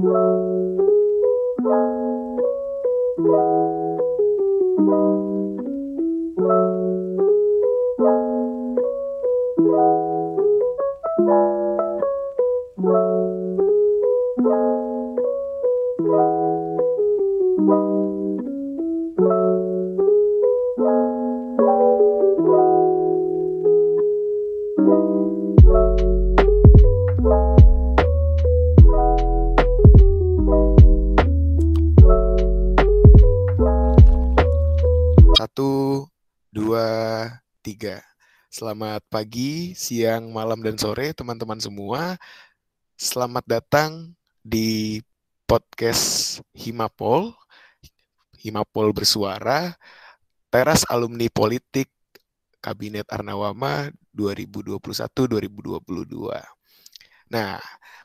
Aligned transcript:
Satu, 0.00 0.69
Selamat 38.60 39.00
pagi, 39.08 39.72
siang, 39.72 40.36
malam, 40.36 40.60
dan 40.60 40.76
sore 40.76 41.16
teman-teman 41.16 41.56
semua. 41.56 42.20
Selamat 42.92 43.40
datang 43.48 44.12
di 44.44 45.00
podcast 45.48 46.36
Himapol. 46.52 47.32
Himapol 48.36 48.92
bersuara, 48.92 49.80
teras 50.52 50.84
alumni 50.92 51.24
politik 51.32 51.88
Kabinet 52.60 53.08
Arnawama 53.08 53.96
2021-2022. 54.12 56.28
Nah, 57.32 57.56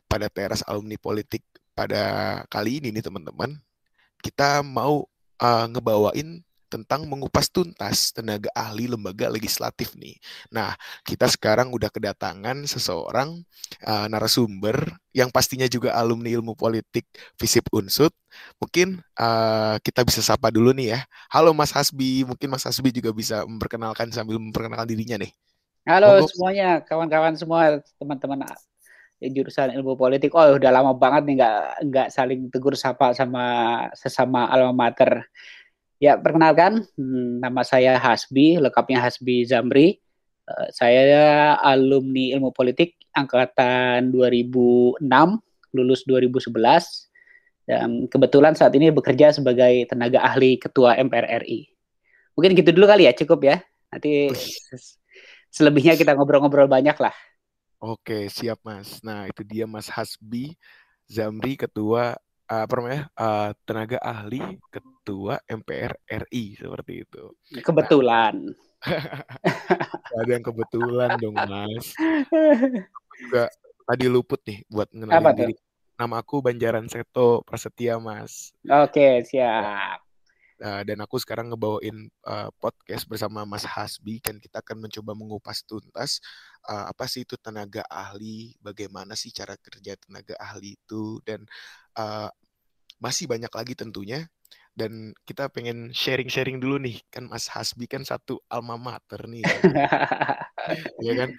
pada 0.08 0.31
teras 0.31 0.64
alumni 0.72 0.95
politik 0.95 1.44
pada 1.76 2.48
kali 2.48 2.80
ini 2.80 2.95
nih 2.95 3.03
teman-teman, 3.03 3.59
kita 4.23 4.64
mau 4.64 5.03
uh, 5.36 5.67
ngebawain 5.67 6.39
tentang 6.76 7.08
mengupas 7.08 7.48
tuntas 7.48 8.12
tenaga 8.12 8.52
ahli 8.52 8.92
lembaga 8.92 9.31
legislatif 9.31 9.95
nih. 9.95 10.20
Nah, 10.52 10.76
kita 11.08 11.32
sekarang 11.32 11.72
udah 11.72 11.88
kedatangan 11.88 12.67
seseorang 12.67 13.40
uh, 13.88 14.12
narasumber 14.12 14.76
yang 15.16 15.32
pastinya 15.32 15.64
juga 15.72 15.95
alumni 15.95 16.36
ilmu 16.36 16.52
politik 16.59 17.08
FISIP 17.40 17.72
Unsut. 17.72 18.12
Mungkin 18.59 19.00
uh, 19.16 19.80
kita 19.80 20.04
bisa 20.04 20.20
sapa 20.20 20.52
dulu 20.52 20.76
nih 20.76 21.00
ya. 21.00 21.00
Halo 21.32 21.56
Mas 21.56 21.72
Hasbi, 21.72 22.28
mungkin 22.28 22.52
Mas 22.52 22.67
Hasbi 22.67 22.92
juga 22.92 23.16
bisa 23.16 23.48
memperkenalkan 23.48 24.12
sambil 24.12 24.36
memperkenalkan 24.36 24.92
dirinya 24.92 25.23
nih. 25.23 25.32
Halo 25.88 26.20
Monggo. 26.20 26.28
semuanya, 26.36 26.84
kawan-kawan 26.84 27.39
semua, 27.39 27.80
teman-teman 27.95 28.44
jurusan 29.22 29.72
ilmu 29.72 29.95
politik. 29.95 30.36
Oh, 30.36 30.60
udah 30.60 30.72
lama 30.73 30.92
banget 30.92 31.23
nih 31.23 31.36
nggak 31.39 31.60
nggak 31.88 32.08
saling 32.12 32.52
tegur 32.52 32.76
sapa 32.76 33.16
sama 33.16 33.45
sesama 33.95 34.52
alma 34.52 34.76
mater. 34.76 35.23
Ya, 35.96 36.20
perkenalkan, 36.20 36.84
hmm, 37.00 37.40
nama 37.40 37.64
saya 37.64 37.96
Hasbi, 37.96 38.60
lengkapnya 38.60 39.00
Hasbi 39.00 39.48
Zamri. 39.48 40.04
Uh, 40.46 40.70
saya 40.76 41.56
alumni 41.64 42.36
ilmu 42.36 42.52
politik 42.52 43.00
angkatan 43.16 44.12
2006, 44.12 45.02
lulus 45.72 46.04
2011. 46.04 47.10
Dan 47.66 48.06
kebetulan 48.12 48.54
saat 48.54 48.76
ini 48.78 48.94
bekerja 48.94 49.34
sebagai 49.34 49.90
tenaga 49.90 50.22
ahli 50.22 50.60
ketua 50.62 51.00
MPR 51.00 51.42
RI. 51.42 51.66
Mungkin 52.38 52.54
gitu 52.54 52.76
dulu 52.76 52.86
kali 52.92 53.08
ya, 53.08 53.16
cukup 53.16 53.48
ya. 53.48 53.58
Nanti 53.90 54.30
selebihnya 55.56 55.96
kita 55.96 56.14
ngobrol-ngobrol 56.14 56.68
banyak 56.68 57.00
lah. 57.00 57.16
Oke, 57.80 58.28
siap 58.28 58.60
Mas. 58.68 59.00
Nah, 59.00 59.32
itu 59.32 59.42
dia 59.48 59.64
Mas 59.64 59.88
Hasbi 59.88 60.60
Zamri, 61.06 61.56
ketua 61.56 62.18
uh, 62.50 62.62
apa 62.66 62.74
namanya 62.78 63.02
uh, 63.18 63.50
tenaga 63.66 63.98
ahli 64.02 64.42
ketua 64.70 65.42
MPR 65.50 65.94
RI 66.30 66.58
seperti 66.58 67.06
itu. 67.06 67.24
Kebetulan. 67.62 68.36
Nah, 70.16 70.22
ada 70.23 70.32
yang 70.38 70.45
kebetulan 70.45 71.17
dong 71.20 71.36
mas. 71.36 71.92
Juga 73.20 73.52
tadi 73.84 74.05
luput 74.08 74.39
nih 74.48 74.64
buat 74.72 74.88
mengenalin 74.94 75.36
diri. 75.36 75.55
Nama 75.98 76.16
aku 76.22 76.39
Banjaran 76.39 76.88
Seto 76.88 77.42
Prasetya 77.44 78.00
mas. 78.00 78.54
Oke 78.64 79.26
siap. 79.28 80.05
Uh, 80.55 80.88
dan 80.88 81.04
aku 81.04 81.20
sekarang 81.20 81.52
ngebawain 81.52 82.08
uh, 82.23 82.48
podcast 82.64 83.04
bersama 83.11 83.44
Mas 83.44 83.67
Hasbi 83.67 84.23
kan 84.23 84.39
kita 84.39 84.64
akan 84.64 84.88
mencoba 84.88 85.11
mengupas 85.11 85.67
tuntas 85.67 86.23
uh, 86.64 86.88
apa 86.88 87.11
sih 87.11 87.28
itu 87.28 87.36
tenaga 87.36 87.84
ahli, 87.92 88.55
bagaimana 88.64 89.20
sih 89.20 89.36
cara 89.36 89.60
kerja 89.60 90.00
tenaga 90.00 90.32
ahli 90.39 90.80
itu 90.80 91.20
dan 91.28 91.44
uh, 91.95 92.30
masih 93.00 93.26
banyak 93.28 93.52
lagi 93.52 93.73
tentunya. 93.76 94.28
Dan 94.76 95.16
kita 95.23 95.48
pengen 95.48 95.95
sharing-sharing 95.95 96.60
dulu 96.60 96.76
nih. 96.83 97.00
Kan 97.08 97.32
Mas 97.32 97.48
Hasbi 97.48 97.88
kan 97.88 98.04
satu 98.04 98.44
alma 98.52 98.76
mater 98.76 99.23
nih. 99.28 99.44
Ya 100.98 101.14
kan? 101.14 101.30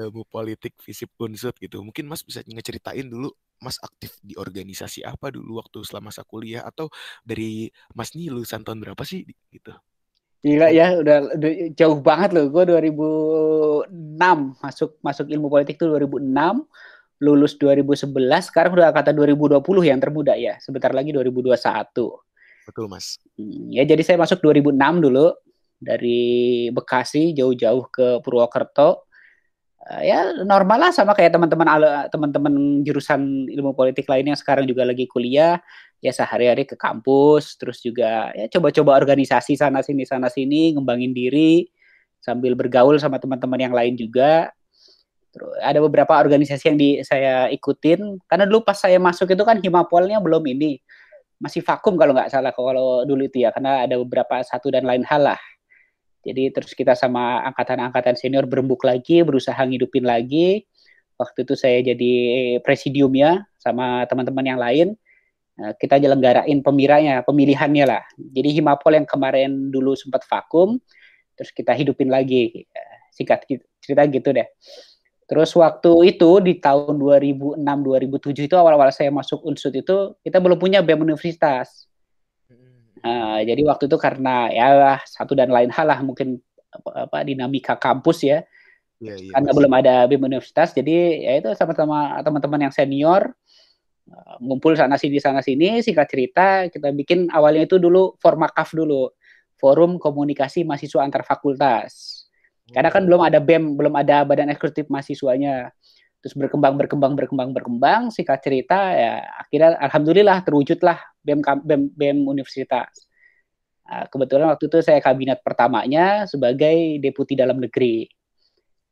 Ilmu 0.00 0.24
politik 0.24 0.72
visip 0.80 1.12
unsut 1.20 1.52
gitu. 1.60 1.84
Mungkin 1.84 2.08
Mas 2.08 2.24
bisa 2.24 2.40
ngeceritain 2.48 3.04
dulu 3.04 3.28
Mas 3.60 3.76
aktif 3.84 4.16
di 4.24 4.32
organisasi 4.40 5.04
apa 5.04 5.28
dulu 5.28 5.60
waktu 5.60 5.84
selama 5.84 6.08
masa 6.08 6.24
kuliah? 6.24 6.64
Atau 6.64 6.88
dari 7.20 7.68
Mas 7.92 8.16
nih 8.16 8.32
lulusan 8.32 8.64
tahun 8.64 8.80
berapa 8.80 9.04
sih? 9.04 9.28
Gitu. 9.52 9.68
Gila 10.40 10.72
ya, 10.72 10.96
udah, 10.96 11.36
udah 11.36 11.52
jauh 11.76 12.00
banget 12.00 12.32
loh. 12.32 12.48
Gue 12.48 12.64
2006 12.72 13.92
masuk 14.64 14.96
masuk 15.04 15.26
ilmu 15.28 15.52
politik 15.52 15.76
tuh 15.76 15.92
2006 15.92 16.24
lulus 17.22 17.54
2011, 17.60 18.10
sekarang 18.50 18.74
udah 18.74 18.90
kata 18.90 19.14
2020 19.14 19.62
yang 19.86 19.98
termuda 20.02 20.34
ya. 20.34 20.58
Sebentar 20.58 20.90
lagi 20.90 21.14
2021. 21.14 21.54
Betul, 22.64 22.86
Mas. 22.88 23.20
Hmm, 23.36 23.68
ya 23.70 23.84
jadi 23.84 24.00
saya 24.00 24.16
masuk 24.16 24.40
2006 24.40 25.04
dulu 25.04 25.30
dari 25.78 26.68
Bekasi 26.72 27.36
jauh-jauh 27.36 27.84
ke 27.92 28.06
Purwokerto. 28.24 29.04
Uh, 29.84 30.00
ya 30.00 30.32
normal 30.48 30.88
lah 30.88 30.90
sama 30.96 31.12
kayak 31.12 31.36
teman-teman 31.36 31.68
teman-teman 32.08 32.80
jurusan 32.88 33.44
ilmu 33.52 33.76
politik 33.76 34.08
lainnya 34.08 34.32
yang 34.32 34.40
sekarang 34.40 34.64
juga 34.64 34.80
lagi 34.80 35.04
kuliah 35.04 35.60
ya 36.00 36.08
sehari-hari 36.08 36.64
ke 36.64 36.72
kampus 36.72 37.60
terus 37.60 37.84
juga 37.84 38.32
ya 38.32 38.48
coba-coba 38.48 38.96
organisasi 38.96 39.60
sana 39.60 39.84
sini 39.84 40.08
sana 40.08 40.32
sini 40.32 40.72
ngembangin 40.72 41.12
diri 41.12 41.68
sambil 42.24 42.56
bergaul 42.56 42.96
sama 42.96 43.20
teman-teman 43.20 43.60
yang 43.60 43.76
lain 43.76 43.92
juga 43.92 44.56
Ada 45.62 45.82
beberapa 45.82 46.14
organisasi 46.14 46.70
yang 46.70 46.78
di 46.78 47.02
saya 47.02 47.50
ikutin 47.50 48.22
karena 48.30 48.44
dulu 48.46 48.62
pas 48.62 48.78
saya 48.78 49.02
masuk 49.02 49.34
itu 49.34 49.42
kan 49.42 49.58
himapolnya 49.58 50.22
belum 50.22 50.46
ini 50.46 50.78
masih 51.42 51.60
vakum 51.66 51.98
kalau 51.98 52.14
nggak 52.14 52.30
salah 52.30 52.54
kalau 52.54 53.02
dulu 53.02 53.26
itu 53.26 53.42
ya 53.42 53.50
karena 53.50 53.84
ada 53.84 53.98
beberapa 53.98 54.38
satu 54.46 54.70
dan 54.70 54.86
lain 54.86 55.02
hal 55.02 55.34
lah. 55.34 55.40
Jadi 56.24 56.48
terus 56.56 56.72
kita 56.72 56.96
sama 56.96 57.44
angkatan-angkatan 57.52 58.16
senior 58.16 58.48
berembuk 58.48 58.80
lagi, 58.80 59.20
berusaha 59.20 59.60
ngidupin 59.60 60.08
lagi. 60.08 60.64
Waktu 61.20 61.44
itu 61.44 61.54
saya 61.54 61.78
jadi 61.84 62.12
presidium 62.64 63.12
ya 63.12 63.44
sama 63.60 64.08
teman-teman 64.08 64.44
yang 64.44 64.58
lain. 64.58 64.88
Nah, 65.54 65.70
kita 65.78 66.02
jelenggarain 66.02 66.58
pemiranya, 66.64 67.22
pemilihannya 67.22 67.84
lah. 67.86 68.02
Jadi 68.18 68.58
Himapol 68.58 68.98
yang 68.98 69.06
kemarin 69.06 69.70
dulu 69.70 69.94
sempat 69.94 70.26
vakum, 70.26 70.80
terus 71.38 71.54
kita 71.54 71.70
hidupin 71.76 72.10
lagi. 72.10 72.66
Singkat 73.14 73.46
cerita 73.78 74.02
gitu 74.10 74.34
deh. 74.34 74.48
Terus 75.24 75.56
waktu 75.56 76.12
itu 76.12 76.30
di 76.44 76.60
tahun 76.60 77.00
2006 77.00 77.56
2007 77.56 78.44
itu 78.44 78.56
awal-awal 78.60 78.92
saya 78.92 79.08
masuk 79.08 79.40
Unsut 79.40 79.72
itu 79.72 80.12
kita 80.20 80.36
belum 80.36 80.60
punya 80.60 80.84
BEM 80.84 81.00
universitas. 81.00 81.88
Uh, 83.04 83.40
jadi 83.44 83.60
waktu 83.68 83.84
itu 83.88 83.96
karena 84.00 84.48
ya 84.48 84.96
satu 85.04 85.36
dan 85.36 85.52
lain 85.52 85.68
hal 85.68 85.84
lah 85.84 86.00
mungkin 86.00 86.40
apa, 86.72 87.08
apa 87.08 87.18
dinamika 87.24 87.76
kampus 87.76 88.24
ya. 88.24 88.44
Yeah, 89.00 89.20
yeah, 89.20 89.32
karena 89.36 89.50
masih. 89.52 89.58
belum 89.60 89.72
ada 89.80 89.94
BEM 90.08 90.22
universitas 90.28 90.68
jadi 90.72 90.96
ya 91.24 91.32
itu 91.40 91.50
sama-sama 91.56 92.16
teman-teman 92.24 92.68
yang 92.68 92.72
senior 92.72 93.32
uh, 94.08 94.36
ngumpul 94.40 94.72
sana 94.72 94.96
sini 94.96 95.20
sana 95.20 95.44
sini 95.44 95.84
singkat 95.84 96.08
cerita 96.08 96.68
kita 96.72 96.88
bikin 96.92 97.28
awalnya 97.32 97.68
itu 97.68 97.80
dulu 97.80 98.16
Formakaf 98.20 98.76
dulu. 98.76 99.08
Forum 99.54 99.96
Komunikasi 99.96 100.66
Mahasiswa 100.66 101.00
Antar 101.00 101.24
Fakultas 101.24 102.23
karena 102.72 102.88
kan 102.88 103.04
belum 103.04 103.20
ada 103.20 103.38
BEM, 103.44 103.76
belum 103.76 103.92
ada 103.92 104.24
badan 104.24 104.48
eksekutif 104.48 104.88
mahasiswanya. 104.88 105.68
Terus 106.24 106.32
berkembang, 106.32 106.80
berkembang, 106.80 107.12
berkembang, 107.12 107.50
berkembang. 107.52 108.02
Singkat 108.08 108.40
cerita, 108.40 108.78
ya 108.96 109.20
akhirnya 109.36 109.76
alhamdulillah 109.76 110.40
terwujudlah 110.40 110.96
BEM 111.20 111.44
BEM, 111.44 111.82
BEM 111.92 112.18
universitas. 112.24 112.88
Nah, 113.84 114.08
kebetulan 114.08 114.48
waktu 114.48 114.64
itu 114.72 114.80
saya 114.80 114.96
kabinet 115.04 115.44
pertamanya 115.44 116.24
sebagai 116.24 116.96
deputi 117.04 117.36
dalam 117.36 117.60
negeri. 117.60 118.08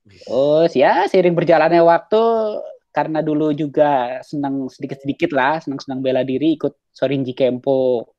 Terus 0.05 0.77
ya 0.77 1.09
seiring 1.09 1.33
berjalannya 1.33 1.81
waktu 1.81 2.23
karena 2.93 3.25
dulu 3.25 3.57
juga 3.57 4.21
senang 4.21 4.69
sedikit-sedikit 4.69 5.33
lah, 5.33 5.65
senang-senang 5.65 6.05
bela 6.05 6.21
diri 6.21 6.61
ikut 6.61 6.93
Sorinji 6.93 7.33
Kempo. 7.33 8.13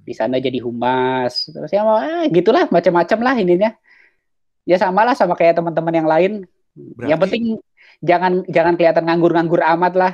Di 0.00 0.16
sana 0.16 0.40
jadi 0.40 0.56
humas. 0.64 1.52
Terus 1.52 1.68
ya 1.68 1.84
eh, 1.84 2.32
gitulah 2.32 2.64
macam-macam 2.72 3.18
lah 3.20 3.34
ininya 3.36 3.70
ya 4.70 4.78
sama 4.78 5.02
lah 5.02 5.18
sama 5.18 5.34
kayak 5.34 5.58
teman-teman 5.58 5.94
yang 5.98 6.06
lain. 6.06 6.32
Berarti... 6.78 7.10
Yang 7.10 7.20
penting 7.26 7.44
jangan 7.98 8.32
jangan 8.46 8.74
kelihatan 8.78 9.04
nganggur-nganggur 9.10 9.62
amat 9.74 9.94
lah. 9.98 10.12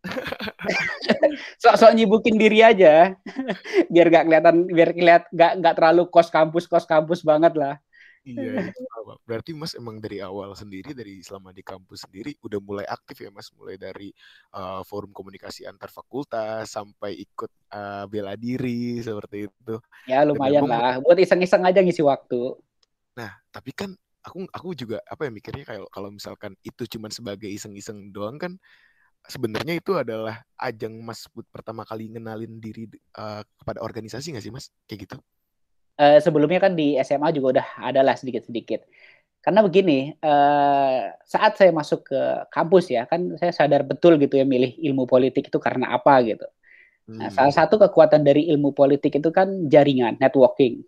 sok-sok 1.62 1.92
nyibukin 1.92 2.40
diri 2.40 2.64
aja. 2.64 3.12
Biar 3.92 4.06
gak 4.08 4.24
kelihatan 4.24 4.56
biar 4.72 4.90
kelihat 4.96 5.22
gak 5.28 5.60
gak 5.60 5.74
terlalu 5.76 6.08
kos 6.08 6.32
kampus 6.32 6.64
kos 6.64 6.88
kampus 6.88 7.20
banget 7.20 7.52
lah. 7.52 7.76
Iya 8.20 8.68
itu 8.68 8.84
berarti 9.24 9.56
mas 9.56 9.72
emang 9.72 9.96
dari 9.96 10.20
awal 10.20 10.52
sendiri 10.52 10.92
dari 10.92 11.24
selama 11.24 11.56
di 11.56 11.64
kampus 11.64 12.04
sendiri 12.04 12.36
udah 12.44 12.60
mulai 12.60 12.84
aktif 12.88 13.24
ya 13.24 13.32
mas? 13.32 13.48
Mulai 13.56 13.80
dari 13.80 14.12
uh, 14.56 14.84
forum 14.84 15.12
komunikasi 15.12 15.64
antar 15.68 15.92
fakultas 15.92 16.68
sampai 16.68 17.16
ikut 17.16 17.48
uh, 17.72 18.04
bela 18.08 18.36
diri 18.36 19.00
seperti 19.00 19.48
itu. 19.48 19.74
Ya 20.08 20.24
lumayan 20.24 20.68
lah. 20.68 21.00
Buat 21.00 21.20
iseng-iseng 21.20 21.64
aja 21.64 21.80
ngisi 21.80 22.04
waktu 22.04 22.60
nah 23.16 23.30
tapi 23.50 23.74
kan 23.74 23.90
aku 24.20 24.44
aku 24.52 24.68
juga 24.76 25.00
apa 25.08 25.26
ya 25.26 25.30
mikirnya 25.32 25.64
kayak 25.64 25.88
kalau 25.88 26.12
misalkan 26.12 26.52
itu 26.60 26.84
cuma 26.86 27.08
sebagai 27.08 27.48
iseng-iseng 27.48 28.12
doang 28.12 28.36
kan 28.36 28.54
sebenarnya 29.28 29.76
itu 29.76 29.92
adalah 29.96 30.40
ajang 30.56 30.96
Mas 31.04 31.28
pertama 31.52 31.84
kali 31.84 32.08
ngenalin 32.08 32.56
diri 32.60 32.88
uh, 33.16 33.44
kepada 33.60 33.84
organisasi 33.84 34.32
nggak 34.32 34.44
sih 34.44 34.52
Mas 34.54 34.72
kayak 34.88 35.08
gitu? 35.08 35.16
Uh, 36.00 36.16
sebelumnya 36.24 36.64
kan 36.64 36.72
di 36.72 36.96
SMA 37.04 37.28
juga 37.36 37.60
udah 37.60 37.66
ada 37.84 38.00
lah 38.00 38.16
sedikit-sedikit. 38.16 38.88
Karena 39.40 39.64
begini, 39.64 40.12
uh, 40.20 41.12
saat 41.24 41.56
saya 41.56 41.72
masuk 41.72 42.08
ke 42.12 42.20
kampus 42.52 42.92
ya, 42.92 43.08
kan 43.08 43.36
saya 43.40 43.52
sadar 43.52 43.84
betul 43.84 44.20
gitu 44.20 44.36
ya 44.36 44.44
milih 44.44 44.76
ilmu 44.80 45.08
politik 45.08 45.48
itu 45.48 45.58
karena 45.60 45.96
apa 45.96 46.20
gitu. 46.24 46.44
Nah, 47.10 47.28
hmm. 47.28 47.36
salah 47.36 47.52
satu 47.52 47.80
kekuatan 47.80 48.20
dari 48.20 48.48
ilmu 48.52 48.76
politik 48.76 49.16
itu 49.16 49.28
kan 49.32 49.68
jaringan, 49.68 50.20
networking. 50.20 50.84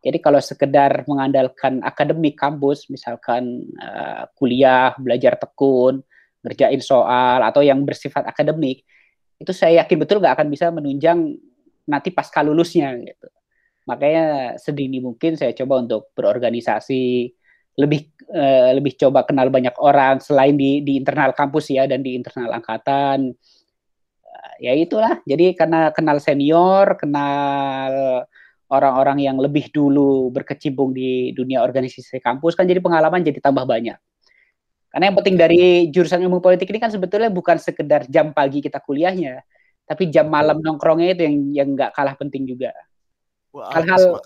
Jadi 0.00 0.18
kalau 0.18 0.40
sekedar 0.40 1.04
mengandalkan 1.04 1.84
akademik 1.84 2.40
kampus, 2.40 2.88
misalkan 2.88 3.68
uh, 3.76 4.24
kuliah, 4.32 4.96
belajar 4.96 5.36
tekun, 5.36 6.00
ngerjain 6.40 6.80
soal 6.80 7.44
atau 7.44 7.60
yang 7.60 7.84
bersifat 7.84 8.24
akademik 8.24 8.80
itu 9.40 9.52
saya 9.56 9.84
yakin 9.84 9.96
betul 10.00 10.20
nggak 10.20 10.36
akan 10.36 10.48
bisa 10.52 10.68
menunjang 10.68 11.36
nanti 11.88 12.12
pasca 12.12 12.44
lulusnya 12.44 12.92
gitu. 13.00 13.28
Makanya 13.88 14.56
sedini 14.60 15.00
mungkin 15.00 15.36
saya 15.36 15.56
coba 15.56 15.80
untuk 15.80 16.12
berorganisasi 16.12 17.32
lebih 17.80 18.12
uh, 18.36 18.76
lebih 18.76 19.00
coba 19.00 19.24
kenal 19.24 19.48
banyak 19.48 19.72
orang 19.80 20.20
selain 20.20 20.56
di 20.56 20.84
di 20.84 21.00
internal 21.00 21.32
kampus 21.32 21.72
ya 21.72 21.88
dan 21.88 22.04
di 22.04 22.16
internal 22.16 22.52
angkatan. 22.56 23.32
Ya 24.60 24.76
itulah. 24.76 25.20
Jadi 25.24 25.56
karena 25.56 25.88
kenal 25.88 26.20
senior, 26.20 27.00
kenal 27.00 28.24
orang-orang 28.70 29.26
yang 29.26 29.36
lebih 29.36 29.68
dulu 29.74 30.30
berkecimpung 30.30 30.94
di 30.94 31.34
dunia 31.34 31.60
organisasi 31.66 32.22
kampus 32.22 32.54
kan 32.54 32.64
jadi 32.64 32.78
pengalaman 32.78 33.20
jadi 33.26 33.42
tambah 33.42 33.66
banyak. 33.66 33.98
Karena 34.90 35.04
yang 35.10 35.16
penting 35.22 35.36
dari 35.38 35.86
jurusan 35.90 36.18
ilmu 36.18 36.42
politik 36.42 36.66
ini 36.70 36.82
kan 36.82 36.90
sebetulnya 36.90 37.30
bukan 37.30 37.58
sekedar 37.62 38.10
jam 38.10 38.34
pagi 38.34 38.58
kita 38.58 38.82
kuliahnya, 38.82 39.38
tapi 39.86 40.10
jam 40.10 40.26
malam 40.26 40.58
nongkrongnya 40.58 41.14
itu 41.14 41.22
yang 41.26 41.36
yang 41.54 41.68
nggak 41.78 41.94
kalah 41.94 42.14
penting 42.18 42.46
juga. 42.46 42.74
Hal-hal 43.50 44.18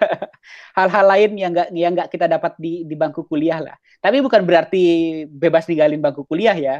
hal-hal 0.80 1.06
lain 1.08 1.30
yang 1.36 1.52
nggak 1.52 1.68
yang 1.76 1.92
nggak 1.92 2.08
kita 2.08 2.24
dapat 2.28 2.56
di 2.56 2.88
di 2.88 2.96
bangku 2.96 3.28
kuliah 3.28 3.60
lah. 3.60 3.76
Tapi 4.00 4.24
bukan 4.24 4.44
berarti 4.48 4.84
bebas 5.28 5.68
ninggalin 5.68 6.00
bangku 6.00 6.24
kuliah 6.24 6.56
ya. 6.56 6.76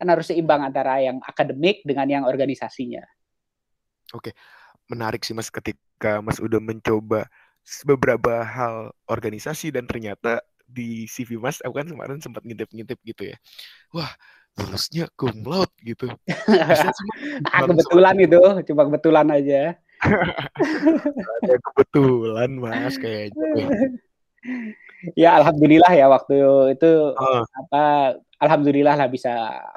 Kan 0.00 0.08
harus 0.08 0.32
seimbang 0.32 0.64
antara 0.64 1.00
yang 1.00 1.20
akademik 1.20 1.84
dengan 1.84 2.08
yang 2.08 2.24
organisasinya. 2.24 3.04
Oke, 4.16 4.36
menarik 4.90 5.22
sih 5.22 5.34
Mas 5.36 5.50
ketika 5.50 6.22
Mas 6.24 6.42
udah 6.42 6.58
mencoba 6.58 7.26
beberapa 7.86 8.42
hal 8.42 8.90
organisasi 9.06 9.70
dan 9.70 9.86
ternyata 9.86 10.42
di 10.66 11.06
CV 11.06 11.38
Mas 11.38 11.60
aku 11.62 11.78
kan 11.78 11.86
kemarin 11.86 12.18
sempat 12.18 12.42
ngintip-ngintip 12.42 12.98
gitu 13.04 13.34
ya. 13.34 13.36
Wah, 13.92 14.10
lulusnya 14.58 15.06
cum 15.14 15.32
laude 15.44 15.72
gitu. 15.84 16.08
ah, 17.52 17.62
kebetulan 17.68 18.16
itu, 18.20 18.40
cuma 18.72 18.82
kebetulan 18.88 19.28
aja. 19.30 19.76
Ada 21.42 21.54
kebetulan 21.60 22.50
Mas 22.58 22.96
kayaknya. 22.98 23.68
ya 25.22 25.38
alhamdulillah 25.38 25.92
ya 25.94 26.06
waktu 26.10 26.34
itu 26.74 26.90
uh. 27.14 27.42
apa 27.46 27.82
alhamdulillah 28.42 28.94
lah 28.98 29.08
bisa 29.10 29.34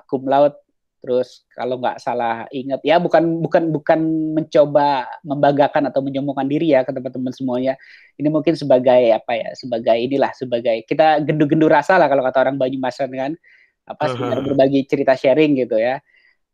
cum 0.10 0.26
laude 0.26 0.58
Terus 1.06 1.46
kalau 1.54 1.78
nggak 1.78 2.02
salah 2.02 2.50
ingat 2.50 2.82
ya 2.82 2.98
bukan 2.98 3.46
bukan 3.46 3.70
bukan 3.70 4.00
mencoba 4.34 5.06
membanggakan 5.22 5.94
atau 5.94 6.02
menyombongkan 6.02 6.50
diri 6.50 6.74
ya 6.74 6.82
ke 6.82 6.90
teman-teman 6.90 7.30
semuanya. 7.30 7.78
Ini 8.18 8.26
mungkin 8.34 8.58
sebagai 8.58 9.14
apa 9.14 9.38
ya 9.38 9.54
sebagai 9.54 9.94
inilah 9.94 10.34
sebagai 10.34 10.82
kita 10.90 11.22
gendu-gendu 11.22 11.70
rasa 11.70 12.02
lah 12.02 12.10
kalau 12.10 12.26
kata 12.26 12.42
orang 12.42 12.58
Banyumasan 12.58 13.14
kan 13.14 13.38
apa 13.86 14.04
uh 14.10 14.18
-huh. 14.18 14.42
berbagi 14.42 14.82
cerita 14.90 15.14
sharing 15.14 15.62
gitu 15.62 15.78
ya. 15.78 16.02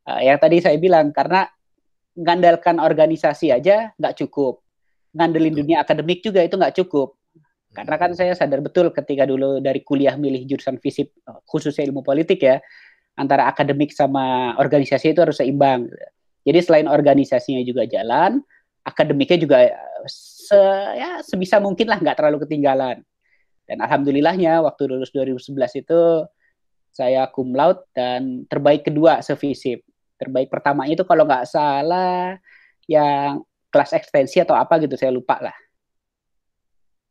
Uh, 0.03 0.19
yang 0.19 0.35
tadi 0.35 0.59
saya 0.59 0.75
bilang 0.75 1.15
karena 1.15 1.47
ngandalkan 2.19 2.83
organisasi 2.83 3.55
aja 3.55 3.95
nggak 3.95 4.19
cukup, 4.19 4.59
ngandelin 5.15 5.55
dunia 5.55 5.79
akademik 5.79 6.19
juga 6.19 6.43
itu 6.43 6.59
nggak 6.59 6.75
cukup. 6.83 7.15
Karena 7.71 7.95
kan 7.95 8.11
saya 8.11 8.35
sadar 8.35 8.59
betul 8.59 8.91
ketika 8.91 9.23
dulu 9.23 9.63
dari 9.63 9.79
kuliah 9.79 10.19
milih 10.19 10.43
jurusan 10.43 10.75
fisip 10.83 11.15
khususnya 11.47 11.87
ilmu 11.87 12.03
politik 12.03 12.43
ya, 12.43 12.59
antara 13.15 13.47
akademik 13.47 13.91
sama 13.91 14.55
organisasi 14.57 15.13
itu 15.13 15.21
harus 15.21 15.37
seimbang. 15.39 15.87
Jadi 16.41 16.59
selain 16.63 16.87
organisasinya 16.89 17.61
juga 17.61 17.85
jalan, 17.85 18.41
akademiknya 18.81 19.37
juga 19.37 19.57
se, 20.09 20.57
ya, 20.97 21.21
sebisa 21.21 21.61
mungkin 21.61 21.85
lah 21.85 22.01
nggak 22.01 22.17
terlalu 22.17 22.43
ketinggalan. 22.47 23.05
Dan 23.69 23.77
alhamdulillahnya 23.79 24.65
waktu 24.65 24.89
lulus 24.89 25.13
2011 25.13 25.85
itu 25.85 26.01
saya 26.91 27.29
cum 27.31 27.55
laude 27.55 27.87
dan 27.95 28.43
terbaik 28.49 28.89
kedua 28.89 29.23
sevisip. 29.23 29.85
Terbaik 30.19 30.51
pertama 30.51 30.85
itu 30.89 31.05
kalau 31.07 31.23
nggak 31.23 31.47
salah 31.47 32.35
yang 32.89 33.41
kelas 33.71 33.95
ekstensi 33.95 34.43
atau 34.43 34.57
apa 34.57 34.81
gitu 34.83 34.99
saya 34.99 35.13
lupa 35.13 35.39
lah. 35.39 35.55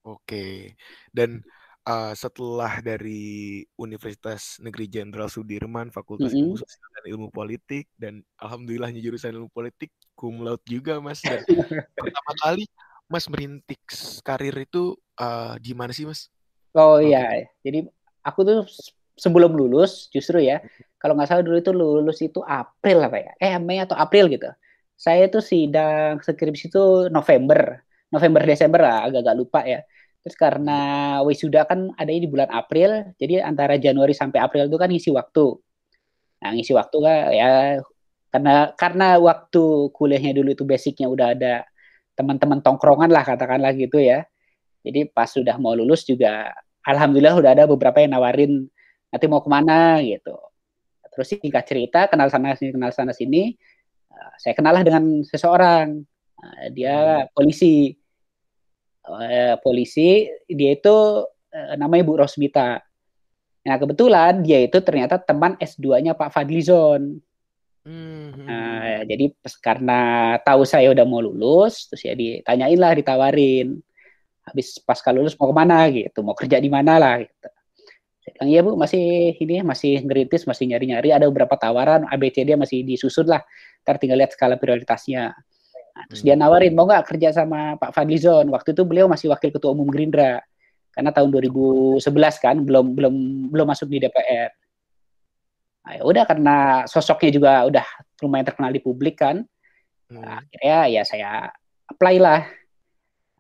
Oke. 0.05 0.77
Dan 1.09 1.41
uh, 1.87 2.13
setelah 2.13 2.81
dari 2.85 3.63
Universitas 3.79 4.59
Negeri 4.61 4.91
Jenderal 4.91 5.31
Sudirman 5.31 5.89
Fakultas 5.89 6.33
mm 6.33 6.37
-hmm. 6.37 6.45
Ilmu 6.51 6.57
Sosial 6.61 6.89
dan 7.01 7.05
Ilmu 7.17 7.29
Politik 7.33 7.87
dan 7.97 8.25
alhamdulillahnya 8.41 9.01
jurusan 9.01 9.37
Ilmu 9.37 9.49
Politik 9.53 9.93
cum 10.19 10.45
laude 10.45 10.65
juga 10.69 11.01
Mas 11.01 11.25
dan 11.25 11.41
pertama 11.97 12.33
kali 12.45 12.65
Mas 13.11 13.27
merintik 13.27 13.83
karir 14.23 14.55
itu 14.55 14.95
uh, 15.19 15.59
di 15.59 15.75
mana 15.75 15.91
sih 15.91 16.07
Mas? 16.07 16.31
Oh 16.71 17.03
iya, 17.03 17.51
jadi 17.67 17.91
aku 18.23 18.47
tuh 18.47 18.63
sebelum 19.19 19.51
lulus 19.59 20.07
justru 20.15 20.39
ya, 20.39 20.63
kalau 21.03 21.19
nggak 21.19 21.27
salah 21.27 21.43
dulu 21.43 21.59
itu 21.59 21.75
lulus 21.75 22.23
itu 22.23 22.39
April 22.47 23.03
apa 23.03 23.19
ya? 23.19 23.31
Eh 23.43 23.59
Mei 23.59 23.83
atau 23.83 23.99
April 23.99 24.31
gitu. 24.31 24.47
Saya 24.95 25.27
tuh 25.27 25.43
sidang 25.43 26.23
skripsi 26.23 26.71
itu 26.71 27.11
November, 27.11 27.83
November 28.15 28.47
Desember 28.47 28.81
lah, 28.87 29.11
agak-agak 29.11 29.35
lupa 29.35 29.61
ya. 29.67 29.83
Terus 30.21 30.37
karena 30.37 30.79
wisuda 31.25 31.65
kan 31.65 31.97
ada 31.97 32.13
di 32.13 32.29
bulan 32.29 32.53
April, 32.53 33.17
jadi 33.17 33.41
antara 33.41 33.81
Januari 33.81 34.13
sampai 34.13 34.37
April 34.45 34.69
itu 34.69 34.77
kan 34.77 34.93
ngisi 34.93 35.11
waktu. 35.13 35.57
Nah, 36.45 36.51
ngisi 36.57 36.73
waktu 36.77 36.97
kan 37.01 37.17
ya 37.33 37.51
karena 38.31 38.55
karena 38.77 39.09
waktu 39.21 39.65
kuliahnya 39.97 40.33
dulu 40.37 40.53
itu 40.53 40.65
basicnya 40.69 41.09
udah 41.09 41.35
ada 41.35 41.55
teman-teman 42.15 42.61
tongkrongan 42.61 43.09
lah 43.09 43.25
katakanlah 43.25 43.73
gitu 43.73 43.97
ya. 43.97 44.29
Jadi 44.85 45.09
pas 45.09 45.29
sudah 45.29 45.57
mau 45.57 45.73
lulus 45.73 46.05
juga 46.05 46.53
alhamdulillah 46.85 47.37
udah 47.37 47.51
ada 47.57 47.65
beberapa 47.69 48.01
yang 48.01 48.17
nawarin 48.17 48.69
nanti 49.09 49.25
mau 49.29 49.41
ke 49.41 49.49
mana 49.49 50.01
gitu. 50.05 50.37
Terus 51.17 51.27
singkat 51.33 51.65
cerita 51.67 52.07
kenal 52.13 52.29
sana 52.29 52.55
sini 52.55 52.71
kenal 52.77 52.93
sana 52.93 53.13
sini, 53.17 53.57
eh, 54.13 54.33
saya 54.41 54.53
kenal 54.53 54.77
lah 54.77 54.85
dengan 54.85 55.25
seseorang. 55.25 56.01
Nah, 56.41 56.65
dia 56.73 56.97
hmm. 57.25 57.37
polisi 57.37 58.00
uh, 59.09 59.55
polisi 59.63 60.29
dia 60.51 60.77
itu 60.77 61.25
uh, 61.29 61.75
namanya 61.77 62.03
Bu 62.05 62.21
Rosmita. 62.21 62.81
Nah 63.65 63.77
kebetulan 63.77 64.41
dia 64.41 64.65
itu 64.65 64.81
ternyata 64.81 65.21
teman 65.21 65.57
S2-nya 65.61 66.17
Pak 66.17 66.33
Fadlizon. 66.33 67.21
Mm-hmm. 67.81 68.45
Nah, 68.45 69.01
jadi 69.09 69.33
karena 69.65 70.01
tahu 70.45 70.69
saya 70.69 70.93
udah 70.93 71.05
mau 71.09 71.25
lulus, 71.25 71.89
terus 71.89 72.05
ya 72.05 72.13
ditanyain 72.13 72.77
lah, 72.77 72.93
ditawarin. 72.93 73.81
Habis 74.45 74.85
pas 74.85 75.01
kalau 75.01 75.25
lulus 75.25 75.37
mau 75.41 75.49
ke 75.49 75.57
mana 75.57 75.89
gitu, 75.89 76.21
mau 76.21 76.37
kerja 76.37 76.61
di 76.61 76.69
mana 76.69 77.01
lah 77.01 77.25
gitu. 77.25 77.49
Saya 78.21 78.31
bilang 78.37 78.51
iya 78.53 78.61
bu, 78.61 78.77
masih 78.77 79.33
ini 79.41 79.65
masih 79.65 80.05
ngerintis, 80.05 80.45
masih 80.45 80.69
nyari-nyari. 80.69 81.09
Ada 81.17 81.25
beberapa 81.33 81.57
tawaran, 81.57 82.05
ABCD 82.05 82.53
masih 82.53 82.85
disusun 82.85 83.25
lah. 83.25 83.41
Ntar 83.81 83.97
tinggal 83.97 84.21
lihat 84.21 84.37
skala 84.37 84.61
prioritasnya. 84.61 85.33
Nah, 86.01 86.09
terus 86.09 86.25
hmm. 86.25 86.33
dia 86.33 86.37
nawarin 86.41 86.73
mau 86.73 86.89
nggak 86.89 87.13
kerja 87.13 87.29
sama 87.37 87.77
Pak 87.77 87.93
Fadlizon. 87.93 88.49
Waktu 88.49 88.73
itu 88.73 88.89
beliau 88.89 89.05
masih 89.05 89.29
wakil 89.29 89.53
ketua 89.53 89.77
umum 89.77 89.85
Gerindra 89.93 90.41
karena 90.97 91.13
tahun 91.13 91.29
2011 91.29 92.01
kan 92.41 92.57
belum 92.65 92.97
belum 92.97 93.15
belum 93.53 93.67
masuk 93.69 93.93
di 93.93 94.01
DPR. 94.01 94.49
Nah, 95.85 95.93
ya 96.01 96.03
udah 96.09 96.25
karena 96.25 96.57
sosoknya 96.89 97.31
juga 97.37 97.53
udah 97.69 97.85
lumayan 98.25 98.49
terkenal 98.49 98.73
di 98.73 98.81
publik 98.81 99.21
kan. 99.21 99.45
Hmm. 100.09 100.25
Nah, 100.25 100.41
akhirnya 100.41 100.79
ya 100.89 101.03
saya 101.05 101.31
apply 101.93 102.17
lah. 102.17 102.49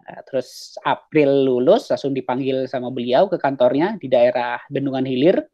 Nah, 0.04 0.20
terus 0.28 0.76
April 0.84 1.48
lulus 1.48 1.88
langsung 1.88 2.12
dipanggil 2.12 2.68
sama 2.68 2.92
beliau 2.92 3.24
ke 3.24 3.40
kantornya 3.40 3.96
di 3.96 4.12
daerah 4.12 4.60
Bendungan 4.68 5.08
Hilir. 5.08 5.48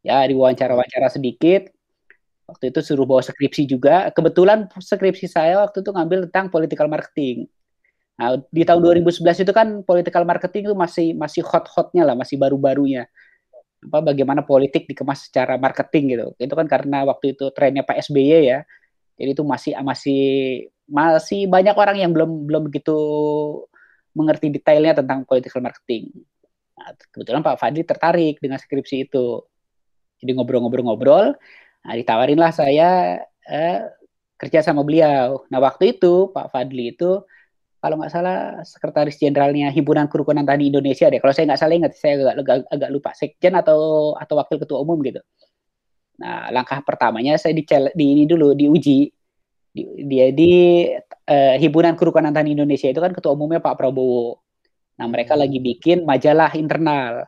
Ya 0.00 0.24
diwawancara-wawancara 0.24 1.12
sedikit 1.12 1.68
Waktu 2.52 2.68
itu 2.68 2.80
suruh 2.84 3.08
bawa 3.08 3.24
skripsi 3.24 3.64
juga. 3.64 4.12
Kebetulan 4.12 4.68
skripsi 4.68 5.24
saya 5.24 5.64
waktu 5.64 5.80
itu 5.80 5.88
ngambil 5.88 6.28
tentang 6.28 6.52
political 6.52 6.86
marketing. 6.92 7.48
Nah, 8.20 8.36
di 8.52 8.62
tahun 8.62 8.84
2011 8.84 9.40
itu 9.40 9.52
kan 9.56 9.80
political 9.88 10.28
marketing 10.28 10.68
itu 10.68 10.76
masih 10.76 11.16
masih 11.16 11.40
hot-hotnya 11.42 12.04
lah, 12.04 12.14
masih 12.14 12.36
baru-barunya. 12.36 13.08
Apa 13.82 14.12
bagaimana 14.12 14.44
politik 14.44 14.84
dikemas 14.84 15.32
secara 15.32 15.56
marketing 15.56 16.04
gitu. 16.14 16.26
Itu 16.36 16.54
kan 16.54 16.68
karena 16.68 17.08
waktu 17.08 17.34
itu 17.34 17.48
trennya 17.56 17.82
Pak 17.82 17.98
SBY 18.04 18.40
ya. 18.44 18.60
Jadi 19.16 19.30
itu 19.32 19.42
masih 19.42 19.72
masih 19.80 20.22
masih 20.86 21.48
banyak 21.48 21.72
orang 21.72 21.96
yang 21.98 22.12
belum 22.12 22.44
belum 22.44 22.62
begitu 22.68 22.96
mengerti 24.12 24.52
detailnya 24.52 24.92
tentang 25.00 25.24
political 25.24 25.64
marketing. 25.64 26.12
Nah, 26.76 26.92
kebetulan 27.12 27.40
Pak 27.40 27.56
Fadli 27.56 27.82
tertarik 27.82 28.36
dengan 28.44 28.60
skripsi 28.60 29.08
itu. 29.08 29.40
Jadi 30.22 30.38
ngobrol-ngobrol-ngobrol, 30.38 31.34
nah, 31.84 31.94
ditawarinlah 31.94 32.52
saya 32.54 33.20
eh, 33.46 33.78
kerja 34.42 34.62
sama 34.66 34.82
beliau. 34.82 35.46
Nah 35.54 35.58
waktu 35.62 35.98
itu 35.98 36.34
Pak 36.34 36.50
Fadli 36.50 36.90
itu 36.94 37.22
kalau 37.82 37.98
nggak 37.98 38.12
salah 38.14 38.62
sekretaris 38.62 39.18
jenderalnya 39.18 39.70
Himpunan 39.74 40.06
Kerukunan 40.06 40.46
Tani 40.46 40.70
Indonesia 40.70 41.10
deh. 41.10 41.18
Kalau 41.18 41.34
saya 41.34 41.50
nggak 41.50 41.60
salah 41.62 41.74
ingat, 41.74 41.92
saya 41.98 42.14
agak, 42.18 42.34
agak, 42.42 42.56
agak 42.70 42.90
lupa 42.94 43.10
sekjen 43.14 43.54
atau 43.58 44.14
atau 44.14 44.34
wakil 44.38 44.58
ketua 44.62 44.78
umum 44.82 44.98
gitu. 45.02 45.18
Nah 46.22 46.50
langkah 46.54 46.78
pertamanya 46.86 47.34
saya 47.38 47.54
di, 47.54 47.66
di 47.94 48.06
ini 48.18 48.22
dulu 48.26 48.54
diuji. 48.54 49.10
Di, 49.72 49.82
dia 50.04 50.28
di 50.30 50.84
uh, 51.26 51.54
Himpunan 51.58 51.98
Kerukunan 51.98 52.30
Tani 52.30 52.54
Indonesia 52.54 52.86
itu 52.86 53.02
kan 53.02 53.10
ketua 53.14 53.34
umumnya 53.34 53.58
Pak 53.58 53.74
Prabowo. 53.74 54.42
Nah 54.98 55.06
mereka 55.10 55.34
lagi 55.34 55.58
bikin 55.58 56.06
majalah 56.06 56.54
internal 56.54 57.26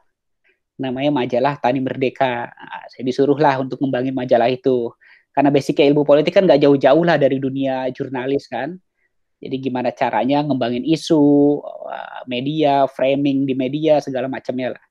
namanya 0.78 1.10
majalah 1.14 1.54
Tani 1.58 1.78
Merdeka. 1.78 2.50
Nah, 2.50 2.84
saya 2.90 3.02
disuruh 3.06 3.38
lah 3.38 3.62
untuk 3.62 3.78
ngembangin 3.78 4.14
majalah 4.14 4.50
itu. 4.50 4.90
Karena 5.34 5.50
basicnya 5.50 5.90
ilmu 5.90 6.06
politik 6.06 6.34
kan 6.34 6.46
nggak 6.46 6.62
jauh-jauh 6.62 7.02
lah 7.02 7.18
dari 7.18 7.38
dunia 7.42 7.90
jurnalis 7.90 8.46
kan. 8.46 8.78
Jadi 9.42 9.56
gimana 9.60 9.90
caranya 9.92 10.40
ngembangin 10.46 10.86
isu, 10.86 11.60
eh, 11.90 12.20
media, 12.30 12.86
framing 12.88 13.44
di 13.44 13.54
media, 13.58 13.98
segala 14.00 14.30
macamnya 14.30 14.78
lah. 14.78 14.84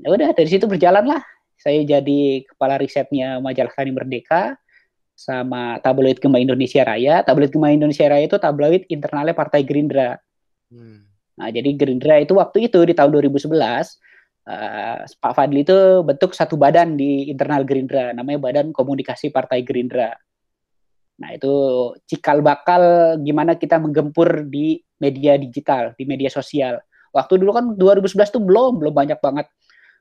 Ya 0.00 0.08
udah 0.10 0.28
dari 0.34 0.48
situ 0.48 0.66
berjalan 0.66 1.06
lah. 1.06 1.22
Saya 1.58 1.82
jadi 1.86 2.42
kepala 2.46 2.78
risetnya 2.78 3.38
majalah 3.38 3.70
Tani 3.74 3.94
Merdeka 3.94 4.58
sama 5.14 5.78
tabloid 5.78 6.18
Gema 6.18 6.42
Indonesia 6.42 6.82
Raya. 6.82 7.22
Tabloid 7.22 7.54
Gema 7.54 7.70
Indonesia 7.70 8.06
Raya 8.10 8.26
itu 8.26 8.38
tabloid 8.42 8.90
internalnya 8.90 9.34
Partai 9.34 9.62
Gerindra. 9.62 10.18
Hmm. 10.70 11.06
Nah, 11.34 11.50
jadi 11.50 11.70
Gerindra 11.74 12.22
itu 12.22 12.34
waktu 12.38 12.70
itu 12.70 12.78
di 12.86 12.94
tahun 12.94 13.10
2011 13.10 13.54
uh, 14.48 14.96
Pak 15.04 15.32
Fadli 15.36 15.64
itu 15.64 16.04
bentuk 16.04 16.36
satu 16.36 16.54
badan 16.56 16.96
di 16.96 17.28
internal 17.32 17.64
Gerindra, 17.64 18.12
namanya 18.12 18.38
Badan 18.40 18.70
Komunikasi 18.70 19.32
Partai 19.32 19.64
Gerindra. 19.64 20.12
Nah, 21.14 21.30
itu 21.30 21.52
cikal 22.10 22.42
bakal 22.42 23.16
gimana 23.22 23.54
kita 23.54 23.78
menggempur 23.78 24.50
di 24.50 24.82
media 24.98 25.38
digital, 25.38 25.94
di 25.94 26.04
media 26.04 26.26
sosial. 26.26 26.82
Waktu 27.14 27.38
dulu 27.38 27.50
kan 27.54 27.64
2011 27.78 28.34
tuh 28.34 28.42
belum, 28.42 28.82
belum 28.82 28.94
banyak 28.94 29.22
banget 29.22 29.46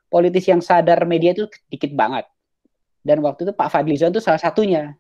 politisi 0.09 0.49
yang 0.49 0.61
sadar 0.61 1.05
media 1.05 1.33
itu 1.33 1.45
dikit 1.69 1.93
banget. 1.93 2.25
Dan 3.05 3.21
waktu 3.21 3.49
itu 3.49 3.53
Pak 3.53 3.69
Fadlizon 3.69 4.13
itu 4.13 4.21
salah 4.21 4.41
satunya. 4.41 4.97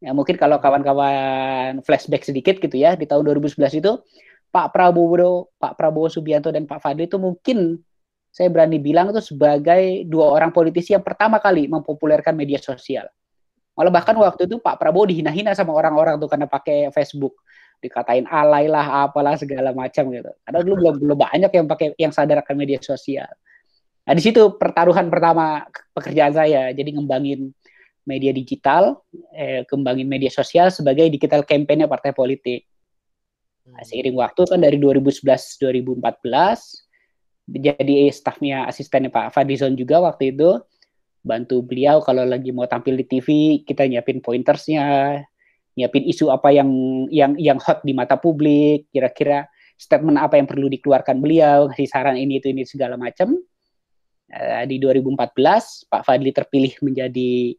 Ya 0.00 0.12
mungkin 0.12 0.36
kalau 0.36 0.60
kawan-kawan 0.60 1.80
flashback 1.84 2.24
sedikit 2.24 2.60
gitu 2.60 2.76
ya, 2.76 2.96
di 2.96 3.04
tahun 3.08 3.24
2011 3.24 3.80
itu 3.80 3.92
Pak 4.52 4.72
Prabowo, 4.72 5.52
Pak 5.56 5.80
Prabowo 5.80 6.08
Subianto 6.12 6.52
dan 6.52 6.68
Pak 6.68 6.80
Fadli 6.84 7.08
itu 7.08 7.16
mungkin 7.16 7.80
saya 8.34 8.50
berani 8.50 8.82
bilang 8.82 9.14
itu 9.14 9.22
sebagai 9.22 10.02
dua 10.10 10.34
orang 10.34 10.50
politisi 10.50 10.90
yang 10.90 11.06
pertama 11.06 11.38
kali 11.38 11.70
mempopulerkan 11.70 12.34
media 12.34 12.58
sosial 12.58 13.06
Malah 13.74 13.90
bahkan 13.90 14.14
waktu 14.14 14.46
itu 14.46 14.62
Pak 14.62 14.78
Prabowo 14.78 15.10
dihina-hina 15.10 15.50
sama 15.50 15.74
orang-orang 15.74 16.14
tuh 16.22 16.30
karena 16.30 16.46
pakai 16.46 16.94
Facebook, 16.94 17.42
dikatain 17.82 18.22
alay 18.30 18.70
lah, 18.70 19.10
apalah 19.10 19.34
segala 19.34 19.74
macam 19.74 20.14
gitu. 20.14 20.30
Karena 20.46 20.58
dulu 20.62 20.74
belum 20.78 20.94
belum 21.02 21.18
banyak 21.18 21.50
yang 21.50 21.66
pakai 21.66 21.90
yang 21.98 22.14
sadar 22.14 22.46
akan 22.46 22.54
media 22.54 22.78
sosial. 22.78 23.26
Nah 24.06 24.14
di 24.14 24.22
situ 24.22 24.54
pertaruhan 24.54 25.10
pertama 25.10 25.66
pekerjaan 25.90 26.30
saya, 26.30 26.70
jadi 26.70 26.94
ngembangin 26.94 27.50
media 28.06 28.30
digital, 28.30 29.02
eh, 29.34 29.66
kembangin 29.66 30.06
media 30.06 30.30
sosial 30.30 30.70
sebagai 30.70 31.10
digital 31.10 31.42
campaign 31.42 31.90
partai 31.90 32.14
politik. 32.14 32.62
Nah, 33.64 33.80
seiring 33.80 34.12
waktu 34.12 34.44
kan 34.44 34.60
dari 34.60 34.76
2011-2014 34.76 36.83
jadi 37.48 38.08
stafnya 38.08 38.64
asistennya 38.64 39.12
Pak 39.12 39.36
Fadizon 39.36 39.76
juga 39.76 40.00
waktu 40.00 40.32
itu 40.32 40.60
bantu 41.24 41.64
beliau 41.64 42.04
kalau 42.04 42.24
lagi 42.24 42.52
mau 42.52 42.68
tampil 42.68 43.00
di 43.00 43.04
TV 43.08 43.28
kita 43.64 43.88
nyiapin 43.88 44.20
pointersnya 44.20 45.20
nyiapin 45.76 46.04
isu 46.04 46.28
apa 46.30 46.52
yang 46.52 46.70
yang 47.10 47.32
yang 47.40 47.58
hot 47.60 47.80
di 47.84 47.92
mata 47.96 48.16
publik 48.20 48.88
kira-kira 48.92 49.48
statement 49.74 50.18
apa 50.18 50.38
yang 50.38 50.46
perlu 50.46 50.70
dikeluarkan 50.70 51.18
beliau 51.18 51.68
ngasih 51.70 51.88
saran 51.90 52.16
ini 52.18 52.38
itu 52.38 52.50
ini 52.50 52.62
segala 52.64 52.94
macam. 52.94 53.34
Uh, 54.24 54.64
di 54.64 54.80
2014 54.80 55.36
Pak 55.92 56.02
Fadli 56.08 56.32
terpilih 56.32 56.72
menjadi 56.80 57.52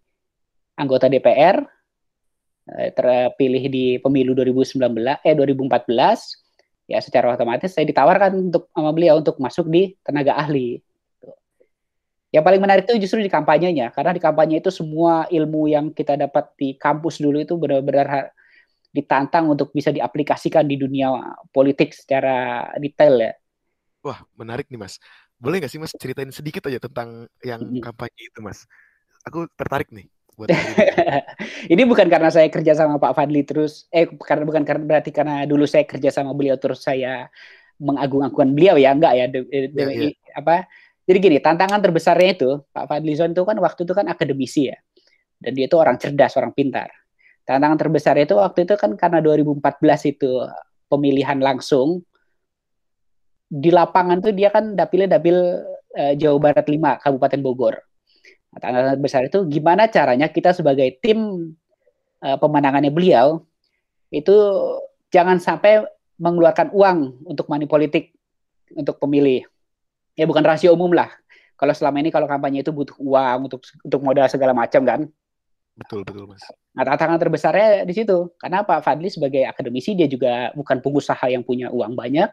anggota 0.82 1.06
DPR 1.06 1.62
uh, 1.62 2.90
terpilih 2.90 3.64
di 3.70 3.86
pemilu 4.02 4.34
2019 4.34 4.82
eh 5.22 5.36
2014 5.38 6.45
ya 6.86 7.02
secara 7.02 7.34
otomatis 7.34 7.74
saya 7.74 7.86
ditawarkan 7.90 8.54
untuk 8.54 8.70
sama 8.70 8.94
beliau 8.94 9.18
untuk 9.22 9.38
masuk 9.42 9.70
di 9.70 9.98
tenaga 10.06 10.38
ahli 10.38 10.82
yang 12.36 12.44
paling 12.44 12.60
menarik 12.60 12.84
itu 12.84 13.00
justru 13.00 13.24
di 13.24 13.32
kampanyenya, 13.32 13.96
karena 13.96 14.12
di 14.12 14.20
kampanye 14.20 14.60
itu 14.60 14.68
semua 14.68 15.24
ilmu 15.32 15.72
yang 15.72 15.96
kita 15.96 16.20
dapat 16.20 16.52
di 16.60 16.76
kampus 16.76 17.24
dulu 17.24 17.40
itu 17.40 17.56
benar-benar 17.56 18.36
ditantang 18.92 19.48
untuk 19.48 19.72
bisa 19.72 19.88
diaplikasikan 19.96 20.68
di 20.68 20.76
dunia 20.76 21.16
politik 21.56 21.96
secara 21.96 22.68
detail 22.76 23.32
ya. 23.32 23.34
Wah, 24.04 24.20
menarik 24.36 24.68
nih 24.68 24.76
Mas. 24.76 25.00
Boleh 25.40 25.64
nggak 25.64 25.72
sih 25.72 25.80
Mas 25.80 25.96
ceritain 25.96 26.28
sedikit 26.36 26.68
aja 26.68 26.84
tentang 26.84 27.24
yang 27.40 27.64
kampanye 27.80 28.28
itu 28.28 28.40
Mas? 28.44 28.68
Aku 29.24 29.48
tertarik 29.56 29.88
nih. 29.96 30.12
Buat 30.36 30.52
ini 31.74 31.84
bukan 31.88 32.12
karena 32.12 32.28
saya 32.28 32.52
kerja 32.52 32.76
sama 32.76 33.00
Pak 33.00 33.16
Fadli 33.16 33.48
terus, 33.48 33.88
eh 33.92 34.04
karena 34.20 34.44
bukan 34.44 34.68
karena 34.68 34.84
berarti 34.84 35.10
karena 35.16 35.48
dulu 35.48 35.64
saya 35.64 35.88
kerja 35.88 36.12
sama 36.12 36.36
beliau 36.36 36.60
terus 36.60 36.84
saya 36.84 37.32
mengagung-agungkan 37.80 38.52
beliau 38.56 38.76
ya 38.76 38.92
enggak 38.92 39.14
ya, 39.16 39.26
de, 39.32 39.40
de, 39.48 39.68
ya, 39.72 40.12
ya. 40.12 40.12
apa 40.36 40.68
jadi 41.06 41.18
gini, 41.22 41.38
tantangan 41.38 41.80
terbesarnya 41.86 42.30
itu, 42.34 42.50
Pak 42.74 42.90
Fadlizon 42.90 43.38
itu 43.38 43.46
kan 43.46 43.58
waktu 43.62 43.86
itu 43.86 43.94
kan 43.94 44.10
akademisi 44.10 44.74
ya. 44.74 44.78
Dan 45.38 45.54
dia 45.54 45.70
itu 45.70 45.78
orang 45.78 46.02
cerdas, 46.02 46.34
orang 46.34 46.50
pintar. 46.50 46.90
Tantangan 47.46 47.78
terbesar 47.78 48.18
itu 48.18 48.34
waktu 48.34 48.66
itu 48.66 48.74
kan 48.74 48.98
karena 48.98 49.22
2014 49.22 49.62
itu 50.18 50.42
pemilihan 50.90 51.38
langsung, 51.38 52.02
di 53.46 53.70
lapangan 53.70 54.26
tuh 54.26 54.34
dia 54.34 54.50
kan 54.50 54.74
dapilnya 54.74 55.22
dapil 55.22 55.62
uh, 55.94 56.14
Jawa 56.18 56.38
Barat 56.42 56.66
5, 56.66 57.06
Kabupaten 57.06 57.42
Bogor. 57.46 57.76
Tantangan 58.56 58.96
terbesar 58.96 59.28
itu 59.28 59.44
gimana 59.52 59.92
caranya 59.92 60.32
kita 60.32 60.56
sebagai 60.56 60.96
tim 61.04 61.52
uh, 62.24 62.38
pemenangannya 62.40 62.90
beliau, 62.90 63.44
itu 64.16 64.36
jangan 65.12 65.44
sampai 65.44 65.84
mengeluarkan 66.16 66.72
uang 66.72 67.28
untuk 67.28 67.52
money 67.52 67.68
politik 67.68 68.16
untuk 68.72 68.96
pemilih 68.98 69.44
ya 70.16 70.24
bukan 70.24 70.44
rasio 70.44 70.72
umum 70.72 70.96
lah. 70.96 71.12
Kalau 71.56 71.72
selama 71.72 72.04
ini 72.04 72.12
kalau 72.12 72.28
kampanye 72.28 72.64
itu 72.64 72.72
butuh 72.72 72.96
uang 73.00 73.52
untuk 73.52 73.64
untuk 73.84 74.00
modal 74.04 74.28
segala 74.28 74.52
macam 74.52 74.84
kan. 74.84 75.02
Betul 75.76 76.08
betul 76.08 76.28
mas. 76.28 76.44
Nah 76.76 76.84
tantangan 76.88 77.20
terbesarnya 77.20 77.84
di 77.84 77.94
situ. 77.96 78.32
Karena 78.40 78.64
Pak 78.64 78.84
Fadli 78.84 79.12
sebagai 79.12 79.44
akademisi 79.44 79.96
dia 79.96 80.08
juga 80.08 80.52
bukan 80.56 80.80
pengusaha 80.80 81.28
yang 81.32 81.44
punya 81.44 81.72
uang 81.72 81.96
banyak. 81.96 82.32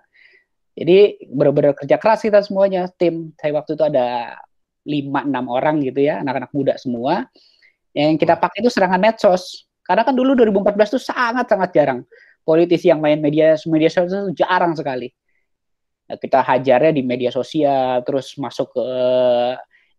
Jadi 0.75 1.29
benar-benar 1.31 1.75
kerja 1.79 1.99
keras 1.99 2.23
kita 2.23 2.43
semuanya 2.43 2.91
tim. 2.91 3.31
Saya 3.39 3.55
waktu 3.55 3.79
itu 3.79 3.85
ada 3.87 4.39
lima 4.83 5.23
enam 5.23 5.47
orang 5.47 5.79
gitu 5.83 6.03
ya 6.03 6.21
anak-anak 6.21 6.51
muda 6.51 6.75
semua. 6.79 7.27
Yang 7.93 8.25
kita 8.25 8.35
pakai 8.41 8.65
itu 8.65 8.71
serangan 8.73 8.99
medsos. 8.99 9.69
Karena 9.83 10.03
kan 10.07 10.15
dulu 10.15 10.35
2014 10.39 10.97
itu 10.97 11.01
sangat 11.03 11.47
sangat 11.47 11.71
jarang. 11.75 12.01
Politisi 12.43 12.91
yang 12.91 12.99
main 12.99 13.23
media 13.23 13.55
media 13.69 13.91
sosial 13.93 14.31
itu 14.31 14.43
jarang 14.43 14.75
sekali. 14.75 15.13
Kita 16.09 16.43
hajarnya 16.43 16.93
di 16.93 17.03
media 17.07 17.31
sosial 17.31 18.03
terus 18.03 18.35
masuk 18.37 18.75
ke 18.75 18.87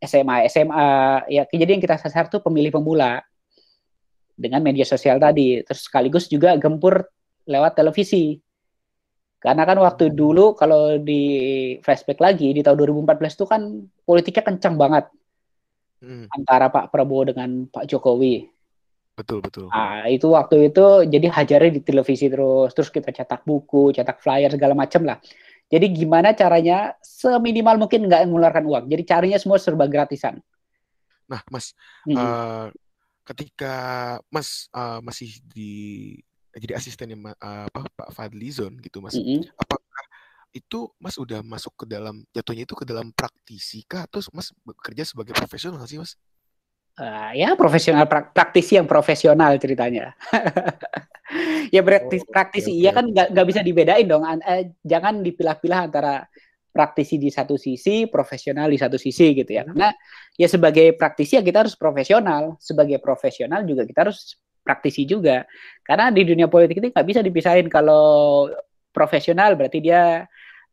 SMA 0.04 0.52
SMA 0.52 0.90
ya 1.32 1.48
jadi 1.48 1.80
yang 1.80 1.84
kita 1.84 1.96
sasar 1.96 2.28
tuh 2.28 2.44
pemilih 2.44 2.76
pemula. 2.76 3.24
Dengan 4.34 4.66
media 4.66 4.84
sosial 4.84 5.22
tadi. 5.22 5.62
Terus 5.64 5.88
sekaligus 5.88 6.28
juga 6.28 6.58
gempur 6.58 7.06
lewat 7.48 7.78
televisi 7.80 8.43
karena 9.44 9.64
kan 9.68 9.78
waktu 9.84 10.16
dulu 10.16 10.56
kalau 10.56 10.96
di 10.98 11.22
flashback 11.84 12.24
lagi 12.24 12.56
di 12.56 12.64
tahun 12.64 12.80
2014 13.04 13.36
itu 13.36 13.46
kan 13.46 13.62
politiknya 14.08 14.44
kencang 14.48 14.76
banget 14.80 15.06
hmm. 16.00 16.32
antara 16.32 16.72
Pak 16.72 16.90
Prabowo 16.90 17.28
dengan 17.28 17.68
Pak 17.68 17.92
Jokowi 17.92 18.48
betul 19.14 19.44
betul 19.44 19.68
nah 19.68 20.08
itu 20.08 20.32
waktu 20.32 20.72
itu 20.72 21.06
jadi 21.06 21.28
hajarnya 21.28 21.72
di 21.76 21.82
televisi 21.84 22.32
terus 22.32 22.72
terus 22.72 22.90
kita 22.90 23.12
cetak 23.12 23.44
buku 23.44 23.92
cetak 23.92 24.24
flyer 24.24 24.50
segala 24.50 24.74
macam 24.74 25.04
lah 25.06 25.20
jadi 25.74 25.90
gimana 25.90 26.38
caranya 26.38 26.94
seminimal 27.02 27.82
mungkin 27.82 28.06
nggak 28.06 28.30
mengeluarkan 28.30 28.66
uang. 28.70 28.86
Jadi 28.94 29.04
carinya 29.10 29.40
semua 29.42 29.58
serba 29.58 29.90
gratisan. 29.90 30.38
Nah, 31.26 31.42
Mas, 31.50 31.74
hmm. 32.06 32.14
uh, 32.14 32.70
ketika 33.26 33.76
Mas 34.30 34.70
uh, 34.70 35.02
masih 35.02 35.34
di 35.50 35.74
jadi 36.54 36.78
asistennya 36.78 37.18
uh, 37.42 37.66
apa 37.68 37.90
Pak 37.90 38.10
Fadlizon 38.14 38.78
gitu 38.82 39.02
Mas. 39.02 39.18
Mm 39.18 39.26
-hmm. 39.26 39.42
Apakah 39.58 40.04
itu 40.54 40.80
Mas 41.02 41.18
udah 41.18 41.42
masuk 41.42 41.74
ke 41.74 41.86
dalam 41.90 42.22
jatuhnya 42.30 42.64
itu 42.70 42.78
ke 42.78 42.86
dalam 42.86 43.10
praktisi 43.14 43.82
kah 43.90 44.06
atau 44.06 44.22
Mas 44.32 44.54
bekerja 44.62 45.04
sebagai 45.04 45.34
profesional 45.34 45.82
sih 45.90 45.98
Mas? 45.98 46.14
Uh, 46.94 47.34
ya 47.34 47.58
profesional 47.58 48.06
praktisi 48.06 48.78
yang 48.78 48.86
profesional 48.86 49.58
ceritanya. 49.58 50.14
ya 51.76 51.82
praktisi, 51.82 52.22
oh, 52.22 52.30
praktisi 52.30 52.70
okay, 52.70 52.82
iya 52.86 52.92
kan 52.94 53.10
nggak 53.10 53.48
bisa 53.50 53.66
dibedain 53.66 54.06
dong. 54.06 54.22
Uh, 54.22 54.70
jangan 54.86 55.26
dipilah-pilah 55.26 55.90
antara 55.90 56.30
praktisi 56.74 57.18
di 57.18 57.30
satu 57.30 57.58
sisi, 57.58 58.10
profesional 58.10 58.70
di 58.70 58.78
satu 58.78 58.98
sisi 58.98 59.34
gitu 59.34 59.50
ya. 59.54 59.66
Hmm. 59.66 59.74
Karena 59.74 59.90
ya 60.38 60.46
sebagai 60.50 60.94
praktisi 60.94 61.38
ya 61.38 61.46
kita 61.46 61.66
harus 61.66 61.74
profesional, 61.74 62.62
sebagai 62.62 63.02
profesional 63.02 63.66
juga 63.66 63.90
kita 63.90 64.10
harus 64.10 64.38
praktisi 64.64 65.04
juga. 65.04 65.44
Karena 65.84 66.10
di 66.10 66.24
dunia 66.24 66.48
politik 66.48 66.80
ini 66.80 66.90
nggak 66.90 67.08
bisa 67.08 67.20
dipisahin 67.20 67.68
kalau 67.68 68.48
profesional 68.96 69.60
berarti 69.60 69.84
dia 69.84 70.24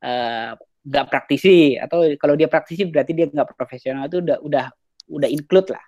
uh, 0.01 0.51
nggak 0.81 1.07
praktisi 1.13 1.77
atau 1.77 2.09
kalau 2.17 2.39
dia 2.39 2.49
praktisi 2.49 2.89
berarti 2.89 3.13
dia 3.13 3.27
nggak 3.29 3.53
profesional 3.53 4.09
itu 4.09 4.25
udah 4.25 4.39
udah 4.41 4.67
udah 5.11 5.29
include 5.29 5.75
lah. 5.75 5.85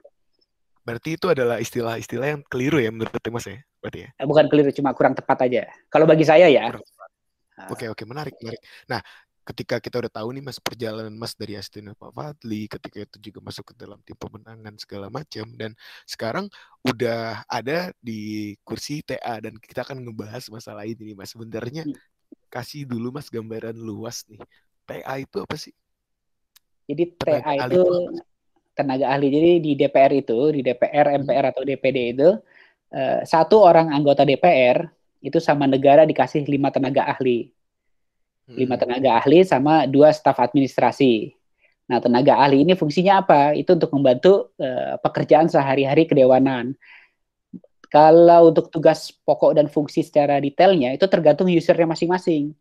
Berarti 0.83 1.15
itu 1.15 1.31
adalah 1.31 1.63
istilah-istilah 1.63 2.29
yang 2.35 2.43
keliru 2.51 2.83
ya 2.83 2.91
menurut 2.91 3.23
Mas 3.31 3.47
ya? 3.47 3.63
Berarti 3.79 3.99
ya? 4.03 4.09
Eh, 4.19 4.27
bukan 4.27 4.51
keliru, 4.51 4.75
cuma 4.75 4.91
kurang 4.91 5.15
tepat 5.15 5.47
aja. 5.47 5.71
Kalau 5.87 6.11
bagi 6.11 6.27
saya 6.27 6.51
ya. 6.51 6.75
Ah. 7.55 7.71
Oke, 7.71 7.87
oke, 7.87 8.03
menarik, 8.03 8.35
menarik. 8.43 8.59
Nah, 8.91 8.99
ketika 9.43 9.83
kita 9.83 9.99
udah 9.99 10.13
tahu 10.13 10.35
nih 10.39 10.43
Mas 10.43 10.63
perjalanan 10.63 11.15
Mas 11.15 11.35
dari 11.35 11.59
asisten 11.59 11.91
Pak 11.99 12.15
Fadli, 12.15 12.71
ketika 12.71 13.03
itu 13.03 13.19
juga 13.31 13.39
masuk 13.43 13.71
ke 13.71 13.75
dalam 13.75 13.99
tim 14.07 14.15
pemenangan 14.15 14.75
segala 14.79 15.11
macam 15.11 15.47
dan 15.59 15.75
sekarang 16.07 16.47
udah 16.87 17.43
ada 17.51 17.91
di 17.99 18.55
kursi 18.63 19.03
TA 19.03 19.43
dan 19.43 19.59
kita 19.59 19.83
akan 19.83 20.03
ngebahas 20.07 20.47
masalah 20.49 20.87
ini 20.87 21.13
nih 21.13 21.17
Mas. 21.19 21.35
Sebenarnya 21.35 21.83
hmm. 21.83 21.99
kasih 22.51 22.87
dulu 22.87 23.19
Mas 23.19 23.27
gambaran 23.27 23.75
luas 23.75 24.23
nih. 24.31 24.39
TA 24.87 25.15
itu 25.19 25.39
apa 25.43 25.57
sih? 25.59 25.75
Jadi 26.87 27.15
TA 27.19 27.53
itu 27.67 27.83
tenaga 28.73 29.07
ahli. 29.13 29.29
Jadi 29.31 29.51
di 29.63 29.73
DPR 29.79 30.13
itu, 30.17 30.39
di 30.51 30.61
DPR, 30.65 31.19
MPR 31.23 31.45
atau 31.55 31.63
DPD 31.63 31.99
itu 32.17 32.31
uh, 32.93 33.21
satu 33.23 33.61
orang 33.63 33.93
anggota 33.93 34.25
DPR 34.25 34.89
itu 35.23 35.39
sama 35.39 35.71
negara 35.71 36.03
dikasih 36.03 36.43
lima 36.51 36.75
tenaga 36.75 37.07
ahli, 37.07 37.55
lima 38.51 38.75
hmm. 38.75 38.83
tenaga 38.83 39.11
ahli 39.23 39.47
sama 39.47 39.87
dua 39.87 40.11
staf 40.11 40.43
administrasi. 40.43 41.31
Nah, 41.91 41.99
tenaga 42.01 42.39
ahli 42.41 42.65
ini 42.65 42.73
fungsinya 42.75 43.23
apa? 43.23 43.53
Itu 43.53 43.77
untuk 43.77 43.93
membantu 43.93 44.55
uh, 44.59 44.97
pekerjaan 45.03 45.51
sehari-hari 45.51 46.09
kedewanan. 46.09 46.75
Kalau 47.93 48.49
untuk 48.49 48.73
tugas 48.73 49.13
pokok 49.13 49.53
dan 49.53 49.69
fungsi 49.69 50.01
secara 50.01 50.41
detailnya 50.41 50.97
itu 50.97 51.05
tergantung 51.05 51.53
usernya 51.53 51.85
masing-masing. 51.85 52.57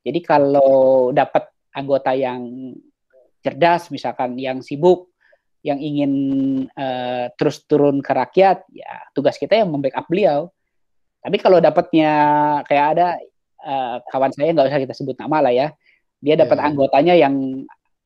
Jadi 0.00 0.20
kalau 0.24 1.12
dapat 1.12 1.52
anggota 1.76 2.16
yang 2.16 2.72
cerdas, 3.44 3.92
misalkan 3.92 4.34
yang 4.40 4.64
sibuk, 4.64 5.12
yang 5.62 5.76
ingin 5.76 6.12
uh, 6.72 7.28
terus 7.36 7.62
turun 7.68 8.00
ke 8.00 8.10
rakyat, 8.16 8.64
ya 8.72 9.12
tugas 9.12 9.36
kita 9.36 9.60
yang 9.60 9.68
membackup 9.68 10.08
beliau. 10.08 10.48
Tapi 11.22 11.36
kalau 11.38 11.62
dapatnya 11.62 12.12
kayak 12.66 12.86
ada 12.98 13.06
uh, 13.62 14.02
kawan 14.10 14.34
saya 14.34 14.50
nggak 14.52 14.68
usah 14.68 14.82
kita 14.82 14.94
sebut 14.94 15.16
nama 15.16 15.38
lah 15.48 15.52
ya, 15.54 15.72
dia 16.18 16.34
dapat 16.38 16.58
yeah. 16.58 16.66
anggotanya 16.68 17.14
yang 17.16 17.34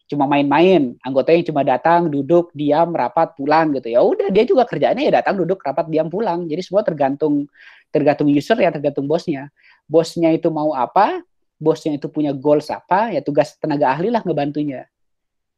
cuma 0.07 0.31
main-main, 0.31 0.95
anggota 1.03 1.35
yang 1.35 1.43
cuma 1.43 1.67
datang, 1.67 2.07
duduk, 2.07 2.55
diam, 2.55 2.95
rapat, 2.95 3.35
pulang 3.35 3.75
gitu. 3.75 3.91
Ya 3.91 4.07
udah 4.07 4.31
dia 4.31 4.47
juga 4.47 4.63
kerjaannya 4.63 5.11
ya 5.11 5.13
datang, 5.19 5.35
duduk, 5.35 5.59
rapat, 5.59 5.91
diam, 5.91 6.07
pulang. 6.07 6.47
Jadi 6.47 6.63
semua 6.63 6.87
tergantung 6.87 7.51
tergantung 7.91 8.31
user 8.31 8.55
ya, 8.55 8.71
tergantung 8.71 9.11
bosnya. 9.11 9.51
Bosnya 9.91 10.31
itu 10.31 10.47
mau 10.47 10.71
apa, 10.79 11.27
bosnya 11.59 11.99
itu 11.99 12.07
punya 12.07 12.31
goals 12.31 12.71
apa, 12.71 13.11
ya 13.11 13.19
tugas 13.19 13.59
tenaga 13.59 13.90
ahli 13.99 14.14
lah 14.14 14.23
ngebantunya. 14.23 14.87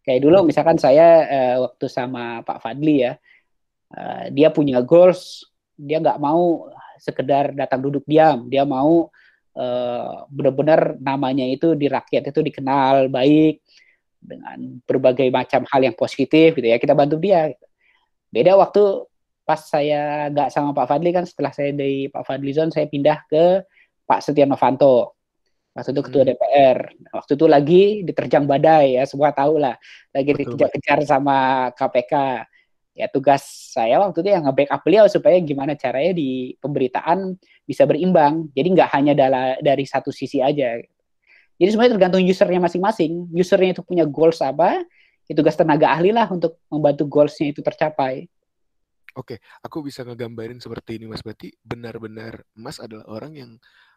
Kayak 0.01 0.25
dulu 0.25 0.49
misalkan 0.49 0.81
saya 0.81 1.29
uh, 1.29 1.57
waktu 1.69 1.85
sama 1.93 2.41
Pak 2.41 2.65
Fadli 2.65 3.05
ya, 3.05 3.21
uh, 3.93 4.33
dia 4.33 4.49
punya 4.49 4.81
goals, 4.81 5.45
dia 5.77 6.01
nggak 6.01 6.17
mau 6.17 6.73
sekedar 6.97 7.53
datang 7.53 7.85
duduk 7.85 8.09
diam, 8.09 8.49
dia 8.49 8.65
mau 8.65 9.13
uh, 9.59 10.25
benar-benar 10.31 10.95
namanya 11.03 11.43
itu 11.45 11.75
di 11.75 11.91
rakyat 11.91 12.31
itu 12.31 12.41
dikenal 12.41 13.11
baik 13.11 13.59
dengan 14.19 14.79
berbagai 14.87 15.27
macam 15.35 15.67
hal 15.67 15.81
yang 15.83 15.97
positif 15.99 16.55
gitu 16.55 16.67
ya 16.71 16.79
kita 16.79 16.95
bantu 16.95 17.19
dia. 17.19 17.51
Beda 18.31 18.55
waktu 18.55 19.05
pas 19.43 19.59
saya 19.65 20.29
nggak 20.31 20.53
sama 20.53 20.71
Pak 20.77 20.87
Fadli 20.87 21.11
kan 21.11 21.25
setelah 21.27 21.51
saya 21.51 21.73
dari 21.73 22.07
Pak 22.07 22.23
Fadli 22.23 22.53
Zon 22.53 22.71
saya 22.71 22.87
pindah 22.87 23.25
ke 23.27 23.65
Pak 24.05 24.21
Setia 24.21 24.45
Novanto 24.45 25.19
waktu 25.79 25.95
itu 25.95 26.03
ketua 26.03 26.23
hmm. 26.27 26.31
DPR. 26.35 26.79
Waktu 27.15 27.33
itu 27.39 27.47
lagi 27.47 27.83
diterjang 28.03 28.45
badai 28.51 28.99
ya, 28.99 29.07
semua 29.07 29.31
tahu 29.31 29.63
lah. 29.63 29.79
Lagi 30.11 30.35
dikejar-kejar 30.35 31.07
sama 31.07 31.71
KPK. 31.79 32.15
Ya 32.99 33.07
tugas 33.07 33.47
saya 33.71 34.03
waktu 34.03 34.27
itu 34.27 34.31
yang 34.35 34.43
nge-backup 34.51 34.83
beliau 34.83 35.07
supaya 35.07 35.39
gimana 35.39 35.79
caranya 35.79 36.19
di 36.19 36.59
pemberitaan 36.59 37.39
bisa 37.69 37.85
berimbang. 37.85 38.49
Jadi 38.57 38.69
nggak 38.73 38.91
hanya 38.97 39.13
dari 39.61 39.85
satu 39.85 40.09
sisi 40.09 40.41
aja. 40.41 40.81
Jadi 41.61 41.69
semuanya 41.69 42.01
tergantung 42.01 42.25
usernya 42.25 42.65
masing-masing. 42.65 43.29
Usernya 43.37 43.77
itu 43.77 43.85
punya 43.85 44.09
goals 44.09 44.41
apa, 44.41 44.81
itu 45.29 45.37
tugas 45.37 45.59
tenaga 45.59 45.93
ahli 45.93 46.09
lah 46.09 46.25
untuk 46.33 46.57
membantu 46.73 47.05
goalsnya 47.05 47.53
itu 47.53 47.61
tercapai. 47.61 48.25
Oke, 49.19 49.43
aku 49.61 49.83
bisa 49.85 50.07
ngegambarin 50.07 50.63
seperti 50.63 51.03
ini 51.03 51.11
Mas. 51.11 51.21
Berarti 51.21 51.53
benar-benar 51.61 52.41
Mas 52.55 52.79
adalah 52.79 53.05
orang 53.11 53.33
yang 53.35 53.51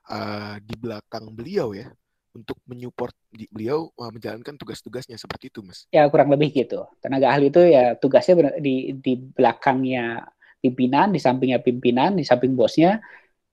uh, 0.09 0.57
di 0.59 0.75
belakang 0.75 1.29
beliau 1.31 1.77
ya 1.77 1.93
untuk 2.33 2.57
menyupport 2.65 3.13
di, 3.29 3.45
beliau 3.53 3.93
uh, 3.95 4.09
menjalankan 4.09 4.57
tugas-tugasnya 4.57 5.21
seperti 5.21 5.53
itu, 5.53 5.61
Mas. 5.61 5.85
Ya 5.93 6.09
kurang 6.09 6.33
lebih 6.33 6.51
gitu. 6.51 6.89
Tenaga 6.97 7.31
ahli 7.31 7.53
itu 7.53 7.61
ya 7.61 7.93
tugasnya 7.93 8.57
di 8.57 8.97
di 8.97 9.13
belakangnya 9.15 10.25
pimpinan, 10.57 11.13
di 11.13 11.19
sampingnya 11.21 11.61
pimpinan, 11.61 12.17
di 12.17 12.25
samping 12.25 12.57
bosnya. 12.57 12.97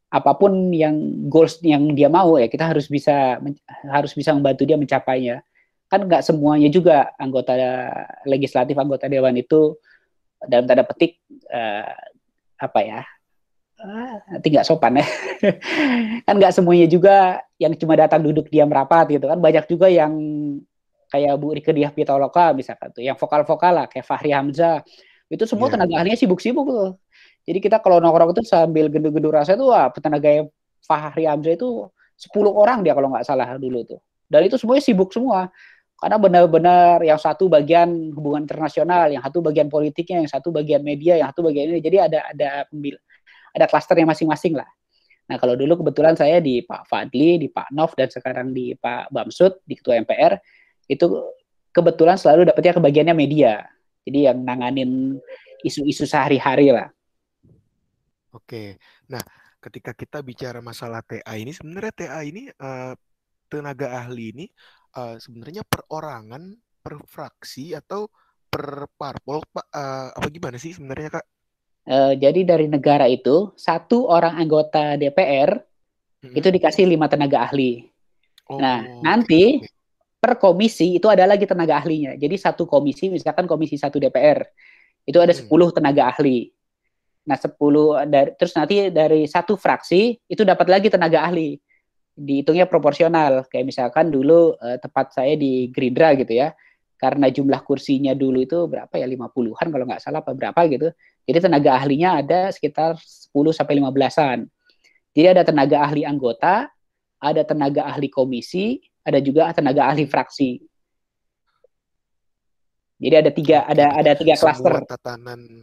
Apa 0.08 0.32
pun 0.36 0.72
yang 0.72 1.28
goals 1.28 1.60
yang 1.60 1.92
dia 1.92 2.08
mau 2.08 2.40
ya 2.40 2.48
kita 2.48 2.64
harus 2.64 2.88
bisa 2.88 3.36
harus 3.88 4.12
bisa 4.16 4.32
membantu 4.32 4.64
dia 4.64 4.80
mencapainya. 4.80 5.44
Kan 5.88 6.04
nggak 6.04 6.24
semuanya 6.24 6.68
juga 6.68 7.12
anggota 7.16 7.56
legislatif, 8.28 8.76
anggota 8.76 9.08
dewan 9.08 9.36
itu 9.36 9.76
dalam 10.46 10.64
tanda 10.70 10.86
petik 10.86 11.18
uh, 11.50 11.90
apa 12.58 12.80
ya 12.82 13.00
ah, 13.82 14.14
nanti 14.34 14.46
nggak 14.50 14.66
sopan 14.66 15.02
ya 15.02 15.06
kan 16.26 16.34
nggak 16.38 16.54
semuanya 16.54 16.86
juga 16.86 17.42
yang 17.58 17.74
cuma 17.74 17.98
datang 17.98 18.22
duduk 18.22 18.50
diam 18.50 18.70
rapat 18.70 19.18
gitu 19.18 19.26
kan 19.26 19.38
banyak 19.38 19.64
juga 19.66 19.86
yang 19.90 20.14
kayak 21.08 21.34
Bu 21.40 21.56
Rike 21.56 21.72
Diah 21.72 21.90
Pitaloka 21.90 22.52
misalkan 22.52 22.92
tuh 22.92 23.02
yang 23.02 23.16
vokal-vokal 23.16 23.72
lah 23.72 23.86
kayak 23.88 24.04
Fahri 24.06 24.30
Hamzah 24.34 24.84
itu 25.28 25.44
semua 25.44 25.68
yeah. 25.68 25.74
tenaga 25.76 25.94
ahlinya 26.00 26.18
sibuk-sibuk 26.18 26.66
tuh 26.68 26.90
jadi 27.48 27.58
kita 27.64 27.76
kalau 27.80 28.04
nongkrong 28.04 28.36
itu 28.36 28.44
sambil 28.44 28.92
gendu-gendu 28.92 29.32
rasa 29.32 29.56
itu 29.56 29.64
wah 29.64 29.88
tenaga 29.96 30.44
Fahri 30.84 31.24
Hamzah 31.24 31.56
itu 31.56 31.88
10 32.20 32.52
orang 32.52 32.84
dia 32.84 32.92
kalau 32.92 33.08
nggak 33.08 33.24
salah 33.24 33.56
dulu 33.56 33.88
tuh 33.88 34.00
dan 34.28 34.44
itu 34.44 34.60
semuanya 34.60 34.84
sibuk 34.84 35.08
semua 35.08 35.48
karena 35.98 36.14
benar-benar 36.14 37.02
yang 37.02 37.18
satu 37.18 37.50
bagian 37.50 38.14
hubungan 38.14 38.46
internasional, 38.46 39.10
yang 39.10 39.18
satu 39.18 39.42
bagian 39.42 39.66
politiknya, 39.66 40.22
yang 40.22 40.30
satu 40.30 40.54
bagian 40.54 40.78
media, 40.86 41.18
yang 41.18 41.26
satu 41.34 41.42
bagian 41.42 41.74
ini. 41.74 41.82
Jadi 41.82 41.96
ada 41.98 42.22
ada 42.30 42.50
pembil 42.70 42.94
ada 43.50 43.66
klasternya 43.66 44.06
masing-masing 44.06 44.54
lah. 44.54 44.68
Nah 45.26 45.36
kalau 45.42 45.58
dulu 45.58 45.82
kebetulan 45.82 46.14
saya 46.14 46.38
di 46.38 46.62
Pak 46.62 46.86
Fadli, 46.86 47.42
di 47.42 47.48
Pak 47.50 47.74
Nov, 47.74 47.98
dan 47.98 48.08
sekarang 48.14 48.54
di 48.54 48.78
Pak 48.78 49.10
Bamsud, 49.10 49.58
di 49.66 49.74
Ketua 49.74 49.98
MPR, 49.98 50.38
itu 50.86 51.34
kebetulan 51.74 52.14
selalu 52.14 52.46
dapetnya 52.46 52.78
kebagiannya 52.78 53.14
media. 53.18 53.66
Jadi 54.06 54.30
yang 54.30 54.38
nanganin 54.46 55.18
isu-isu 55.66 56.06
sehari-hari 56.06 56.70
lah. 56.70 56.88
Oke, 58.36 58.76
nah 59.08 59.24
ketika 59.58 59.96
kita 59.96 60.20
bicara 60.20 60.60
masalah 60.60 61.00
TA 61.00 61.34
ini, 61.34 61.50
sebenarnya 61.50 61.92
TA 61.94 62.20
ini 62.22 62.48
uh, 62.60 62.92
tenaga 63.48 64.04
ahli 64.04 64.36
ini 64.36 64.46
uh, 64.96 65.16
sebenarnya 65.16 65.64
perorangan, 65.64 66.52
per 66.78 67.00
fraksi 67.08 67.72
atau 67.72 68.08
per 68.48 68.88
parpol, 68.96 69.44
uh, 69.52 70.08
apa 70.12 70.28
gimana 70.28 70.56
sih 70.56 70.76
sebenarnya 70.76 71.20
kak? 71.20 71.26
Uh, 71.88 72.12
jadi 72.20 72.44
dari 72.44 72.68
negara 72.68 73.08
itu 73.08 73.52
satu 73.56 74.12
orang 74.12 74.36
anggota 74.36 75.00
DPR 75.00 75.56
hmm. 76.20 76.36
itu 76.36 76.48
dikasih 76.52 76.84
lima 76.84 77.08
tenaga 77.08 77.48
ahli. 77.48 77.88
Oh, 78.48 78.60
nah 78.60 78.84
nanti 79.00 79.60
per 80.18 80.36
komisi 80.36 81.00
itu 81.00 81.08
ada 81.08 81.24
lagi 81.24 81.48
tenaga 81.48 81.80
ahlinya. 81.80 82.16
Jadi 82.20 82.36
satu 82.36 82.68
komisi 82.68 83.08
misalkan 83.08 83.48
komisi 83.48 83.80
satu 83.80 83.96
DPR 83.96 84.44
itu 85.08 85.16
ada 85.16 85.32
hmm. 85.32 85.48
10 85.48 85.76
tenaga 85.76 86.12
ahli. 86.12 86.52
Nah 87.28 87.36
10 87.36 88.08
dari 88.08 88.30
terus 88.40 88.56
nanti 88.56 88.88
dari 88.88 89.28
satu 89.28 89.60
fraksi 89.60 90.16
itu 90.24 90.42
dapat 90.48 90.66
lagi 90.72 90.88
tenaga 90.88 91.28
ahli. 91.28 91.60
Dihitungnya 92.16 92.64
proporsional. 92.64 93.44
Kayak 93.52 93.68
misalkan 93.68 94.08
dulu 94.08 94.56
uh, 94.56 94.76
tempat 94.80 95.12
saya 95.12 95.36
di 95.36 95.68
Gerindra 95.68 96.16
gitu 96.16 96.32
ya. 96.32 96.56
Karena 96.96 97.28
jumlah 97.28 97.62
kursinya 97.62 98.16
dulu 98.16 98.42
itu 98.42 98.64
berapa 98.66 98.90
ya 98.96 99.06
50-an 99.06 99.68
kalau 99.70 99.84
nggak 99.86 100.02
salah 100.02 100.18
apa 100.18 100.34
berapa 100.34 100.66
gitu 100.66 100.90
Jadi 101.30 101.38
tenaga 101.46 101.78
ahlinya 101.78 102.18
ada 102.24 102.48
sekitar 102.50 102.96
10 102.96 103.30
sampai 103.52 103.78
15-an. 103.78 104.48
Jadi 105.12 105.26
ada 105.28 105.42
tenaga 105.44 105.84
ahli 105.84 106.02
anggota, 106.08 106.72
ada 107.20 107.42
tenaga 107.44 107.84
ahli 107.84 108.08
komisi, 108.08 108.80
ada 109.04 109.20
juga 109.20 109.52
tenaga 109.52 109.92
ahli 109.92 110.08
fraksi. 110.08 110.58
Jadi 112.98 113.14
ada 113.14 113.30
tiga 113.30 113.58
ada 113.68 113.86
ada 113.94 114.12
tiga 114.16 114.34
klaster. 114.34 114.72
tatanan. 114.88 115.62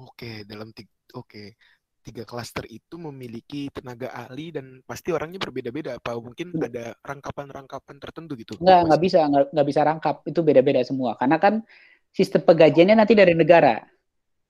Oke, 0.00 0.48
dalam 0.48 0.72
tiga 0.72 0.92
oke. 1.16 1.56
Tiga 2.02 2.26
klaster 2.26 2.66
itu 2.66 2.98
memiliki 2.98 3.70
tenaga 3.70 4.10
ahli 4.10 4.50
dan 4.50 4.82
pasti 4.82 5.14
orangnya 5.14 5.38
berbeda-beda 5.38 6.02
apa 6.02 6.18
mungkin 6.18 6.50
ada 6.58 6.98
rangkapan-rangkapan 6.98 7.96
tertentu 8.02 8.34
gitu? 8.34 8.58
Nggak 8.58 8.90
nggak 8.90 9.00
bisa 9.06 9.18
nggak, 9.30 9.66
bisa 9.70 9.80
rangkap 9.86 10.16
itu 10.26 10.40
beda-beda 10.42 10.82
semua. 10.82 11.14
Karena 11.14 11.38
kan 11.38 11.62
sistem 12.10 12.42
penggajiannya 12.42 12.98
nanti 12.98 13.14
dari 13.14 13.38
negara. 13.38 13.86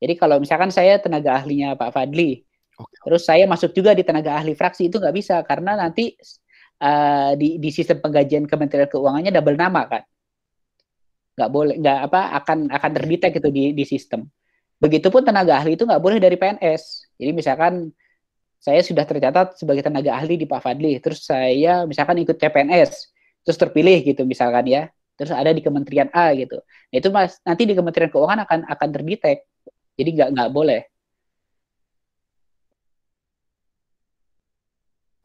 Jadi 0.01 0.17
kalau 0.17 0.41
misalkan 0.41 0.73
saya 0.73 0.97
tenaga 0.97 1.45
ahlinya 1.45 1.77
Pak 1.77 1.93
Fadli 1.93 2.41
okay. 2.73 2.99
terus 3.05 3.23
saya 3.29 3.45
masuk 3.45 3.77
juga 3.77 3.93
di 3.93 4.01
tenaga 4.01 4.41
ahli 4.41 4.57
fraksi 4.57 4.89
itu 4.89 4.97
nggak 4.97 5.13
bisa. 5.13 5.45
Karena 5.45 5.77
nanti 5.77 6.17
uh, 6.81 7.37
di 7.37 7.61
di 7.61 7.69
sistem 7.69 8.01
penggajian 8.01 8.49
Kementerian 8.49 8.89
Keuangannya 8.89 9.29
double 9.29 9.61
nama 9.61 9.85
kan? 9.93 10.03
Nggak 11.37 11.51
boleh 11.53 11.77
nggak 11.85 11.99
apa 12.09 12.21
akan 12.41 12.59
akan 12.73 12.91
terdetek 12.97 13.45
itu 13.45 13.49
di 13.53 13.65
di 13.77 13.85
sistem 13.85 14.25
begitupun 14.83 15.23
tenaga 15.23 15.63
ahli 15.63 15.79
itu 15.79 15.87
nggak 15.87 16.03
boleh 16.03 16.19
dari 16.19 16.35
PNS 16.35 17.15
jadi 17.23 17.31
misalkan 17.31 17.95
saya 18.63 18.79
sudah 18.87 19.03
tercatat 19.03 19.59
sebagai 19.59 19.83
tenaga 19.83 20.15
ahli 20.15 20.39
di 20.39 20.47
Pak 20.47 20.63
Fadli, 20.63 21.03
terus 21.03 21.27
saya 21.27 21.83
misalkan 21.83 22.23
ikut 22.23 22.39
CPNS, 22.39 23.11
terus 23.43 23.59
terpilih 23.59 23.99
gitu 24.07 24.23
misalkan 24.23 24.65
ya, 24.71 24.83
terus 25.19 25.35
ada 25.35 25.51
di 25.51 25.59
Kementerian 25.67 26.07
A 26.15 26.31
gitu. 26.39 26.63
Nah, 26.63 26.97
itu 27.03 27.09
mas 27.11 27.43
nanti 27.43 27.67
di 27.67 27.75
Kementerian 27.75 28.11
Keuangan 28.15 28.47
akan 28.47 28.61
akan 28.71 28.89
terdetek, 28.95 29.51
jadi 29.99 30.11
nggak 30.15 30.29
nggak 30.31 30.51
boleh. 30.55 30.81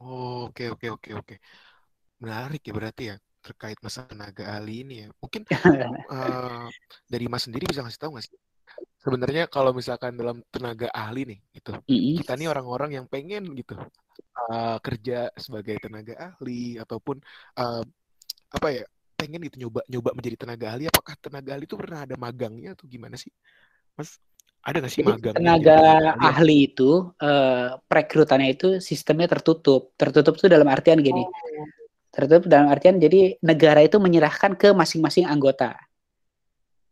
Oke 0.01 0.73
oke 0.73 0.87
oke 0.97 1.09
oke. 1.21 1.35
Menarik 2.17 2.61
ya 2.65 2.73
berarti 2.73 3.03
ya 3.13 3.15
terkait 3.45 3.77
masalah 3.85 4.09
tenaga 4.09 4.43
ahli 4.49 4.81
ini 4.81 4.95
ya. 5.05 5.07
Mungkin 5.21 5.41
uh, 6.09 6.65
dari 7.13 7.25
Mas 7.29 7.45
sendiri 7.45 7.69
bisa 7.69 7.85
ngasih 7.85 8.01
tahu 8.01 8.17
nggak 8.17 8.25
sih 8.25 8.37
sebenarnya 9.07 9.47
kalau 9.47 9.71
misalkan 9.71 10.19
dalam 10.19 10.43
tenaga 10.51 10.91
ahli 10.91 11.23
nih 11.23 11.39
gitu. 11.55 11.71
Mm-hmm. 11.87 12.13
kita 12.23 12.31
nih 12.35 12.47
orang-orang 12.51 12.99
yang 12.99 13.05
pengen 13.07 13.47
gitu 13.55 13.79
uh, 14.51 14.77
kerja 14.83 15.31
sebagai 15.39 15.79
tenaga 15.79 16.13
ahli 16.19 16.75
ataupun 16.75 17.23
uh, 17.55 17.83
apa 18.51 18.67
ya 18.67 18.83
pengen 19.17 19.41
gitu 19.47 19.65
nyoba 19.65 19.81
nyoba 19.87 20.09
menjadi 20.11 20.37
tenaga 20.43 20.65
ahli. 20.75 20.83
Apakah 20.91 21.15
tenaga 21.17 21.49
ahli 21.55 21.65
itu 21.65 21.77
pernah 21.79 21.99
ada 22.03 22.15
magangnya 22.19 22.75
atau 22.75 22.85
gimana 22.85 23.15
sih? 23.15 23.31
Mas 23.95 24.19
ada 24.67 24.83
nggak 24.83 24.91
sih 24.91 25.03
magang 25.07 25.33
tenaga 25.39 25.79
ahli? 26.19 26.67
itu 26.67 27.07
uh, 27.23 27.79
perekrutannya 27.87 28.51
itu 28.51 28.67
sistemnya 28.83 29.31
tertutup. 29.31 29.95
Tertutup 29.95 30.35
itu 30.35 30.51
dalam 30.51 30.67
artian 30.67 30.99
gini. 30.99 31.23
Oh. 31.23 31.65
tertutup 32.07 32.49
dalam 32.49 32.73
artian 32.73 32.97
jadi 32.97 33.37
negara 33.45 33.85
itu 33.85 34.01
menyerahkan 34.01 34.57
ke 34.57 34.73
masing-masing 34.73 35.29
anggota 35.29 35.77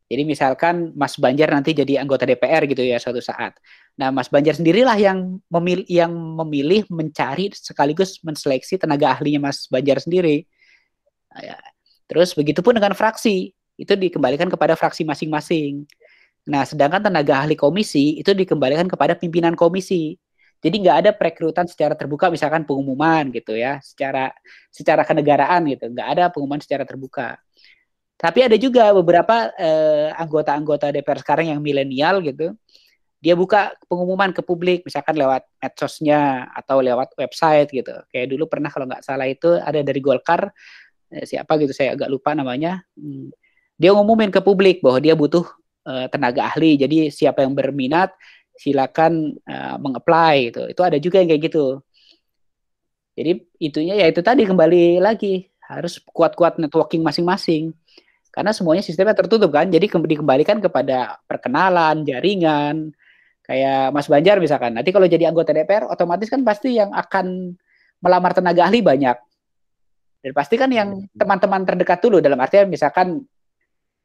jadi 0.05 0.21
misalkan 0.21 0.93
Mas 0.93 1.17
Banjar 1.17 1.49
nanti 1.49 1.73
jadi 1.73 1.97
anggota 1.97 2.29
DPR 2.29 2.69
gitu 2.69 2.85
ya 2.85 3.01
suatu 3.01 3.17
saat. 3.17 3.57
Nah, 3.97 4.13
Mas 4.13 4.29
Banjar 4.29 4.53
sendirilah 4.53 4.93
yang 5.01 5.41
memilih 5.49 5.85
yang 5.89 6.13
memilih 6.13 6.85
mencari 6.93 7.49
sekaligus 7.57 8.21
menseleksi 8.21 8.77
tenaga 8.77 9.17
ahlinya 9.17 9.49
Mas 9.49 9.65
Banjar 9.65 9.97
sendiri. 9.97 10.45
Ya. 11.41 11.57
Terus 12.05 12.37
begitupun 12.37 12.77
dengan 12.77 12.93
fraksi, 12.93 13.49
itu 13.81 13.93
dikembalikan 13.97 14.45
kepada 14.45 14.77
fraksi 14.77 15.01
masing-masing. 15.01 15.89
Nah, 16.45 16.61
sedangkan 16.69 17.09
tenaga 17.09 17.41
ahli 17.41 17.57
komisi 17.57 18.21
itu 18.21 18.29
dikembalikan 18.29 18.85
kepada 18.85 19.17
pimpinan 19.17 19.57
komisi. 19.57 20.21
Jadi 20.61 20.85
nggak 20.85 20.97
ada 21.01 21.11
perekrutan 21.17 21.65
secara 21.65 21.97
terbuka, 21.97 22.29
misalkan 22.29 22.61
pengumuman 22.65 23.33
gitu 23.33 23.57
ya, 23.57 23.81
secara 23.81 24.29
secara 24.69 25.01
kenegaraan 25.01 25.65
gitu, 25.69 25.89
nggak 25.93 26.07
ada 26.17 26.23
pengumuman 26.29 26.61
secara 26.61 26.85
terbuka. 26.85 27.37
Tapi 28.15 28.39
ada 28.47 28.55
juga 28.55 28.95
beberapa 28.95 29.51
eh, 29.59 30.09
anggota-anggota 30.15 30.89
DPR 30.95 31.19
sekarang 31.19 31.51
yang 31.51 31.59
milenial 31.59 32.23
gitu, 32.23 32.55
dia 33.19 33.35
buka 33.35 33.75
pengumuman 33.91 34.31
ke 34.31 34.39
publik, 34.39 34.87
misalkan 34.87 35.19
lewat 35.19 35.43
medsosnya 35.59 36.47
atau 36.55 36.79
lewat 36.79 37.11
website 37.19 37.69
gitu. 37.75 37.91
Kayak 38.13 38.27
dulu 38.31 38.47
pernah 38.47 38.71
kalau 38.71 38.87
nggak 38.87 39.03
salah 39.03 39.27
itu 39.27 39.59
ada 39.59 39.83
dari 39.83 39.99
Golkar, 39.99 40.47
eh, 41.11 41.25
siapa 41.27 41.59
gitu 41.59 41.75
saya 41.75 41.93
agak 41.97 42.07
lupa 42.07 42.31
namanya. 42.31 42.83
Hmm. 42.95 43.31
Dia 43.75 43.91
ngumumin 43.91 44.31
ke 44.31 44.39
publik 44.39 44.79
bahwa 44.79 45.03
dia 45.03 45.13
butuh 45.17 45.43
eh, 45.87 46.07
tenaga 46.07 46.47
ahli. 46.47 46.79
Jadi 46.79 47.11
siapa 47.11 47.43
yang 47.43 47.51
berminat 47.51 48.15
silakan 48.55 49.35
uh, 49.45 49.75
mengapply 49.79 50.51
gitu. 50.51 50.63
Itu 50.71 50.81
ada 50.81 50.97
juga 50.97 51.21
yang 51.21 51.29
kayak 51.31 51.43
gitu. 51.51 51.83
Jadi 53.15 53.31
itunya 53.63 53.95
ya 53.95 54.05
itu 54.11 54.19
tadi 54.19 54.43
kembali 54.43 54.99
lagi 54.99 55.47
harus 55.63 56.03
kuat-kuat 56.11 56.59
networking 56.59 56.99
masing-masing 57.03 57.71
karena 58.35 58.51
semuanya 58.51 58.83
sistemnya 58.83 59.15
tertutup 59.15 59.47
kan 59.47 59.71
jadi 59.71 59.87
dikembalikan 59.87 60.59
kepada 60.59 61.23
perkenalan 61.23 62.03
jaringan. 62.03 62.91
Kayak 63.47 63.95
Mas 63.95 64.11
Banjar 64.11 64.43
misalkan 64.43 64.75
nanti 64.75 64.91
kalau 64.91 65.07
jadi 65.07 65.31
anggota 65.31 65.55
DPR 65.55 65.87
otomatis 65.87 66.27
kan 66.27 66.43
pasti 66.43 66.75
yang 66.75 66.91
akan 66.91 67.55
melamar 68.03 68.35
tenaga 68.35 68.67
ahli 68.67 68.83
banyak. 68.83 69.15
Dan 70.19 70.33
pasti 70.35 70.59
kan 70.59 70.67
yang 70.67 71.07
teman-teman 71.15 71.63
terdekat 71.63 72.03
dulu 72.03 72.19
dalam 72.19 72.35
artian 72.41 72.67
misalkan 72.67 73.23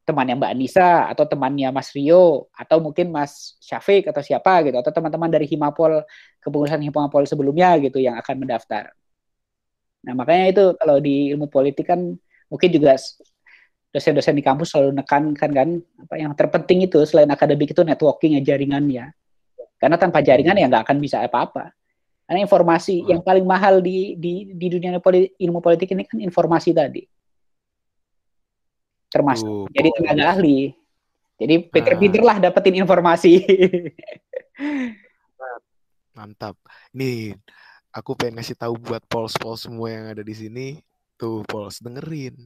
temannya 0.07 0.38
Mbak 0.38 0.51
Anissa 0.55 1.11
atau 1.11 1.27
temannya 1.27 1.75
Mas 1.75 1.90
Rio 1.90 2.47
atau 2.55 2.79
mungkin 2.79 3.11
Mas 3.11 3.59
Syafiq 3.59 4.07
atau 4.14 4.23
siapa 4.23 4.62
gitu 4.62 4.79
atau 4.79 4.93
teman-teman 4.95 5.27
dari 5.27 5.51
Himapol 5.51 6.07
kepengurusan 6.38 6.79
Himapol 6.87 7.27
sebelumnya 7.27 7.75
gitu 7.83 7.99
yang 7.99 8.14
akan 8.14 8.47
mendaftar. 8.47 8.95
Nah 10.07 10.14
makanya 10.14 10.47
itu 10.53 10.64
kalau 10.79 11.03
di 11.03 11.35
ilmu 11.35 11.51
politik 11.51 11.90
kan 11.90 12.14
mungkin 12.47 12.71
juga 12.71 12.95
dosen-dosen 13.90 14.38
di 14.38 14.42
kampus 14.46 14.70
selalu 14.70 15.03
nekankan 15.03 15.50
kan 15.50 15.68
apa 16.07 16.14
yang 16.14 16.33
terpenting 16.38 16.87
itu 16.87 17.03
selain 17.03 17.26
akademik 17.26 17.74
itu 17.74 17.83
networking 17.83 18.38
ya 18.38 18.55
jaringannya. 18.55 19.11
Karena 19.76 19.96
tanpa 19.98 20.22
jaringan 20.22 20.55
ya 20.55 20.70
nggak 20.70 20.87
akan 20.87 20.98
bisa 21.03 21.26
apa-apa. 21.26 21.74
Karena 22.31 22.46
informasi 22.46 23.03
hmm. 23.03 23.09
yang 23.11 23.20
paling 23.26 23.42
mahal 23.42 23.83
di 23.83 24.14
di 24.14 24.55
di 24.55 24.66
dunia 24.70 25.03
politik, 25.03 25.35
ilmu 25.42 25.59
politik 25.59 25.90
ini 25.90 26.07
kan 26.07 26.18
informasi 26.22 26.70
tadi. 26.70 27.03
Termasuk 29.11 29.66
uh, 29.66 29.66
jadi 29.74 29.90
tenaga 29.98 30.38
ahli. 30.38 30.70
Jadi 31.40 31.55
pikir-pikir 31.66 32.22
lah 32.22 32.38
dapetin 32.38 32.79
informasi. 32.79 33.42
Mantap. 36.14 36.55
Nih 36.94 37.35
aku 37.90 38.14
pengen 38.14 38.38
ngasih 38.38 38.55
tahu 38.55 38.79
buat 38.79 39.03
pols-pols 39.11 39.66
semua 39.66 39.90
yang 39.90 40.07
ada 40.14 40.22
di 40.22 40.37
sini. 40.37 40.79
Tuh 41.18 41.42
pols 41.48 41.83
dengerin 41.83 42.37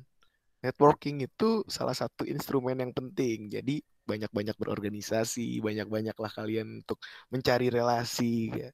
networking 0.65 1.21
itu 1.21 1.61
salah 1.69 1.93
satu 1.93 2.25
instrumen 2.25 2.81
yang 2.81 2.93
penting. 2.97 3.53
Jadi 3.53 3.85
banyak-banyak 4.09 4.57
berorganisasi, 4.57 5.61
banyak-banyaklah 5.61 6.33
kalian 6.33 6.81
untuk 6.81 7.05
mencari 7.29 7.69
relasi 7.69 8.49
ya. 8.49 8.71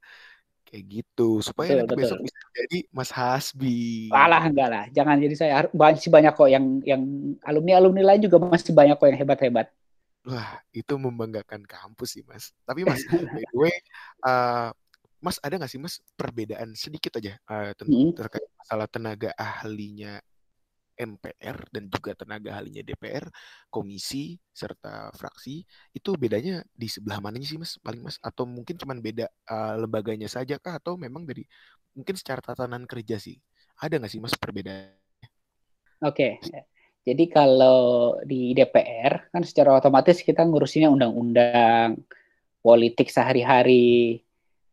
Kayak 0.70 1.02
gitu 1.02 1.42
supaya 1.42 1.74
betul, 1.74 1.78
nanti 1.82 1.90
betul. 1.90 2.02
besok 2.06 2.18
bisa 2.22 2.40
jadi 2.54 2.78
Mas 2.94 3.10
Hasbi. 3.10 4.06
Alah 4.14 4.42
enggak 4.46 4.68
lah, 4.70 4.84
jangan 4.94 5.18
jadi 5.18 5.34
saya 5.34 5.52
masih 5.74 6.14
banyak 6.14 6.30
kok 6.30 6.46
yang 6.46 6.78
yang 6.86 7.02
alumni-alumni 7.42 8.14
lain 8.14 8.22
juga 8.22 8.38
masih 8.38 8.70
banyak 8.70 8.94
kok 8.94 9.08
yang 9.10 9.18
hebat-hebat. 9.18 9.66
Wah, 10.30 10.62
itu 10.70 10.94
membanggakan 10.94 11.66
kampus 11.66 12.14
sih, 12.14 12.22
Mas. 12.22 12.54
Tapi 12.62 12.86
Mas, 12.86 13.02
by 13.10 13.42
the 13.50 13.58
way, 13.58 13.74
uh, 14.22 14.70
Mas 15.18 15.42
ada 15.42 15.58
nggak 15.58 15.70
sih 15.74 15.80
Mas 15.82 15.98
perbedaan 16.14 16.72
sedikit 16.78 17.18
aja 17.18 17.34
uh, 17.50 17.74
tentang 17.74 18.14
hmm. 18.14 18.16
terkait 18.16 18.46
masalah 18.56 18.86
tenaga 18.86 19.30
ahlinya 19.34 20.22
MPR 21.00 21.72
dan 21.72 21.88
juga 21.88 22.12
tenaga 22.12 22.52
ahlinya 22.60 22.84
DPR, 22.84 23.24
komisi 23.72 24.36
serta 24.52 25.08
fraksi 25.16 25.64
itu 25.96 26.10
bedanya 26.20 26.60
di 26.68 26.92
sebelah 26.92 27.24
mananya 27.24 27.48
sih 27.48 27.56
mas 27.56 27.80
paling 27.80 28.04
mas 28.04 28.20
atau 28.20 28.44
mungkin 28.44 28.76
cuma 28.76 28.92
beda 28.92 29.32
uh, 29.48 29.80
lembaganya 29.80 30.28
saja 30.28 30.60
kah 30.60 30.76
atau 30.76 31.00
memang 31.00 31.24
dari 31.24 31.48
mungkin 31.96 32.14
secara 32.14 32.44
tatanan 32.44 32.84
kerja 32.84 33.16
sih 33.16 33.40
ada 33.80 33.96
nggak 33.96 34.12
sih 34.12 34.20
mas 34.20 34.36
perbedaan? 34.36 34.92
Oke, 36.00 36.40
okay. 36.40 36.64
jadi 37.04 37.24
kalau 37.28 38.16
di 38.24 38.56
DPR 38.56 39.32
kan 39.32 39.44
secara 39.44 39.76
otomatis 39.76 40.24
kita 40.24 40.44
ngurusinnya 40.48 40.88
undang-undang, 40.88 42.00
politik 42.64 43.12
sehari-hari, 43.12 44.20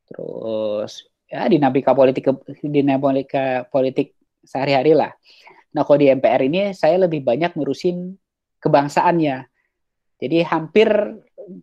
terus 0.07 1.07
ya 1.27 1.51
dinamika 1.51 1.91
politik 1.91 2.31
dinamika 2.63 3.67
politik 3.67 4.15
sehari-hari 4.47 4.95
lah. 4.95 5.11
Nah, 5.75 5.83
kalau 5.83 5.99
di 5.99 6.07
MPR 6.11 6.41
ini 6.47 6.71
saya 6.71 6.95
lebih 7.07 7.23
banyak 7.25 7.55
ngurusin 7.57 8.15
kebangsaannya. 8.61 9.45
Jadi 10.17 10.37
hampir 10.47 10.89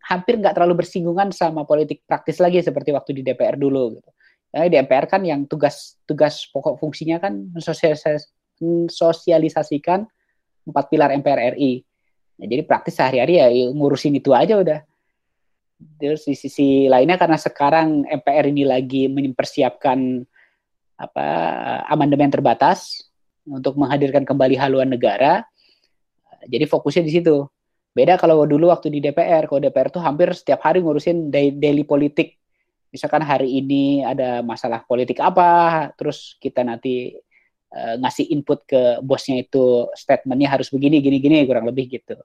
hampir 0.04 0.40
nggak 0.40 0.56
terlalu 0.56 0.80
bersinggungan 0.84 1.28
sama 1.34 1.68
politik 1.68 2.08
praktis 2.08 2.40
lagi 2.40 2.62
seperti 2.64 2.92
waktu 2.92 3.20
di 3.20 3.22
DPR 3.26 3.56
dulu. 3.60 3.98
Gitu. 3.98 4.10
Karena 4.54 4.70
di 4.70 4.76
MPR 4.80 5.06
kan 5.10 5.22
yang 5.26 5.44
tugas 5.50 5.98
tugas 6.06 6.46
pokok 6.48 6.78
fungsinya 6.78 7.18
kan 7.18 7.50
mensosialisasikan 8.60 10.00
empat 10.64 10.84
pilar 10.88 11.10
MPR 11.18 11.58
RI. 11.58 11.84
Nah, 12.38 12.46
jadi 12.50 12.62
praktis 12.66 12.96
sehari-hari 12.98 13.38
ya 13.38 13.50
ngurusin 13.74 14.14
itu 14.18 14.30
aja 14.34 14.56
udah. 14.58 14.80
Terus 15.98 16.24
di 16.24 16.38
sisi 16.38 16.86
lainnya 16.86 17.18
karena 17.18 17.36
sekarang 17.36 18.06
MPR 18.06 18.46
ini 18.48 18.64
lagi 18.64 19.10
mempersiapkan 19.10 20.22
apa 20.94 21.26
amandemen 21.90 22.30
terbatas 22.30 23.02
untuk 23.48 23.76
menghadirkan 23.76 24.24
kembali 24.24 24.56
haluan 24.56 24.88
negara. 24.92 25.44
Jadi 26.44 26.64
fokusnya 26.68 27.04
di 27.04 27.12
situ. 27.12 27.36
Beda 27.94 28.18
kalau 28.18 28.42
dulu 28.42 28.74
waktu 28.74 28.90
di 28.90 28.98
DPR, 28.98 29.46
kalau 29.46 29.62
DPR 29.62 29.88
tuh 29.88 30.02
hampir 30.02 30.34
setiap 30.34 30.66
hari 30.66 30.82
ngurusin 30.82 31.30
daily 31.30 31.86
politik. 31.86 32.34
Misalkan 32.90 33.22
hari 33.22 33.62
ini 33.62 34.02
ada 34.02 34.42
masalah 34.42 34.82
politik 34.82 35.22
apa, 35.22 35.90
terus 35.94 36.34
kita 36.42 36.66
nanti 36.66 37.14
uh, 37.70 37.94
ngasih 38.02 38.34
input 38.34 38.66
ke 38.66 38.98
bosnya 39.02 39.42
itu 39.42 39.86
statementnya 39.94 40.50
harus 40.50 40.70
begini, 40.70 40.98
gini, 41.02 41.18
gini, 41.22 41.46
kurang 41.46 41.70
lebih 41.70 41.86
gitu. 41.90 42.18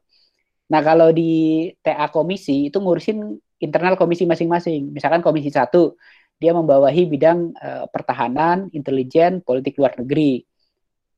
Nah 0.70 0.82
kalau 0.86 1.10
di 1.10 1.70
TA 1.82 2.10
komisi 2.10 2.70
itu 2.70 2.78
ngurusin 2.78 3.38
internal 3.62 3.94
komisi 3.98 4.26
masing-masing. 4.26 4.90
Misalkan 4.94 5.22
komisi 5.22 5.54
satu 5.54 5.98
dia 6.40 6.56
membawahi 6.56 7.06
bidang 7.06 7.54
uh, 7.58 7.86
pertahanan, 7.92 8.74
intelijen, 8.74 9.46
politik 9.46 9.78
luar 9.78 9.94
negeri. 10.02 10.49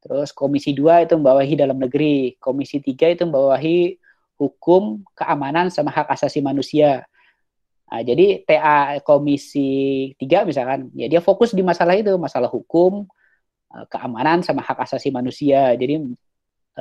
Terus 0.02 0.34
komisi 0.34 0.74
dua 0.74 1.06
itu 1.06 1.14
membawahi 1.14 1.54
dalam 1.54 1.78
negeri. 1.78 2.36
Komisi 2.42 2.82
tiga 2.82 3.06
itu 3.06 3.22
membawahi 3.30 4.02
hukum, 4.42 5.06
keamanan, 5.14 5.70
sama 5.70 5.94
hak 5.94 6.10
asasi 6.10 6.42
manusia. 6.42 7.06
Nah, 7.92 8.02
jadi 8.02 8.42
TA 8.42 8.98
komisi 9.06 10.10
tiga 10.18 10.42
misalkan, 10.42 10.90
ya 10.98 11.06
dia 11.06 11.22
fokus 11.22 11.54
di 11.54 11.62
masalah 11.62 11.94
itu, 11.94 12.10
masalah 12.18 12.50
hukum, 12.50 13.06
eh, 13.78 13.86
keamanan, 13.94 14.42
sama 14.42 14.66
hak 14.66 14.82
asasi 14.82 15.14
manusia. 15.14 15.78
Jadi 15.78 16.02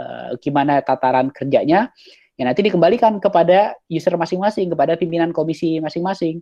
uh, 0.01 0.31
gimana 0.41 0.81
tataran 0.81 1.29
kerjanya, 1.29 1.93
ya 2.41 2.43
nanti 2.49 2.65
dikembalikan 2.65 3.21
kepada 3.21 3.77
user 3.91 4.17
masing-masing, 4.17 4.73
kepada 4.73 4.97
pimpinan 4.97 5.35
komisi 5.35 5.77
masing-masing. 5.83 6.41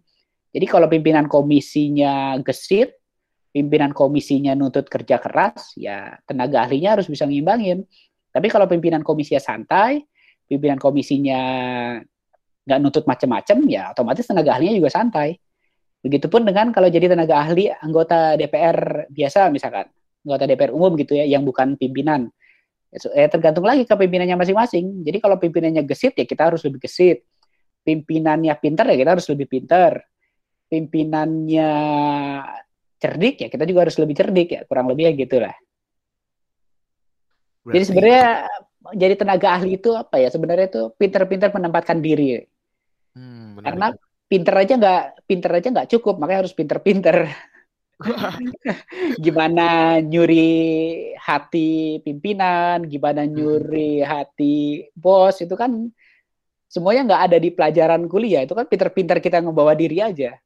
Jadi 0.55 0.67
kalau 0.71 0.87
pimpinan 0.87 1.27
komisinya 1.27 2.39
gesit, 2.47 2.98
pimpinan 3.59 3.91
komisinya 3.91 4.55
nuntut 4.55 4.87
kerja 4.87 5.19
keras, 5.19 5.75
ya 5.75 6.15
tenaga 6.23 6.63
ahlinya 6.63 6.95
harus 6.95 7.11
bisa 7.11 7.27
ngimbangin. 7.27 7.83
Tapi 8.31 8.47
kalau 8.47 8.71
pimpinan 8.71 9.03
komisinya 9.03 9.43
santai, 9.43 10.07
pimpinan 10.47 10.79
komisinya 10.79 11.41
nggak 12.63 12.79
nuntut 12.79 13.03
macam-macam, 13.11 13.59
ya 13.67 13.91
otomatis 13.91 14.31
tenaga 14.31 14.55
ahlinya 14.55 14.79
juga 14.79 14.95
santai. 14.95 15.35
Begitupun 15.99 16.47
dengan 16.47 16.71
kalau 16.71 16.87
jadi 16.87 17.11
tenaga 17.11 17.43
ahli 17.43 17.67
anggota 17.67 18.39
DPR 18.39 19.11
biasa 19.11 19.51
misalkan, 19.51 19.91
anggota 20.23 20.47
DPR 20.47 20.71
umum 20.71 20.95
gitu 20.95 21.19
ya, 21.19 21.27
yang 21.27 21.43
bukan 21.43 21.75
pimpinan. 21.75 22.31
Ya, 22.95 23.27
tergantung 23.27 23.67
lagi 23.67 23.83
ke 23.83 23.91
pimpinannya 23.91 24.39
masing-masing. 24.39 25.03
Jadi 25.03 25.19
kalau 25.19 25.35
pimpinannya 25.37 25.83
gesit 25.83 26.15
ya 26.15 26.23
kita 26.23 26.47
harus 26.55 26.63
lebih 26.63 26.87
gesit. 26.87 27.27
Pimpinannya 27.83 28.55
pintar 28.63 28.87
ya 28.87 28.97
kita 28.97 29.19
harus 29.19 29.27
lebih 29.27 29.51
pintar 29.51 30.07
pimpinannya 30.69 31.73
cerdik 32.99 33.47
ya 33.47 33.49
kita 33.49 33.65
juga 33.65 33.87
harus 33.87 33.97
lebih 33.97 34.15
cerdik 34.19 34.49
ya 34.53 34.61
kurang 34.67 34.91
lebih 34.91 35.11
ya 35.11 35.13
gitulah. 35.15 35.55
Jadi 37.69 37.85
sebenarnya 37.85 38.49
jadi 38.97 39.15
tenaga 39.19 39.49
ahli 39.61 39.77
itu 39.77 39.93
apa 39.93 40.17
ya 40.17 40.29
sebenarnya 40.33 40.67
itu 40.73 40.83
pinter-pinter 40.97 41.53
menempatkan 41.53 41.99
diri. 42.01 42.41
Hmm, 43.13 43.61
Karena 43.61 43.93
pinter 44.29 44.55
aja 44.55 44.73
nggak 44.77 45.03
pinter 45.25 45.51
aja 45.53 45.69
nggak 45.73 45.91
cukup 45.97 46.21
makanya 46.21 46.47
harus 46.47 46.55
pinter-pinter. 46.57 47.29
gimana 49.25 49.99
nyuri 49.99 50.55
hati 51.19 51.99
pimpinan, 52.07 52.87
gimana 52.87 53.27
hmm. 53.27 53.33
nyuri 53.35 53.93
hati 54.07 54.87
bos 54.95 55.43
itu 55.43 55.59
kan 55.59 55.91
semuanya 56.71 57.11
nggak 57.11 57.23
ada 57.27 57.37
di 57.43 57.51
pelajaran 57.51 58.07
kuliah 58.07 58.47
itu 58.47 58.55
kan 58.55 58.71
pinter-pinter 58.71 59.19
kita 59.19 59.43
ngebawa 59.43 59.75
diri 59.75 59.99
aja. 59.99 60.39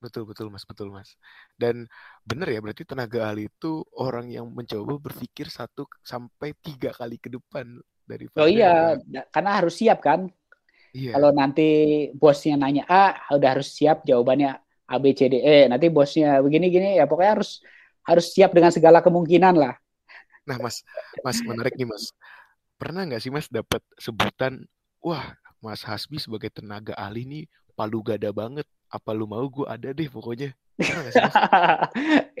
Betul 0.00 0.24
betul 0.24 0.48
Mas, 0.48 0.64
betul 0.64 0.88
Mas. 0.88 1.12
Dan 1.60 1.84
benar 2.24 2.48
ya 2.48 2.64
berarti 2.64 2.88
tenaga 2.88 3.28
ahli 3.28 3.52
itu 3.52 3.84
orang 4.00 4.32
yang 4.32 4.48
mencoba 4.48 4.96
berpikir 4.96 5.52
satu 5.52 5.84
sampai 6.00 6.56
tiga 6.64 6.96
kali 6.96 7.20
ke 7.20 7.28
depan 7.28 7.76
dari 8.08 8.24
Oh 8.40 8.48
iya, 8.48 8.96
karena 9.28 9.60
harus 9.60 9.76
siap 9.76 10.00
kan. 10.00 10.32
Iya. 10.96 11.14
Kalau 11.14 11.30
nanti 11.36 12.08
bosnya 12.16 12.56
nanya 12.56 12.88
A, 12.88 13.36
udah 13.36 13.60
harus 13.60 13.76
siap 13.76 14.02
jawabannya 14.08 14.56
A 14.88 14.96
B 14.96 15.12
C 15.12 15.28
D 15.28 15.38
E. 15.38 15.68
Nanti 15.68 15.86
bosnya 15.92 16.40
begini 16.40 16.72
gini 16.72 16.96
ya 16.96 17.04
pokoknya 17.04 17.38
harus 17.38 17.60
harus 18.08 18.32
siap 18.32 18.56
dengan 18.56 18.72
segala 18.72 19.04
kemungkinan 19.04 19.54
lah. 19.54 19.76
Nah 20.48 20.56
Mas, 20.58 20.82
Mas 21.20 21.38
menarik 21.44 21.76
nih 21.76 21.86
Mas. 21.86 22.10
Pernah 22.80 23.04
nggak 23.04 23.20
sih 23.20 23.28
Mas 23.28 23.46
dapat 23.52 23.84
sebutan, 24.00 24.64
wah 25.04 25.36
Mas 25.60 25.84
Hasbi 25.84 26.16
sebagai 26.16 26.48
tenaga 26.48 26.96
ahli 26.96 27.28
nih 27.28 27.44
palu 27.76 28.00
gada 28.00 28.32
banget 28.32 28.64
apa 28.90 29.10
lu 29.14 29.24
mau 29.30 29.46
gue 29.46 29.66
ada 29.66 29.94
deh 29.94 30.10
pokoknya. 30.10 30.50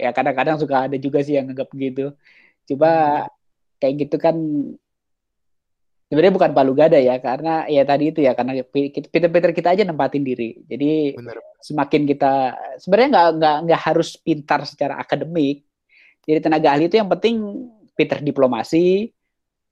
Ya 0.00 0.10
kadang-kadang 0.16 0.56
suka 0.56 0.88
ada 0.88 0.96
juga 0.96 1.20
sih 1.20 1.36
yang 1.36 1.52
nganggap 1.52 1.70
gitu. 1.76 2.16
Coba 2.72 2.90
hmm. 2.90 3.30
kayak 3.78 3.94
gitu 4.06 4.16
kan 4.16 4.36
sebenarnya 6.10 6.34
bukan 6.34 6.50
palu 6.56 6.72
gada 6.74 6.98
ya 6.98 7.20
karena 7.22 7.68
ya 7.70 7.86
tadi 7.86 8.10
itu 8.10 8.24
ya 8.24 8.34
karena 8.34 8.64
pinter-pinter 8.66 9.52
kita 9.54 9.68
aja 9.76 9.84
nempatin 9.84 10.24
diri. 10.24 10.58
Jadi 10.66 11.14
Bener. 11.14 11.38
semakin 11.60 12.02
kita 12.08 12.32
sebenarnya 12.80 13.08
nggak 13.12 13.28
nggak 13.38 13.56
nggak 13.68 13.80
harus 13.86 14.08
pintar 14.18 14.64
secara 14.64 14.98
akademik. 14.98 15.62
Jadi 16.24 16.38
tenaga 16.40 16.74
ahli 16.74 16.88
itu 16.88 16.96
yang 16.96 17.08
penting 17.12 17.36
pinter 17.94 18.18
diplomasi 18.24 19.12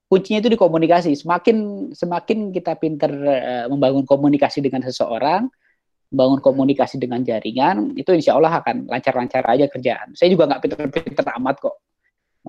kuncinya 0.09 0.39
itu 0.41 0.49
di 0.53 0.59
komunikasi. 0.61 1.11
Semakin 1.17 1.89
semakin 1.93 2.53
kita 2.53 2.77
pinter 2.77 3.11
uh, 3.13 3.65
membangun 3.69 4.05
komunikasi 4.05 4.61
dengan 4.61 4.85
seseorang 4.85 5.49
bangun 6.09 6.41
komunikasi 6.41 6.97
dengan 6.97 7.21
jaringan 7.21 7.93
itu 7.93 8.09
insya 8.17 8.33
Allah 8.33 8.61
akan 8.61 8.89
lancar-lancar 8.89 9.45
aja 9.45 9.69
kerjaan. 9.69 10.17
Saya 10.17 10.33
juga 10.33 10.49
nggak 10.49 10.61
pinter-pinter 10.65 11.25
amat 11.37 11.55
kok. 11.61 11.75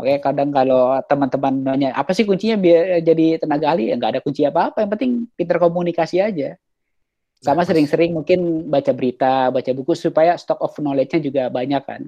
Oke, 0.00 0.16
kadang 0.22 0.48
kalau 0.48 0.96
teman-teman 1.04 1.54
nanya 1.60 1.88
apa 1.92 2.16
sih 2.16 2.24
kuncinya 2.24 2.56
biar 2.56 3.04
jadi 3.04 3.36
tenaga 3.36 3.76
ahli 3.76 3.92
ya 3.92 4.00
nggak 4.00 4.12
ada 4.16 4.20
kunci 4.24 4.48
apa-apa. 4.48 4.86
Yang 4.86 4.90
penting 4.96 5.12
pinter 5.36 5.56
komunikasi 5.60 6.16
aja. 6.24 6.56
Sama 7.40 7.64
sering-sering 7.64 8.12
mungkin 8.12 8.68
baca 8.68 8.92
berita, 8.92 9.48
baca 9.48 9.70
buku 9.72 9.96
supaya 9.96 10.36
stock 10.36 10.60
of 10.60 10.76
knowledge-nya 10.76 11.20
juga 11.20 11.42
banyak 11.48 11.82
kan. 11.84 12.02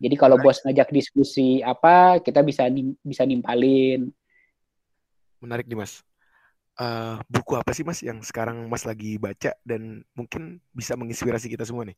Jadi 0.00 0.14
kalau 0.20 0.36
bos 0.36 0.60
ngajak 0.60 0.92
diskusi 0.92 1.64
apa, 1.64 2.20
kita 2.20 2.44
bisa 2.44 2.68
bisa 3.00 3.24
nimpalin. 3.24 4.12
Menarik 5.40 5.64
nih 5.66 5.76
mas 5.80 6.04
uh, 6.82 7.14
buku 7.30 7.54
apa 7.54 7.70
sih 7.70 7.86
Mas 7.86 8.02
yang 8.02 8.18
sekarang 8.20 8.66
Mas 8.66 8.82
lagi 8.82 9.16
baca 9.16 9.54
dan 9.62 10.02
mungkin 10.18 10.58
bisa 10.74 10.98
menginspirasi 10.98 11.46
kita 11.46 11.62
semua 11.62 11.86
nih? 11.86 11.96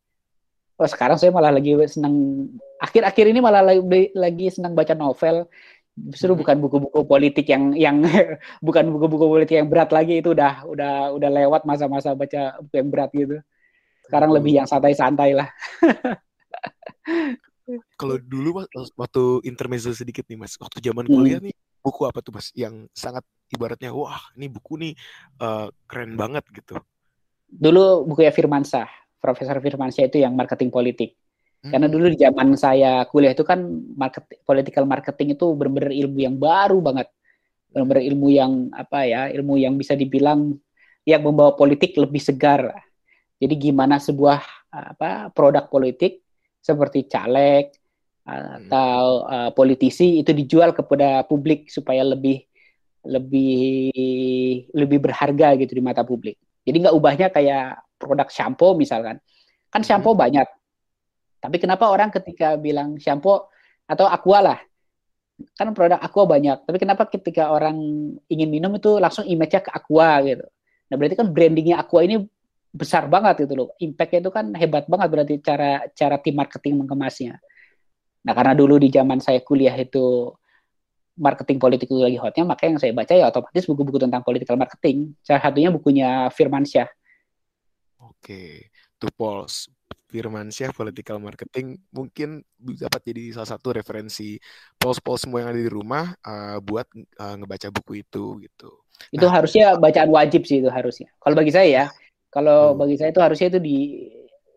Oh, 0.75 0.91
sekarang 0.91 1.15
saya 1.15 1.31
malah 1.31 1.55
lagi 1.55 1.71
senang 1.87 2.51
akhir-akhir 2.83 3.31
ini 3.31 3.39
malah 3.39 3.63
lagi, 3.63 4.11
lagi 4.13 4.47
senang 4.51 4.75
baca 4.75 4.93
novel. 4.93 5.47
Justru 5.95 6.35
hmm. 6.35 6.41
bukan 6.43 6.57
buku-buku 6.59 7.01
politik 7.07 7.47
yang 7.47 7.71
yang 7.79 8.03
bukan 8.67 8.91
buku-buku 8.91 9.25
politik 9.31 9.63
yang 9.63 9.71
berat 9.71 9.95
lagi 9.95 10.19
itu 10.19 10.35
udah 10.35 10.67
udah 10.67 11.15
udah 11.15 11.31
lewat 11.31 11.63
masa-masa 11.63 12.19
baca 12.19 12.59
buku 12.59 12.75
yang 12.75 12.91
berat 12.91 13.11
gitu. 13.15 13.39
Sekarang 14.11 14.35
hmm. 14.35 14.39
lebih 14.43 14.53
yang 14.59 14.67
santai-santai 14.67 15.39
lah. 15.39 15.49
Kalau 17.97 18.21
dulu 18.21 18.61
mas, 18.61 18.69
waktu 18.93 19.41
intermezzo 19.49 19.95
sedikit 19.95 20.29
nih 20.29 20.37
mas, 20.37 20.59
waktu 20.61 20.85
zaman 20.85 21.09
kuliah 21.09 21.41
hmm. 21.41 21.49
nih 21.49 21.57
buku 21.85 22.03
apa 22.09 22.25
tuh 22.25 22.33
mas 22.33 22.49
yang 22.53 22.89
sangat 22.97 23.25
ibaratnya 23.55 23.95
wah 23.95 24.21
ini 24.35 24.51
buku 24.51 24.73
nih 24.83 24.93
uh, 25.41 25.71
keren 25.87 26.19
banget 26.19 26.45
gitu. 26.51 26.77
Dulu 27.49 28.11
buku 28.11 28.27
ya 28.27 28.35
Firmansyah, 28.35 28.91
Profesor 29.23 29.57
Firmansyah 29.63 30.11
itu 30.11 30.19
yang 30.19 30.35
marketing 30.35 30.75
politik. 30.75 31.15
Hmm. 31.63 31.73
Karena 31.73 31.89
dulu 31.89 32.13
di 32.13 32.19
zaman 32.21 32.59
saya 32.61 33.07
kuliah 33.09 33.33
itu 33.33 33.47
kan 33.47 33.63
market, 33.97 34.27
political 34.45 34.85
marketing 34.85 35.39
itu 35.39 35.47
benar-benar 35.57 35.95
ilmu 35.95 36.19
yang 36.21 36.37
baru 36.37 36.83
banget. 36.83 37.09
Benar-benar 37.73 38.03
ilmu 38.05 38.29
yang 38.29 38.53
apa 38.75 39.07
ya, 39.09 39.33
ilmu 39.33 39.57
yang 39.57 39.79
bisa 39.81 39.97
dibilang 39.97 40.59
yang 41.09 41.23
membawa 41.25 41.57
politik 41.57 41.97
lebih 41.97 42.21
segar. 42.21 42.69
Jadi 43.41 43.55
gimana 43.71 43.97
sebuah 43.97 44.41
apa 44.75 45.31
produk 45.31 45.71
politik 45.71 46.25
seperti 46.59 47.07
caleg 47.07 47.71
hmm. 48.25 48.69
atau 48.69 49.25
uh, 49.29 49.51
politisi 49.53 50.25
itu 50.25 50.33
dijual 50.33 50.73
kepada 50.73 51.23
publik 51.29 51.69
supaya 51.69 52.03
lebih 52.03 52.45
lebih 53.05 53.93
lebih 54.73 54.99
berharga 54.99 55.55
gitu 55.61 55.77
di 55.77 55.83
mata 55.85 56.03
publik. 56.03 56.41
Jadi 56.65 56.77
nggak 56.85 56.97
ubahnya 56.97 57.29
kayak 57.29 57.85
produk 58.01 58.29
shampoo 58.33 58.75
misalkan. 58.75 59.21
Kan 59.69 59.85
shampoo 59.85 60.17
hmm. 60.17 60.23
banyak. 60.25 60.49
Tapi 61.45 61.57
kenapa 61.61 61.93
orang 61.93 62.09
ketika 62.09 62.57
bilang 62.57 62.97
shampoo 62.97 63.53
atau 63.85 64.09
aqua 64.09 64.41
lah, 64.41 64.59
kan 65.61 65.77
produk 65.77 66.01
aqua 66.01 66.25
banyak. 66.25 66.65
Tapi 66.65 66.79
kenapa 66.81 67.05
ketika 67.13 67.53
orang 67.53 67.77
ingin 68.33 68.49
minum 68.49 68.73
itu 68.81 68.97
langsung 68.97 69.29
image-nya 69.29 69.61
ke 69.61 69.71
aqua 69.71 70.25
gitu. 70.25 70.47
Nah 70.89 70.95
berarti 70.97 71.17
kan 71.21 71.29
brandingnya 71.29 71.77
aqua 71.85 72.01
ini 72.07 72.25
besar 72.75 73.07
banget 73.07 73.45
gitu 73.45 73.55
loh. 73.55 73.69
Impact-nya 73.77 74.21
itu 74.25 74.33
kan 74.33 74.47
hebat 74.57 74.89
banget 74.89 75.09
berarti 75.13 75.35
cara 75.45 75.85
cara 75.93 76.17
tim 76.17 76.35
marketing 76.35 76.81
mengemasnya. 76.81 77.37
Nah 78.25 78.33
karena 78.33 78.57
dulu 78.57 78.81
di 78.81 78.89
zaman 78.89 79.21
saya 79.21 79.45
kuliah 79.45 79.77
itu 79.77 80.33
marketing 81.15 81.59
politik 81.63 81.87
itu 81.91 82.03
lagi 82.03 82.19
hotnya, 82.19 82.45
maka 82.47 82.67
yang 82.67 82.79
saya 82.79 82.91
baca 82.91 83.15
ya 83.15 83.31
otomatis 83.31 83.65
buku-buku 83.67 83.99
tentang 84.03 84.23
political 84.27 84.59
marketing. 84.59 85.15
Salah 85.23 85.43
satunya 85.43 85.71
bukunya 85.71 86.29
Firman 86.35 86.67
Syah. 86.67 86.91
Oke, 88.03 88.71
to 88.99 89.09
polls. 89.15 89.71
Firmansyah 90.15 90.71
Political 90.71 91.19
Marketing 91.19 91.75
mungkin 91.91 92.39
dapat 92.55 93.03
jadi 93.11 93.35
salah 93.35 93.59
satu 93.59 93.75
referensi 93.75 94.39
pols-pols 94.79 95.27
semua 95.27 95.43
yang 95.43 95.51
ada 95.51 95.59
di 95.59 95.67
rumah 95.67 96.15
uh, 96.23 96.63
buat 96.63 96.87
uh, 97.19 97.35
ngebaca 97.35 97.75
buku 97.75 98.07
itu 98.07 98.39
gitu. 98.47 98.71
Itu 99.11 99.27
nah, 99.27 99.43
harusnya 99.43 99.75
bacaan 99.75 100.15
wajib 100.15 100.47
sih 100.47 100.63
itu 100.63 100.71
harusnya. 100.71 101.11
Kalau 101.19 101.35
bagi 101.35 101.51
saya 101.51 101.67
ya, 101.67 101.87
kalau 102.31 102.73
hmm. 102.73 102.79
bagi 102.79 102.95
saya 102.95 103.11
itu 103.11 103.21
harusnya 103.27 103.49
itu 103.51 103.59
di 103.59 103.79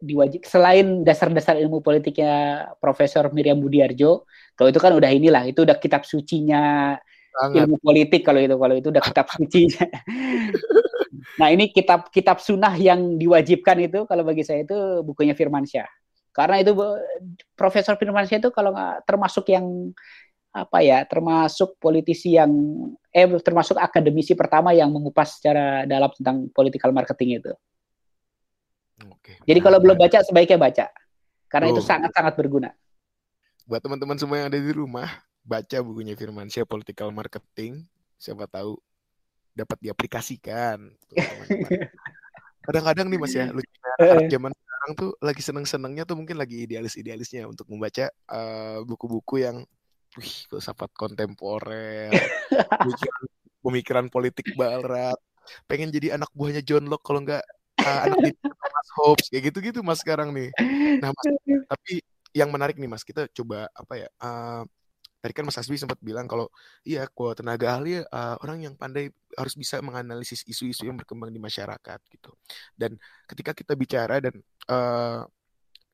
diwajib 0.01 0.45
selain 0.45 1.01
dasar-dasar 1.01 1.57
ilmu 1.57 1.81
politiknya 1.81 2.65
Profesor 2.77 3.29
Miriam 3.33 3.57
Budiarjo, 3.57 4.29
kalau 4.53 4.69
itu 4.69 4.79
kan 4.81 4.93
udah 4.93 5.09
inilah, 5.09 5.43
itu 5.49 5.65
udah 5.65 5.77
kitab 5.77 6.05
sucinya 6.05 6.95
Sangat. 7.37 7.65
ilmu 7.65 7.77
politik 7.81 8.25
kalau 8.25 8.41
itu 8.41 8.55
kalau 8.57 8.75
itu 8.77 8.87
udah 8.89 9.03
kitab 9.03 9.27
sucinya. 9.29 9.85
Nah 11.37 11.53
ini 11.53 11.69
kitab 11.69 12.09
kitab 12.09 12.41
sunnah 12.41 12.73
yang 12.73 13.19
diwajibkan 13.19 13.77
itu 13.77 14.09
kalau 14.09 14.25
bagi 14.25 14.41
saya 14.41 14.65
itu 14.65 15.05
bukunya 15.05 15.37
Firmansyah. 15.37 15.85
Karena 16.33 16.61
itu 16.61 16.73
Profesor 17.53 17.93
Firmansyah 17.97 18.41
itu 18.41 18.49
kalau 18.49 18.73
nggak 18.73 19.05
termasuk 19.05 19.45
yang 19.53 19.93
apa 20.57 20.81
ya 20.81 21.05
termasuk 21.05 21.77
politisi 21.77 22.33
yang 22.33 22.49
eh 23.13 23.29
termasuk 23.45 23.77
akademisi 23.77 24.33
pertama 24.33 24.73
yang 24.73 24.89
mengupas 24.89 25.37
secara 25.37 25.85
dalam 25.85 26.09
tentang 26.17 26.49
political 26.49 26.89
marketing 26.89 27.41
itu. 27.41 27.53
Oke. 29.11 29.39
Jadi 29.43 29.59
kalau 29.63 29.79
belum 29.79 29.97
baca 29.97 30.19
sebaiknya 30.23 30.57
baca 30.59 30.85
karena 31.47 31.65
oh. 31.71 31.73
itu 31.75 31.81
sangat-sangat 31.83 32.33
berguna. 32.35 32.69
Buat 33.67 33.83
teman-teman 33.83 34.15
semua 34.19 34.39
yang 34.39 34.47
ada 34.47 34.59
di 34.59 34.71
rumah, 34.71 35.07
baca 35.43 35.77
bukunya 35.83 36.15
Firmansyah 36.15 36.67
Political 36.67 37.11
Marketing. 37.11 37.83
Siapa 38.15 38.47
tahu 38.47 38.79
dapat 39.57 39.77
diaplikasikan. 39.81 40.77
Kadang-kadang 42.67 43.07
nih 43.07 43.19
Mas 43.19 43.33
ya, 43.33 43.47
lucu 43.49 43.71
zaman 44.27 44.51
sekarang 44.51 44.91
tuh 44.93 45.09
lagi 45.23 45.41
seneng-senengnya 45.41 46.03
tuh 46.03 46.19
mungkin 46.19 46.37
lagi 46.37 46.67
idealis-idealisnya 46.67 47.47
untuk 47.47 47.65
membaca 47.71 48.11
uh, 48.29 48.83
buku-buku 48.83 49.41
yang 49.41 49.63
wih, 50.19 50.35
filsafat 50.51 50.91
kontemporer, 50.93 52.11
pemikiran, 52.83 53.23
pemikiran 53.63 54.05
politik 54.11 54.47
barat, 54.59 55.17
pengen 55.65 55.89
jadi 55.89 56.19
anak 56.19 56.29
buahnya 56.35 56.61
John 56.61 56.91
Locke 56.91 57.07
kalau 57.07 57.23
enggak 57.23 57.43
uh, 57.43 57.56
anak 58.07 58.19
di 58.23 58.31
Thomas 58.41 58.87
Hobbes 58.99 59.27
kayak 59.31 59.43
gitu-gitu 59.51 59.79
Mas 59.85 59.99
sekarang 60.03 60.29
nih. 60.33 60.49
Nah, 60.99 61.11
Mas, 61.13 61.25
tapi 61.67 61.93
yang 62.35 62.49
menarik 62.51 62.75
nih 62.77 62.89
Mas, 62.89 63.03
kita 63.05 63.25
coba 63.31 63.67
apa 63.73 63.93
ya? 63.95 64.09
Uh, 64.19 64.63
tadi 65.21 65.33
kan 65.33 65.43
Mas 65.43 65.57
Asbi 65.57 65.75
sempat 65.75 65.97
bilang 65.99 66.29
kalau 66.29 66.47
iya 66.85 67.09
kalau 67.09 67.33
tenaga 67.33 67.73
ahli 67.73 67.99
uh, 67.99 68.35
orang 68.39 68.69
yang 68.69 68.73
pandai 68.77 69.09
harus 69.33 69.57
bisa 69.57 69.81
menganalisis 69.81 70.45
isu-isu 70.45 70.85
yang 70.85 70.95
berkembang 70.95 71.33
di 71.33 71.41
masyarakat 71.41 71.99
gitu. 72.13 72.31
Dan 72.77 72.95
ketika 73.25 73.51
kita 73.57 73.73
bicara 73.73 74.21
dan 74.21 74.37
uh, 74.69 75.25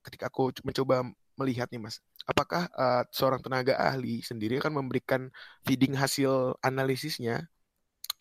ketika 0.04 0.28
aku 0.28 0.52
mencoba 0.68 1.08
melihat 1.40 1.66
nih 1.74 1.82
Mas, 1.82 1.98
apakah 2.30 2.70
uh, 2.78 3.04
seorang 3.10 3.42
tenaga 3.42 3.74
ahli 3.80 4.22
sendiri 4.22 4.62
akan 4.62 4.86
memberikan 4.86 5.32
feeding 5.66 5.98
hasil 5.98 6.60
analisisnya 6.62 7.48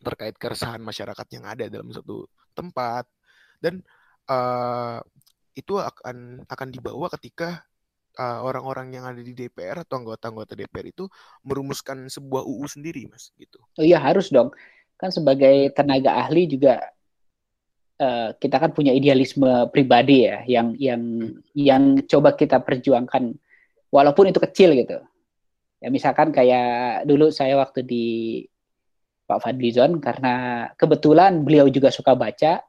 terkait 0.02 0.34
keresahan 0.40 0.82
masyarakat 0.82 1.26
yang 1.30 1.44
ada 1.46 1.70
dalam 1.70 1.90
satu 1.94 2.26
tempat 2.56 3.06
dan 3.62 3.78
uh, 4.26 4.98
itu 5.54 5.78
akan 5.78 6.42
akan 6.50 6.68
dibawa 6.74 7.06
ketika 7.14 7.62
orang-orang 8.20 8.92
uh, 8.92 8.94
yang 9.00 9.04
ada 9.08 9.20
di 9.24 9.32
DPR 9.32 9.88
atau 9.88 10.04
anggota-anggota 10.04 10.52
DPR 10.52 10.92
itu 10.92 11.08
merumuskan 11.48 12.12
sebuah 12.12 12.44
UU 12.44 12.68
sendiri, 12.68 13.08
Mas, 13.08 13.32
gitu. 13.40 13.56
Oh 13.80 13.84
iya 13.84 13.96
harus 13.96 14.28
dong. 14.28 14.52
Kan 15.00 15.08
sebagai 15.08 15.72
tenaga 15.72 16.20
ahli 16.20 16.44
juga 16.44 16.92
uh, 17.96 18.36
kita 18.36 18.60
kan 18.60 18.70
punya 18.76 18.92
idealisme 18.92 19.48
pribadi 19.72 20.28
ya, 20.28 20.44
yang 20.44 20.76
yang 20.76 21.02
hmm. 21.02 21.56
yang 21.56 21.82
coba 22.04 22.36
kita 22.36 22.60
perjuangkan, 22.60 23.32
walaupun 23.88 24.28
itu 24.28 24.40
kecil 24.44 24.76
gitu. 24.76 25.00
Ya 25.80 25.88
misalkan 25.88 26.30
kayak 26.30 27.08
dulu 27.08 27.32
saya 27.32 27.58
waktu 27.58 27.80
di 27.82 28.06
Pak 29.26 29.40
Fadlizon 29.42 29.98
karena 30.04 30.68
kebetulan 30.76 31.42
beliau 31.42 31.66
juga 31.72 31.88
suka 31.88 32.12
baca, 32.12 32.60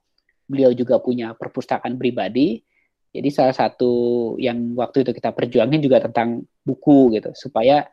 beliau 0.54 0.72
juga 0.78 1.02
punya 1.02 1.34
perpustakaan 1.34 1.98
pribadi. 1.98 2.62
Jadi 3.14 3.30
salah 3.30 3.54
satu 3.54 4.34
yang 4.38 4.78
waktu 4.78 5.06
itu 5.06 5.12
kita 5.14 5.34
perjuangin 5.34 5.82
juga 5.82 6.02
tentang 6.02 6.46
buku 6.66 7.14
gitu 7.18 7.30
supaya 7.34 7.86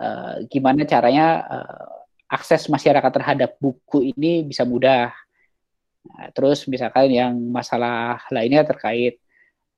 uh, 0.00 0.44
gimana 0.48 0.84
caranya 0.84 1.26
uh, 1.44 1.88
akses 2.28 2.68
masyarakat 2.68 3.12
terhadap 3.12 3.56
buku 3.60 4.12
ini 4.12 4.44
bisa 4.44 4.68
mudah. 4.68 5.12
Nah, 6.08 6.28
terus 6.36 6.68
misalkan 6.68 7.08
yang 7.12 7.32
masalah 7.48 8.20
lainnya 8.28 8.64
terkait 8.64 9.20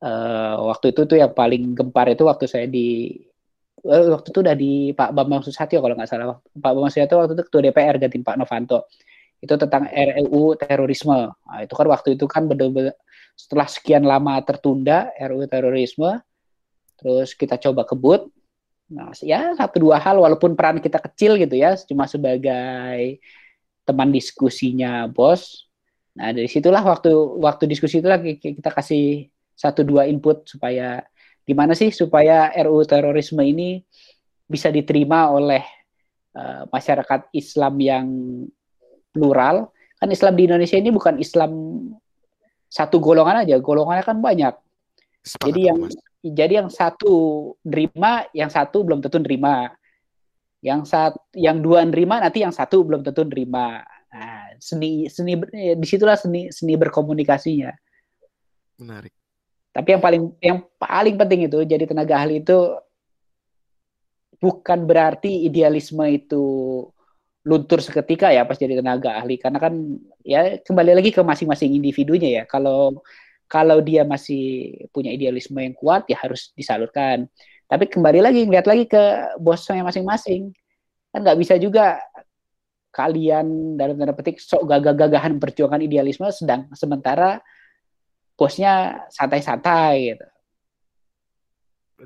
uh, 0.02 0.58
waktu 0.70 0.90
itu 0.90 1.06
tuh 1.06 1.18
yang 1.22 1.30
paling 1.30 1.74
gempar 1.78 2.10
itu 2.10 2.26
waktu 2.26 2.50
saya 2.50 2.66
di 2.66 3.14
waktu 3.80 4.28
itu 4.28 4.40
udah 4.44 4.56
di 4.58 4.92
Pak 4.92 5.16
Bambang 5.16 5.40
Susatyo 5.40 5.80
kalau 5.80 5.94
nggak 5.96 6.10
salah. 6.10 6.36
Pak 6.42 6.70
Bambang 6.74 6.92
Susatyo 6.92 7.16
waktu 7.22 7.34
itu 7.38 7.44
ketua 7.48 7.62
DPR 7.64 7.96
ganti 7.96 8.18
Pak 8.20 8.36
Novanto 8.36 8.90
itu 9.40 9.54
tentang 9.56 9.88
RUU 9.88 10.56
terorisme. 10.60 11.32
Nah, 11.32 11.60
itu 11.64 11.72
kan 11.72 11.86
waktu 11.88 12.14
itu 12.16 12.28
kan 12.28 12.44
benar-benar 12.44 12.94
setelah 13.32 13.64
sekian 13.64 14.04
lama 14.04 14.36
tertunda 14.44 15.08
RUU 15.16 15.48
terorisme, 15.48 16.20
terus 17.00 17.32
kita 17.32 17.56
coba 17.56 17.88
kebut. 17.88 18.28
Nah, 18.92 19.16
ya 19.24 19.56
satu 19.56 19.80
dua 19.80 19.96
hal 19.96 20.20
walaupun 20.20 20.52
peran 20.52 20.78
kita 20.84 21.00
kecil 21.00 21.40
gitu 21.40 21.56
ya, 21.56 21.72
cuma 21.88 22.04
sebagai 22.04 23.18
teman 23.88 24.12
diskusinya 24.12 25.08
bos. 25.08 25.64
Nah, 26.12 26.36
dari 26.36 26.50
situlah 26.50 26.84
waktu 26.84 27.10
waktu 27.40 27.64
diskusi 27.64 28.04
itulah 28.04 28.20
kita 28.20 28.68
kasih 28.68 29.32
satu 29.56 29.84
dua 29.88 30.04
input 30.04 30.44
supaya 30.44 31.00
gimana 31.48 31.72
sih 31.72 31.88
supaya 31.88 32.52
RUU 32.60 32.84
terorisme 32.84 33.40
ini 33.40 33.80
bisa 34.44 34.68
diterima 34.68 35.32
oleh 35.32 35.64
uh, 36.36 36.68
masyarakat 36.68 37.32
Islam 37.32 37.74
yang 37.80 38.06
plural. 39.12 39.70
Kan 40.00 40.08
Islam 40.08 40.32
di 40.38 40.48
Indonesia 40.48 40.76
ini 40.80 40.90
bukan 40.94 41.20
Islam 41.20 41.52
satu 42.70 43.02
golongan 43.02 43.44
aja, 43.44 43.58
golongannya 43.58 44.04
kan 44.06 44.18
banyak. 44.22 44.54
Sepakat 45.20 45.46
jadi 45.52 45.60
yang 45.74 45.78
mas. 45.84 45.94
jadi 46.24 46.52
yang 46.64 46.68
satu 46.72 47.14
nerima, 47.66 48.24
yang 48.32 48.48
satu 48.48 48.86
belum 48.86 49.04
tentu 49.04 49.18
nerima. 49.20 49.74
Yang 50.60 50.92
satu, 50.92 51.18
yang 51.36 51.60
dua 51.60 51.84
nerima 51.84 52.20
nanti 52.20 52.44
yang 52.44 52.54
satu 52.54 52.86
belum 52.86 53.04
tentu 53.04 53.26
nerima. 53.26 53.84
Nah, 54.10 54.56
seni 54.62 55.06
seni 55.10 55.36
eh, 55.54 55.76
di 55.76 55.86
situlah 55.86 56.16
seni 56.16 56.48
seni 56.48 56.78
berkomunikasinya. 56.78 57.72
Menarik. 58.80 59.12
Tapi 59.70 59.88
yang 59.94 60.02
paling 60.02 60.22
yang 60.42 60.58
paling 60.80 61.14
penting 61.14 61.46
itu 61.46 61.58
jadi 61.62 61.84
tenaga 61.86 62.22
ahli 62.22 62.42
itu 62.42 62.58
bukan 64.40 64.88
berarti 64.88 65.46
idealisme 65.46 66.02
itu 66.10 66.42
luntur 67.40 67.80
seketika 67.80 68.28
ya 68.28 68.44
pas 68.44 68.56
jadi 68.56 68.80
tenaga 68.80 69.16
ahli. 69.16 69.40
Karena 69.40 69.58
kan 69.60 69.72
ya 70.24 70.60
kembali 70.60 70.96
lagi 70.96 71.10
ke 71.14 71.22
masing-masing 71.24 71.72
individunya 71.76 72.42
ya. 72.42 72.42
Kalau 72.44 73.00
kalau 73.50 73.82
dia 73.82 74.06
masih 74.06 74.74
punya 74.94 75.10
idealisme 75.10 75.58
yang 75.58 75.74
kuat 75.74 76.06
ya 76.06 76.20
harus 76.20 76.54
disalurkan. 76.54 77.26
Tapi 77.66 77.90
kembali 77.90 78.22
lagi 78.22 78.46
ngeliat 78.46 78.66
lagi 78.66 78.84
ke 78.86 79.34
bosnya 79.38 79.82
masing-masing 79.82 80.54
kan 81.10 81.26
nggak 81.26 81.38
bisa 81.42 81.58
juga 81.58 81.98
kalian 82.94 83.78
dalam 83.78 83.98
tanda 83.98 84.14
petik 84.14 84.38
sok 84.38 84.66
gagah-gagahan 84.66 85.38
perjuangan 85.38 85.82
idealisme 85.82 86.26
sedang 86.30 86.70
sementara 86.74 87.38
bosnya 88.34 89.06
santai-santai 89.10 90.14
gitu. 90.14 90.26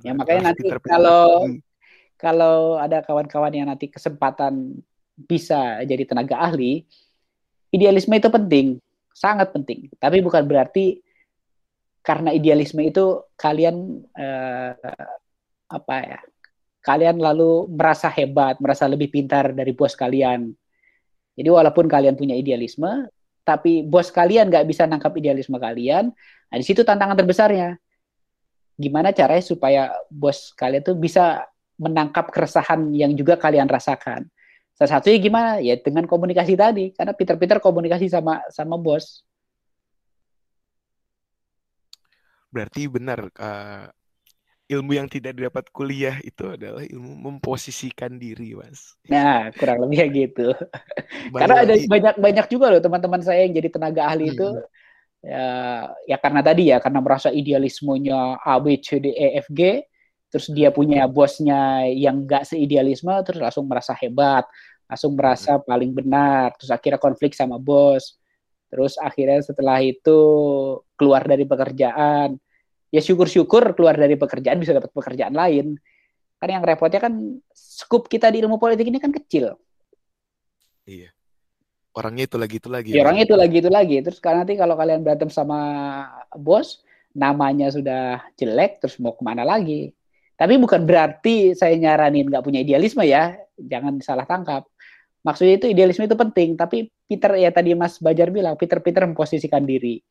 Ya 0.03 0.13
makanya 0.17 0.53
nanti 0.53 0.67
kalau 0.67 1.47
kalau 2.19 2.57
ada 2.81 3.05
kawan-kawan 3.05 3.53
yang 3.55 3.69
nanti 3.71 3.87
kesempatan 3.87 4.81
bisa 5.15 5.83
jadi 5.87 6.05
tenaga 6.05 6.43
ahli, 6.43 6.83
idealisme 7.71 8.15
itu 8.19 8.29
penting, 8.31 8.67
sangat 9.15 9.55
penting. 9.55 9.91
Tapi 9.99 10.19
bukan 10.23 10.43
berarti 10.47 11.03
karena 12.05 12.35
idealisme 12.35 12.85
itu 12.85 13.23
kalian 13.39 14.05
eh, 14.15 14.75
apa 15.71 15.97
ya? 16.05 16.21
Kalian 16.85 17.17
lalu 17.17 17.65
merasa 17.73 18.13
hebat, 18.13 18.61
merasa 18.61 18.85
lebih 18.85 19.09
pintar 19.09 19.57
dari 19.57 19.73
bos 19.73 19.97
kalian. 19.97 20.53
Jadi 21.33 21.49
walaupun 21.49 21.89
kalian 21.89 22.13
punya 22.13 22.37
idealisme, 22.37 23.09
tapi 23.41 23.81
bos 23.81 24.13
kalian 24.13 24.53
nggak 24.53 24.69
bisa 24.69 24.85
nangkap 24.85 25.17
idealisme 25.17 25.57
kalian, 25.57 26.13
nah 26.49 26.57
di 26.61 26.65
situ 26.65 26.85
tantangan 26.85 27.17
terbesarnya. 27.17 27.81
Gimana 28.77 29.17
caranya 29.17 29.45
supaya 29.45 29.83
bos 30.13 30.53
kalian 30.53 30.85
tuh 30.85 30.99
bisa 30.99 31.49
menangkap 31.81 32.29
keresahan 32.31 32.93
yang 32.93 33.17
juga 33.17 33.41
kalian 33.41 33.67
rasakan. 33.67 34.29
Salah 34.75 34.99
satunya 34.99 35.19
gimana? 35.23 35.63
Ya 35.63 35.79
dengan 35.79 36.05
komunikasi 36.11 36.59
tadi, 36.59 36.91
karena 36.91 37.15
Peter-Peter 37.15 37.63
komunikasi 37.63 38.11
sama 38.11 38.43
sama 38.51 38.75
bos. 38.75 39.23
Berarti 42.51 42.87
benar 42.91 43.31
uh, 43.39 43.87
ilmu 44.67 44.93
yang 44.99 45.07
tidak 45.07 45.39
didapat 45.39 45.71
kuliah 45.71 46.19
itu 46.27 46.51
adalah 46.51 46.83
ilmu 46.83 47.15
memposisikan 47.31 48.19
diri, 48.19 48.59
Mas. 48.59 48.99
Nah, 49.07 49.55
kurang 49.55 49.87
lebih 49.87 50.11
gitu. 50.11 50.51
karena 51.41 51.63
ada 51.63 51.75
banyak 51.79 52.15
banyak 52.19 52.47
juga 52.51 52.67
loh 52.75 52.83
teman-teman 52.83 53.23
saya 53.23 53.47
yang 53.47 53.55
jadi 53.55 53.69
tenaga 53.71 54.11
ahli 54.11 54.35
itu. 54.35 54.49
Hmm. 54.51 54.67
ya, 55.25 55.47
ya 56.05 56.17
karena 56.21 56.41
tadi 56.45 56.63
ya 56.69 56.77
karena 56.83 57.01
merasa 57.01 57.31
idealismenya 57.31 58.43
A 58.43 58.59
B 58.59 58.77
C 58.83 58.99
D 58.99 59.15
E 59.15 59.39
F 59.39 59.49
G 59.55 59.87
terus 60.35 60.51
dia 60.51 60.75
punya 60.75 61.07
bosnya 61.07 61.87
yang 61.87 62.27
enggak 62.27 62.43
seidealisme 62.43 63.15
terus 63.23 63.39
langsung 63.39 63.71
merasa 63.71 63.95
hebat 63.95 64.43
langsung 64.89 65.17
merasa 65.17 65.57
hmm. 65.57 65.65
paling 65.65 65.91
benar 65.95 66.53
terus 66.59 66.71
akhirnya 66.71 67.01
konflik 67.01 67.33
sama 67.33 67.57
bos. 67.57 68.21
Terus 68.69 68.99
akhirnya 68.99 69.39
setelah 69.39 69.79
itu 69.79 70.19
keluar 70.99 71.23
dari 71.23 71.47
pekerjaan. 71.47 72.35
Ya 72.91 73.01
syukur-syukur 73.03 73.75
keluar 73.79 73.95
dari 73.95 74.19
pekerjaan 74.19 74.59
bisa 74.59 74.75
dapat 74.75 74.91
pekerjaan 74.91 75.35
lain. 75.35 75.79
Kan 76.39 76.49
yang 76.51 76.63
repotnya 76.67 76.99
kan 76.99 77.15
skup 77.55 78.11
kita 78.11 78.35
di 78.35 78.43
ilmu 78.43 78.59
politik 78.59 78.91
ini 78.91 78.99
kan 78.99 79.15
kecil. 79.15 79.55
Iya. 80.87 81.15
Orangnya 81.95 82.27
itu 82.27 82.35
lagi 82.35 82.57
itu 82.59 82.67
lagi 82.67 82.91
ya, 82.91 83.07
orangnya 83.07 83.25
itu 83.31 83.37
lagi 83.39 83.57
itu 83.63 83.71
lagi. 83.71 83.97
Terus 84.03 84.19
kan 84.19 84.43
nanti 84.43 84.59
kalau 84.59 84.75
kalian 84.75 85.07
berantem 85.07 85.31
sama 85.31 85.59
bos 86.35 86.83
namanya 87.15 87.71
sudah 87.71 88.27
jelek 88.35 88.83
terus 88.83 88.99
mau 88.99 89.15
ke 89.15 89.23
mana 89.23 89.47
lagi 89.47 89.95
tapi 90.35 90.59
bukan 90.59 90.83
berarti 90.83 91.55
saya 91.55 91.79
nyaranin 91.79 92.27
nggak 92.27 92.43
punya 92.43 92.61
idealisme 92.63 93.07
ya. 93.07 93.39
Jangan 93.55 94.03
salah 94.03 94.27
tangkap. 94.27 94.67
Maksudnya 95.23 95.63
itu 95.63 95.67
idealisme 95.71 96.05
itu 96.05 96.19
penting. 96.19 96.59
Tapi 96.59 96.91
Peter 97.07 97.39
ya 97.39 97.55
tadi 97.55 97.73
Mas 97.79 98.03
Bajar 98.03 98.35
bilang 98.35 98.59
Peter 98.59 98.83
Peter 98.83 99.07
memposisikan 99.07 99.63
diri. 99.63 100.03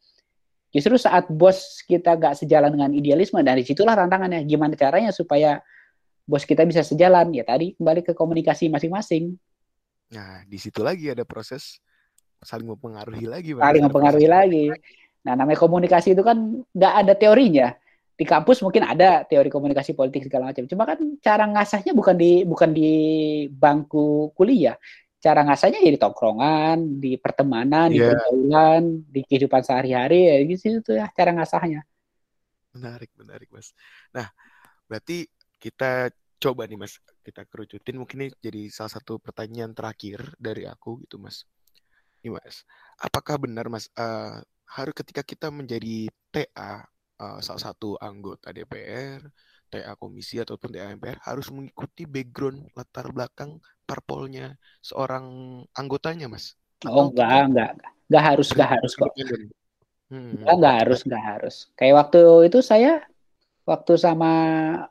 Justru 0.73 0.97
saat 0.97 1.29
bos 1.29 1.85
kita 1.85 2.17
nggak 2.17 2.39
sejalan 2.39 2.73
dengan 2.73 2.91
idealisme 2.95 3.37
dan 3.45 3.61
di 3.61 3.67
situlah 3.67 3.93
tantangannya 3.93 4.41
gimana 4.47 4.73
caranya 4.73 5.13
supaya 5.13 5.61
bos 6.25 6.47
kita 6.47 6.63
bisa 6.65 6.81
sejalan? 6.81 7.29
Ya 7.35 7.43
tadi 7.43 7.75
kembali 7.77 8.01
ke 8.01 8.15
komunikasi 8.15 8.71
masing-masing. 8.71 9.37
Nah, 10.15 10.41
di 10.47 10.57
situ 10.57 10.81
lagi 10.81 11.11
ada 11.11 11.27
proses 11.27 11.83
saling 12.41 12.65
mempengaruhi 12.65 13.27
lagi. 13.27 13.51
Saling 13.53 13.83
mempengaruhi 13.85 14.29
lagi. 14.31 14.65
Nah, 15.23 15.35
namanya 15.35 15.59
komunikasi 15.59 16.15
itu 16.15 16.23
kan 16.23 16.63
nggak 16.71 16.93
ada 17.05 17.13
teorinya. 17.13 17.75
Di 18.13 18.25
kampus 18.29 18.61
mungkin 18.61 18.85
ada 18.85 19.25
teori 19.25 19.49
komunikasi 19.49 19.97
politik 19.97 20.29
segala 20.29 20.53
macam. 20.53 20.69
Cuma 20.69 20.85
kan 20.85 20.99
cara 21.17 21.49
ngasahnya 21.49 21.97
bukan 21.97 22.15
di 22.15 22.45
bukan 22.45 22.69
di 22.69 22.91
bangku 23.49 24.31
kuliah. 24.37 24.77
Cara 25.17 25.41
ngasahnya 25.47 25.79
ya 25.79 25.89
di 25.89 25.97
tongkrongan, 25.97 26.99
di 26.99 27.15
pertemanan, 27.15 27.89
yeah. 27.89 27.95
di 27.95 27.97
iya. 27.97 28.09
pergaulan, 28.11 28.83
di 29.07 29.21
kehidupan 29.23 29.61
sehari-hari 29.63 30.19
ya 30.29 30.35
gitu 30.45 30.91
ya 30.93 31.07
cara 31.09 31.31
ngasahnya. 31.33 31.81
Menarik, 32.73 33.09
menarik, 33.15 33.49
Mas. 33.53 33.71
Nah, 34.09 34.27
berarti 34.89 35.29
kita 35.61 36.09
coba 36.43 36.67
nih 36.67 36.75
Mas 36.75 36.99
kita 37.23 37.47
kerucutin 37.47 37.95
mungkin 37.95 38.27
ini 38.27 38.29
jadi 38.43 38.67
salah 38.67 38.99
satu 38.99 39.15
pertanyaan 39.15 39.71
terakhir 39.71 40.35
dari 40.35 40.67
aku 40.67 40.99
gitu 41.07 41.15
Mas. 41.15 41.47
Ini 42.19 42.35
Mas, 42.35 42.67
apakah 42.99 43.39
benar 43.39 43.71
Mas 43.71 43.87
uh, 43.95 44.43
harus 44.67 44.93
ketika 44.97 45.23
kita 45.23 45.47
menjadi 45.53 46.11
TA 46.33 46.83
uh, 47.19 47.39
salah 47.43 47.61
satu 47.61 47.99
anggota 47.99 48.49
DPR, 48.49 49.21
TA 49.73 49.93
komisi 49.97 50.37
ataupun 50.37 50.69
TA 50.69 50.93
MPR 50.93 51.17
harus 51.25 51.49
mengikuti 51.49 52.05
background 52.05 52.69
latar 52.77 53.09
belakang 53.09 53.57
parpolnya 53.89 54.53
seorang 54.85 55.25
anggotanya 55.73 56.29
Mas? 56.29 56.53
Oh 56.85 57.09
enggak, 57.09 57.49
enggak, 57.49 57.69
enggak, 57.73 57.91
enggak 58.09 58.23
harus, 58.23 58.47
enggak 58.53 58.69
harus 58.77 58.91
kok. 58.93 59.11
Hmm. 60.13 60.37
Enggak, 60.37 60.53
enggak 60.53 60.75
harus, 60.85 60.99
enggak 61.07 61.23
harus. 61.25 61.55
Kayak 61.73 61.95
waktu 62.05 62.21
itu 62.51 62.59
saya 62.61 62.91
waktu 63.63 63.93
sama 63.95 64.31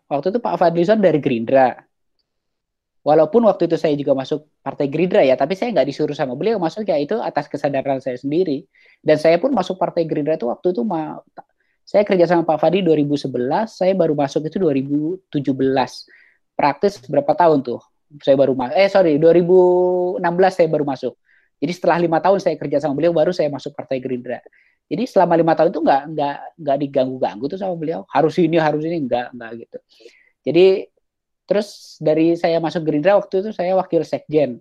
waktu 0.08 0.32
itu 0.32 0.40
Pak 0.40 0.56
Fadlison 0.58 0.98
dari 0.98 1.20
Gerindra. 1.22 1.78
Walaupun 3.02 3.42
waktu 3.50 3.66
itu 3.66 3.74
saya 3.74 3.98
juga 3.98 4.14
masuk 4.14 4.46
Partai 4.62 4.86
Gerindra 4.86 5.26
ya, 5.26 5.34
tapi 5.34 5.58
saya 5.58 5.74
nggak 5.74 5.90
disuruh 5.90 6.14
sama 6.14 6.38
beliau 6.38 6.62
masuk 6.62 6.86
ya 6.86 6.94
itu 7.02 7.18
atas 7.18 7.50
kesadaran 7.50 7.98
saya 7.98 8.14
sendiri. 8.14 8.62
Dan 9.02 9.18
saya 9.18 9.42
pun 9.42 9.50
masuk 9.50 9.74
Partai 9.74 10.06
Gerindra 10.06 10.38
itu 10.38 10.46
waktu 10.46 10.70
itu 10.70 10.86
ma 10.86 11.18
saya 11.82 12.06
kerja 12.06 12.24
sama 12.30 12.46
Pak 12.46 12.62
Fadi 12.62 12.80
2011, 12.80 13.26
saya 13.66 13.92
baru 13.92 14.14
masuk 14.14 14.46
itu 14.46 14.56
2017. 14.56 15.34
Praktis 16.54 17.02
berapa 17.10 17.32
tahun 17.34 17.60
tuh? 17.66 17.82
Saya 18.22 18.36
baru 18.38 18.54
masuk, 18.54 18.74
eh 18.76 18.88
sorry 18.92 19.16
2016 19.18 20.22
saya 20.52 20.68
baru 20.70 20.84
masuk. 20.86 21.14
Jadi 21.62 21.72
setelah 21.78 21.98
lima 22.02 22.18
tahun 22.18 22.38
saya 22.42 22.58
kerja 22.58 22.82
sama 22.82 22.98
beliau 22.98 23.14
baru 23.14 23.30
saya 23.30 23.46
masuk 23.46 23.74
Partai 23.74 24.02
Gerindra. 24.02 24.42
Jadi 24.90 25.08
selama 25.08 25.38
lima 25.38 25.54
tahun 25.54 25.70
itu 25.70 25.80
nggak 25.80 26.02
nggak 26.10 26.36
nggak 26.58 26.76
diganggu-ganggu 26.86 27.44
tuh 27.48 27.58
sama 27.58 27.74
beliau. 27.78 28.02
Harus 28.10 28.34
ini 28.42 28.58
harus 28.58 28.82
ini 28.82 28.98
nggak 29.06 29.32
nggak 29.32 29.50
gitu. 29.62 29.78
Jadi 30.42 30.66
terus 31.46 31.98
dari 32.02 32.34
saya 32.34 32.58
masuk 32.58 32.82
Gerindra 32.82 33.16
waktu 33.16 33.46
itu 33.46 33.50
saya 33.54 33.78
wakil 33.78 34.02
sekjen. 34.02 34.58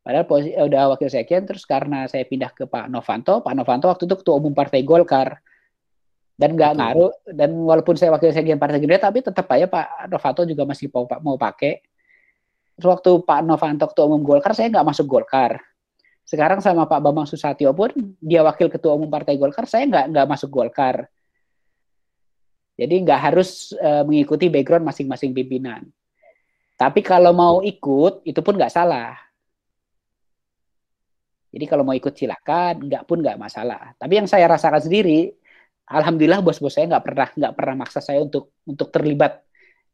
Padahal 0.00 0.26
posisi 0.26 0.52
eh, 0.52 0.64
udah 0.66 0.96
wakil 0.96 1.08
sekjen 1.08 1.46
terus 1.46 1.62
karena 1.62 2.10
saya 2.10 2.26
pindah 2.26 2.50
ke 2.52 2.66
Pak 2.66 2.90
Novanto, 2.90 3.40
Pak 3.40 3.54
Novanto 3.54 3.86
waktu 3.88 4.04
itu 4.10 4.16
ketua 4.18 4.36
umum 4.40 4.52
Partai 4.52 4.82
Golkar 4.82 5.40
dan 6.40 6.56
nggak 6.56 6.72
ngaruh 6.80 7.12
dan 7.36 7.52
walaupun 7.52 8.00
saya 8.00 8.16
wakil 8.16 8.32
sekjen 8.32 8.56
Partai 8.56 8.80
Gerindra 8.80 9.12
tapi 9.12 9.20
tetap 9.20 9.44
aja 9.52 9.68
Pak 9.68 10.08
Novanto 10.08 10.48
juga 10.48 10.64
masih 10.64 10.88
mau 10.88 11.04
mau 11.20 11.36
pakai. 11.36 11.84
Terus 12.80 12.88
waktu 12.88 13.10
Pak 13.20 13.40
Novanto 13.44 13.84
ketua 13.92 14.08
umum 14.08 14.24
Golkar 14.24 14.56
saya 14.56 14.72
nggak 14.72 14.88
masuk 14.88 15.04
Golkar 15.04 15.60
sekarang 16.30 16.62
sama 16.62 16.86
Pak 16.86 17.02
Bambang 17.02 17.26
Susatyo 17.26 17.74
pun 17.74 17.90
dia 18.22 18.46
wakil 18.46 18.70
ketua 18.70 18.94
umum 18.94 19.10
Partai 19.10 19.34
Golkar, 19.34 19.66
saya 19.66 19.82
nggak 19.90 20.14
nggak 20.14 20.26
masuk 20.30 20.46
Golkar. 20.46 21.10
Jadi 22.78 22.94
nggak 23.02 23.18
harus 23.18 23.74
uh, 23.74 24.06
mengikuti 24.06 24.46
background 24.46 24.86
masing-masing 24.86 25.34
pimpinan. 25.34 25.90
Tapi 26.78 27.02
kalau 27.02 27.34
mau 27.34 27.58
ikut 27.66 28.22
itu 28.22 28.38
pun 28.46 28.54
nggak 28.54 28.70
salah. 28.70 29.18
Jadi 31.50 31.66
kalau 31.66 31.82
mau 31.82 31.98
ikut 31.98 32.14
silakan, 32.14 32.86
nggak 32.86 33.10
pun 33.10 33.18
nggak 33.26 33.34
masalah. 33.34 33.90
Tapi 33.98 34.22
yang 34.22 34.30
saya 34.30 34.46
rasakan 34.46 34.86
sendiri, 34.86 35.34
alhamdulillah 35.90 36.40
bos-bos 36.40 36.78
saya 36.78 36.86
nggak 36.86 37.04
pernah 37.04 37.28
nggak 37.34 37.54
pernah 37.58 37.74
maksa 37.82 37.98
saya 37.98 38.22
untuk 38.22 38.54
untuk 38.62 38.88
terlibat 38.94 39.42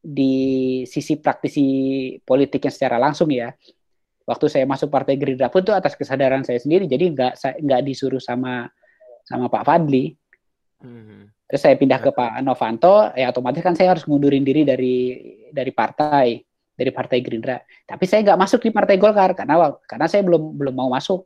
di 0.05 0.84
sisi 0.84 1.18
praktisi 1.18 1.66
politik 2.22 2.68
yang 2.68 2.74
secara 2.74 3.01
langsung 3.01 3.32
ya. 3.32 3.51
Waktu 4.26 4.47
saya 4.51 4.64
masuk 4.66 4.90
Partai 4.90 5.14
Gerindra 5.16 5.49
pun 5.49 5.62
itu 5.62 5.70
atas 5.70 5.94
kesadaran 5.94 6.42
saya 6.42 6.59
sendiri 6.59 6.90
jadi 6.90 7.11
nggak 7.14 7.62
nggak 7.62 7.80
disuruh 7.86 8.20
sama 8.20 8.68
sama 9.24 9.49
Pak 9.49 9.64
Fadli. 9.64 10.14
Hmm. 10.76 11.32
terus 11.49 11.62
saya 11.64 11.72
pindah 11.72 11.97
ke 11.97 12.12
Pak 12.12 12.44
Novanto 12.44 13.16
ya 13.16 13.32
otomatis 13.32 13.64
kan 13.64 13.72
saya 13.72 13.97
harus 13.97 14.05
mundurin 14.05 14.44
diri 14.44 14.61
dari 14.61 15.16
dari 15.49 15.72
partai 15.72 16.36
dari 16.76 16.90
Partai 16.92 17.18
Gerindra. 17.24 17.57
Tapi 17.88 18.05
saya 18.05 18.20
nggak 18.20 18.36
masuk 18.36 18.61
di 18.61 18.70
Partai 18.74 19.01
Golkar 19.01 19.32
karena 19.32 19.72
karena 19.88 20.07
saya 20.07 20.20
belum 20.20 20.53
belum 20.53 20.74
mau 20.76 20.92
masuk 20.92 21.24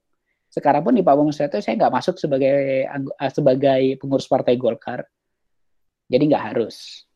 sekarang 0.51 0.83
pun 0.83 0.95
di 0.99 1.07
Pak 1.07 1.15
Bambang 1.15 1.31
Susatyo 1.31 1.63
saya 1.63 1.79
nggak 1.79 1.95
masuk 1.95 2.19
sebagai 2.19 2.85
sebagai 3.31 3.83
pengurus 4.03 4.27
Partai 4.27 4.59
Golkar 4.59 5.07
jadi 6.11 6.27
nggak 6.27 6.45
harus 6.53 7.07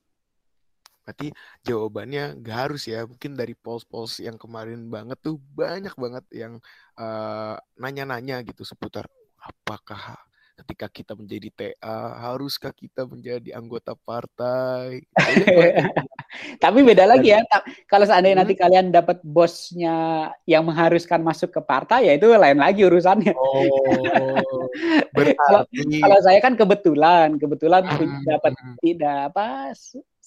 Berarti 1.05 1.37
jawabannya 1.69 2.41
gak 2.41 2.59
harus 2.65 2.89
ya. 2.89 3.05
Mungkin 3.05 3.37
dari 3.37 3.53
polls-polls 3.53 4.25
yang 4.25 4.41
kemarin 4.41 4.89
banget 4.89 5.21
tuh 5.21 5.37
banyak 5.53 5.93
banget 6.01 6.25
yang 6.33 6.57
uh, 6.97 7.61
nanya-nanya 7.77 8.41
gitu 8.49 8.65
seputar 8.65 9.05
apakah 9.37 10.17
ketika 10.55 10.87
kita 10.87 11.13
menjadi 11.19 11.49
TA 11.51 11.99
haruskah 12.23 12.71
kita 12.71 13.05
menjadi 13.05 13.59
anggota 13.59 13.99
partai? 13.99 15.03
Tapi 16.63 16.79
beda 16.83 17.05
lagi 17.07 17.35
ya. 17.35 17.43
Kalau 17.91 18.07
seandainya 18.07 18.39
hmm. 18.39 18.43
nanti 18.47 18.55
kalian 18.55 18.87
dapat 18.95 19.19
bosnya 19.23 20.31
yang 20.47 20.67
mengharuskan 20.67 21.23
masuk 21.23 21.51
ke 21.55 21.61
partai 21.63 22.11
ya 22.11 22.13
itu 22.15 22.31
lain 22.31 22.59
lagi 22.59 22.87
urusannya. 22.87 23.35
Oh. 23.35 24.67
kalau, 25.43 25.63
kalau 25.75 26.19
saya 26.23 26.39
kan 26.43 26.55
kebetulan 26.55 27.39
kebetulan 27.39 27.83
hmm. 27.87 28.27
dapat 28.27 28.53
tidak 28.83 29.35
apa 29.35 29.75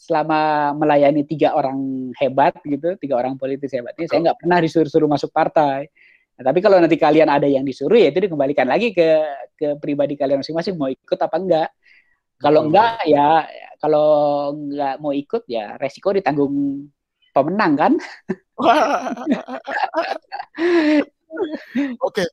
selama 0.08 0.72
melayani 0.80 1.28
tiga 1.28 1.52
orang 1.52 2.12
hebat 2.16 2.56
gitu, 2.64 2.96
tiga 2.96 3.20
orang 3.20 3.36
politis 3.36 3.76
hebat 3.76 3.92
ini, 4.00 4.08
saya 4.08 4.32
nggak 4.32 4.40
pernah 4.40 4.60
disuruh-suruh 4.64 5.10
masuk 5.12 5.36
partai. 5.36 5.92
Nah, 6.38 6.54
tapi 6.54 6.62
kalau 6.62 6.78
nanti 6.78 7.02
kalian 7.02 7.34
ada 7.34 7.50
yang 7.50 7.66
disuruh, 7.66 7.98
ya 7.98 8.14
itu 8.14 8.22
dikembalikan 8.22 8.70
lagi 8.70 8.94
ke 8.94 9.26
ke 9.58 9.74
pribadi 9.82 10.14
kalian 10.14 10.46
masing-masing 10.46 10.78
mau 10.78 10.86
ikut 10.86 11.18
apa 11.18 11.38
enggak. 11.42 11.74
Kalau 12.38 12.70
enggak 12.70 13.02
ya, 13.10 13.50
kalau 13.82 14.10
enggak 14.54 15.02
mau 15.02 15.18
ikut 15.18 15.50
ya 15.50 15.82
resiko 15.82 16.14
ditanggung 16.14 16.86
pemenang 17.34 17.74
kan. 17.74 17.98
Oke, 22.06 22.26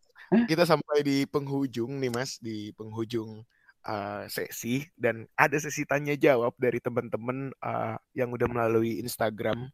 kita 0.49 0.65
sampai 0.69 1.01
di 1.01 1.25
penghujung 1.25 1.97
nih 2.01 2.13
Mas, 2.13 2.37
di 2.41 2.73
penghujung 2.77 3.45
uh, 3.85 4.25
sesi 4.29 4.85
dan 4.97 5.29
ada 5.37 5.57
sesi 5.61 5.85
tanya 5.85 6.17
jawab 6.17 6.57
dari 6.57 6.81
teman-teman 6.81 7.53
uh, 7.61 7.97
yang 8.17 8.33
udah 8.33 8.49
melalui 8.49 9.01
Instagram 9.01 9.69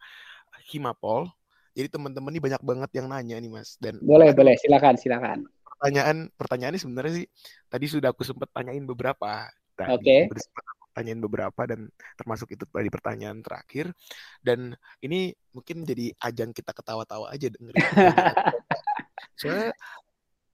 Himapol. 0.71 1.31
Jadi 1.75 1.89
teman-teman 1.89 2.31
ini 2.35 2.43
banyak 2.43 2.63
banget 2.63 2.91
yang 2.99 3.07
nanya 3.07 3.37
nih 3.39 3.51
Mas 3.51 3.79
dan 3.79 3.99
Boleh, 4.03 4.35
boleh, 4.35 4.59
silakan, 4.59 4.99
silakan. 4.99 5.39
Pertanyaan 5.63 6.29
pertanyaan 6.35 6.75
ini 6.77 6.83
sebenarnya 6.83 7.13
sih 7.23 7.27
tadi 7.71 7.87
sudah 7.89 8.11
aku 8.11 8.27
sempat 8.27 8.51
tanyain 8.53 8.85
beberapa. 8.85 9.49
Oke. 9.89 10.29
Okay. 10.29 10.49
tanyain 10.91 11.23
beberapa 11.23 11.71
dan 11.71 11.87
termasuk 12.19 12.51
itu 12.51 12.67
tadi 12.67 12.91
pertanyaan 12.91 13.39
terakhir 13.47 13.95
dan 14.43 14.75
ini 14.99 15.31
mungkin 15.55 15.87
jadi 15.87 16.11
ajang 16.19 16.51
kita 16.51 16.75
ketawa-tawa 16.75 17.31
aja 17.31 17.47
dengerin. 17.47 17.79
Soalnya 19.39 19.71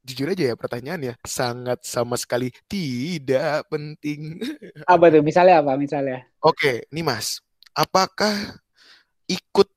jujur 0.07 0.31
aja 0.31 0.45
ya 0.53 0.55
pertanyaannya 0.55 1.19
sangat 1.27 1.83
sama 1.83 2.15
sekali 2.15 2.55
tidak 2.71 3.67
penting. 3.67 4.39
Apa 4.87 5.11
tuh? 5.11 5.25
Misalnya 5.27 5.65
apa? 5.65 5.75
Misalnya. 5.75 6.23
Oke, 6.39 6.87
nih 6.95 7.03
Mas, 7.03 7.43
apakah 7.75 8.63
ikut 9.27 9.69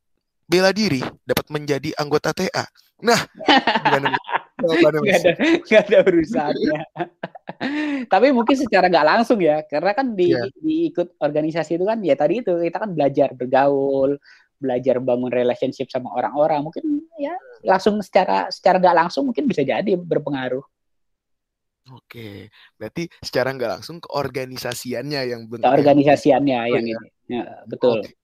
bela 0.50 0.74
diri 0.74 1.06
dapat 1.22 1.46
menjadi 1.54 1.94
anggota 2.02 2.34
TA? 2.34 2.66
Nah, 3.06 3.20
gimana? 3.86 4.18
Gak 4.60 4.92
ada, 4.92 5.00
gak 5.72 5.82
ada 5.88 5.98
urusannya. 6.04 6.84
Tapi 8.12 8.28
mungkin 8.36 8.60
secara 8.60 8.92
nggak 8.92 9.08
langsung 9.08 9.40
ya, 9.40 9.64
karena 9.64 9.96
kan 9.96 10.12
di, 10.20 10.36
yeah. 10.36 10.52
diikut 10.60 11.16
organisasi 11.16 11.80
itu 11.80 11.88
kan 11.88 12.04
ya 12.04 12.20
tadi 12.20 12.44
itu 12.44 12.60
kita 12.60 12.76
kan 12.76 12.92
belajar 12.92 13.32
bergaul, 13.40 14.20
belajar 14.60 15.00
bangun 15.00 15.32
relationship 15.32 15.88
sama 15.88 16.12
orang-orang 16.12 16.68
mungkin 16.68 17.08
ya 17.16 17.32
langsung 17.64 18.04
secara 18.04 18.52
secara 18.52 18.78
nggak 18.84 18.98
langsung 19.00 19.32
mungkin 19.32 19.48
bisa 19.48 19.64
jadi 19.64 19.96
berpengaruh 19.96 20.62
Oke, 21.90 22.54
berarti 22.78 23.10
secara 23.18 23.50
nggak 23.50 23.82
langsung 23.82 23.98
ke 23.98 24.14
organisasiannya 24.14 25.22
yang 25.26 25.50
bentuk 25.50 25.66
organisasiannya 25.66 26.60
yang, 26.70 26.86
yang 26.86 27.02
ini, 27.02 27.34
ya, 27.34 27.66
betul. 27.66 28.06
Oke. 28.06 28.19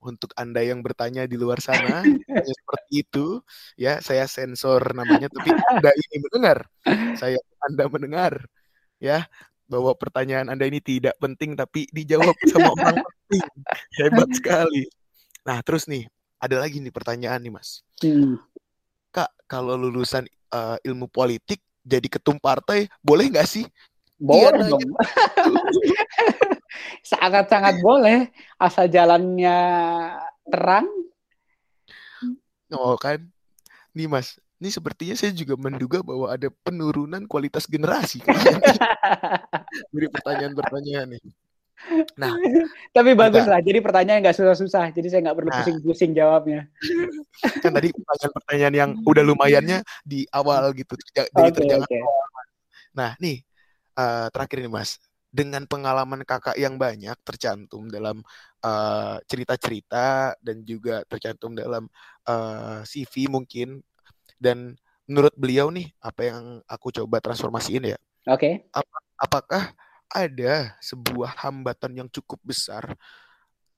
Untuk 0.00 0.32
anda 0.32 0.64
yang 0.64 0.80
bertanya 0.80 1.28
di 1.28 1.36
luar 1.36 1.60
sana 1.60 2.00
seperti 2.56 3.04
itu, 3.04 3.44
ya 3.76 4.00
saya 4.00 4.24
sensor 4.24 4.96
namanya, 4.96 5.28
tapi 5.28 5.52
anda 5.52 5.92
ini 5.92 6.16
mendengar, 6.24 6.58
saya 7.20 7.36
anda 7.68 7.84
mendengar, 7.84 8.48
ya 8.96 9.28
bahwa 9.70 9.94
pertanyaan 9.94 10.50
anda 10.50 10.66
ini 10.66 10.82
tidak 10.82 11.14
penting 11.22 11.54
tapi 11.54 11.86
dijawab 11.94 12.34
sama 12.50 12.72
orang 12.80 12.98
penting, 13.04 13.44
hebat 14.00 14.28
sekali. 14.34 14.82
Nah, 15.46 15.62
terus 15.62 15.86
nih, 15.86 16.10
ada 16.42 16.58
lagi 16.58 16.82
nih 16.82 16.90
pertanyaan 16.90 17.38
nih, 17.38 17.52
Mas. 17.54 17.86
Hmm. 18.02 18.40
Kak, 19.14 19.30
kalau 19.46 19.78
lulusan 19.78 20.26
uh, 20.50 20.80
ilmu 20.82 21.06
politik 21.06 21.62
jadi 21.86 22.08
ketum 22.10 22.40
partai, 22.42 22.90
boleh 23.04 23.30
nggak 23.30 23.46
sih? 23.46 23.64
Boleh 24.20 24.68
dong. 24.68 24.84
Sangat-sangat 27.02 27.82
boleh, 27.82 28.30
asal 28.56 28.86
jalannya 28.86 29.58
terang. 30.46 30.86
Oh 32.70 32.94
kan, 32.94 33.26
nih 33.94 34.06
Mas, 34.06 34.38
ini 34.60 34.68
sepertinya 34.68 35.16
saya 35.16 35.32
juga 35.32 35.56
menduga 35.56 36.04
bahwa 36.04 36.30
ada 36.30 36.52
penurunan 36.62 37.24
kualitas 37.24 37.64
generasi. 37.66 38.20
Dari 39.94 40.06
pertanyaan-pertanyaan 40.12 41.16
nih. 41.16 41.24
Nah, 42.20 42.36
tapi 42.92 43.16
bagus 43.16 43.48
lah. 43.48 43.64
Jadi 43.64 43.80
pertanyaan 43.80 44.20
nggak 44.20 44.36
susah-susah. 44.36 44.92
Jadi 44.92 45.06
saya 45.08 45.20
nggak 45.24 45.36
perlu 45.40 45.48
nah. 45.48 45.56
pusing-pusing 45.64 46.12
jawabnya. 46.12 46.68
kan 47.64 47.72
tadi 47.72 47.88
pertanyaan-pertanyaan 47.96 48.74
yang 48.76 48.90
udah 49.00 49.24
lumayannya 49.24 49.78
di 50.04 50.28
awal 50.28 50.76
gitu. 50.76 50.92
Jadi 51.16 51.24
okay. 51.32 51.80
Okay. 51.80 52.00
Nah, 52.92 53.16
nih 53.16 53.40
uh, 53.96 54.28
terakhir 54.28 54.60
nih 54.60 54.72
Mas. 54.72 55.00
Dengan 55.30 55.62
pengalaman 55.62 56.26
kakak 56.26 56.58
yang 56.58 56.74
banyak 56.74 57.14
tercantum 57.22 57.86
dalam 57.86 58.18
uh, 58.66 59.22
cerita-cerita 59.30 60.34
dan 60.42 60.66
juga 60.66 61.06
tercantum 61.06 61.54
dalam 61.54 61.86
uh, 62.26 62.82
CV 62.82 63.30
mungkin 63.30 63.78
dan 64.42 64.74
menurut 65.06 65.34
beliau 65.38 65.70
nih 65.70 65.90
apa 66.02 66.20
yang 66.26 66.42
aku 66.66 66.90
coba 66.90 67.22
transformasiin 67.22 67.94
ya. 67.94 67.98
Oke. 68.26 68.62
Okay. 68.66 68.74
Ap 68.74 68.86
apakah 69.20 69.70
ada 70.10 70.74
sebuah 70.82 71.38
hambatan 71.46 72.02
yang 72.02 72.08
cukup 72.10 72.42
besar 72.42 72.98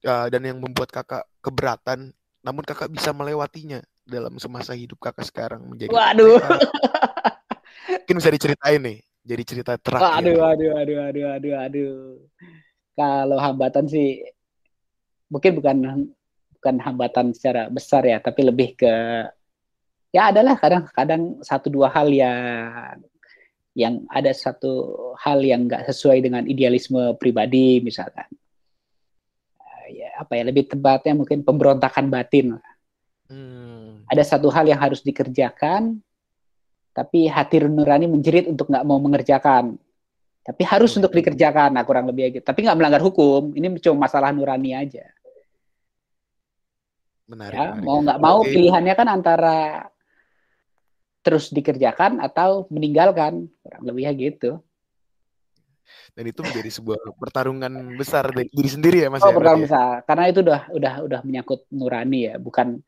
uh, 0.08 0.26
dan 0.32 0.40
yang 0.40 0.56
membuat 0.56 0.88
kakak 0.88 1.28
keberatan, 1.44 2.16
namun 2.40 2.64
kakak 2.64 2.88
bisa 2.88 3.12
melewatinya 3.12 3.84
dalam 4.08 4.40
semasa 4.40 4.72
hidup 4.72 4.96
kakak 4.98 5.28
sekarang 5.28 5.60
menjadi. 5.68 5.92
Waduh. 5.92 6.40
mungkin 8.02 8.16
bisa 8.18 8.30
diceritain 8.32 8.80
nih, 8.82 8.98
jadi 9.22 9.42
cerita 9.46 9.72
terakhir. 9.78 10.34
Waduh, 10.34 10.36
waduh, 10.42 10.70
waduh, 10.74 10.96
waduh, 11.06 11.22
waduh, 11.30 11.52
waduh. 11.58 11.96
Kalau 12.92 13.38
hambatan 13.38 13.84
sih 13.88 14.20
mungkin 15.32 15.52
bukan 15.56 15.76
bukan 16.58 16.76
hambatan 16.82 17.32
secara 17.32 17.70
besar 17.70 18.02
ya, 18.04 18.18
tapi 18.18 18.44
lebih 18.44 18.74
ke 18.76 18.92
ya 20.12 20.28
adalah 20.28 20.58
kadang-kadang 20.60 21.40
satu 21.40 21.72
dua 21.72 21.88
hal 21.88 22.12
yang 22.12 23.00
yang 23.72 24.04
ada 24.12 24.28
satu 24.36 24.92
hal 25.16 25.40
yang 25.40 25.64
nggak 25.64 25.88
sesuai 25.88 26.20
dengan 26.20 26.44
idealisme 26.44 27.16
pribadi 27.16 27.80
misalkan 27.80 28.28
uh, 29.56 29.86
ya 29.88 30.12
apa 30.20 30.36
ya 30.36 30.44
lebih 30.44 30.68
tepatnya 30.68 31.16
mungkin 31.16 31.40
pemberontakan 31.40 32.12
batin 32.12 32.60
hmm. 33.32 34.04
ada 34.12 34.20
satu 34.20 34.52
hal 34.52 34.68
yang 34.68 34.76
harus 34.76 35.00
dikerjakan 35.00 36.04
tapi 36.92 37.26
hati 37.26 37.64
nurani 37.64 38.06
menjerit 38.06 38.46
untuk 38.48 38.68
nggak 38.68 38.84
mau 38.84 39.00
mengerjakan 39.00 39.76
tapi 40.42 40.62
harus 40.66 40.92
untuk 40.98 41.14
dikerjakan 41.14 41.72
nah 41.72 41.84
kurang 41.88 42.10
lebih 42.10 42.38
gitu 42.38 42.44
tapi 42.44 42.68
nggak 42.68 42.76
melanggar 42.76 43.02
hukum 43.02 43.56
ini 43.56 43.80
cuma 43.80 44.06
masalah 44.06 44.30
nurani 44.30 44.76
aja 44.76 45.08
menarik, 47.30 47.56
ya, 47.56 47.68
menarik. 47.72 47.84
mau 47.86 47.98
nggak 48.04 48.18
mau 48.20 48.38
okay. 48.44 48.50
pilihannya 48.52 48.94
kan 48.94 49.08
antara 49.08 49.58
terus 51.22 51.48
dikerjakan 51.54 52.18
atau 52.18 52.66
meninggalkan 52.68 53.46
kurang 53.62 53.82
lebihnya 53.86 54.12
gitu 54.18 54.60
dan 56.12 56.24
itu 56.28 56.40
menjadi 56.44 56.70
sebuah 56.82 57.00
pertarungan 57.16 57.72
besar 57.96 58.28
dari 58.34 58.50
diri 58.52 58.70
sendiri 58.70 58.98
ya 59.06 59.08
mas 59.08 59.24
oh 59.24 59.30
ya, 59.30 59.36
pertarungan 59.38 59.62
ya? 59.62 59.66
besar 59.70 59.94
karena 60.04 60.24
itu 60.28 60.40
udah 60.44 60.60
udah 60.74 60.94
udah 61.08 61.20
menyangkut 61.24 61.60
nurani 61.72 62.20
ya 62.28 62.34
bukan 62.36 62.82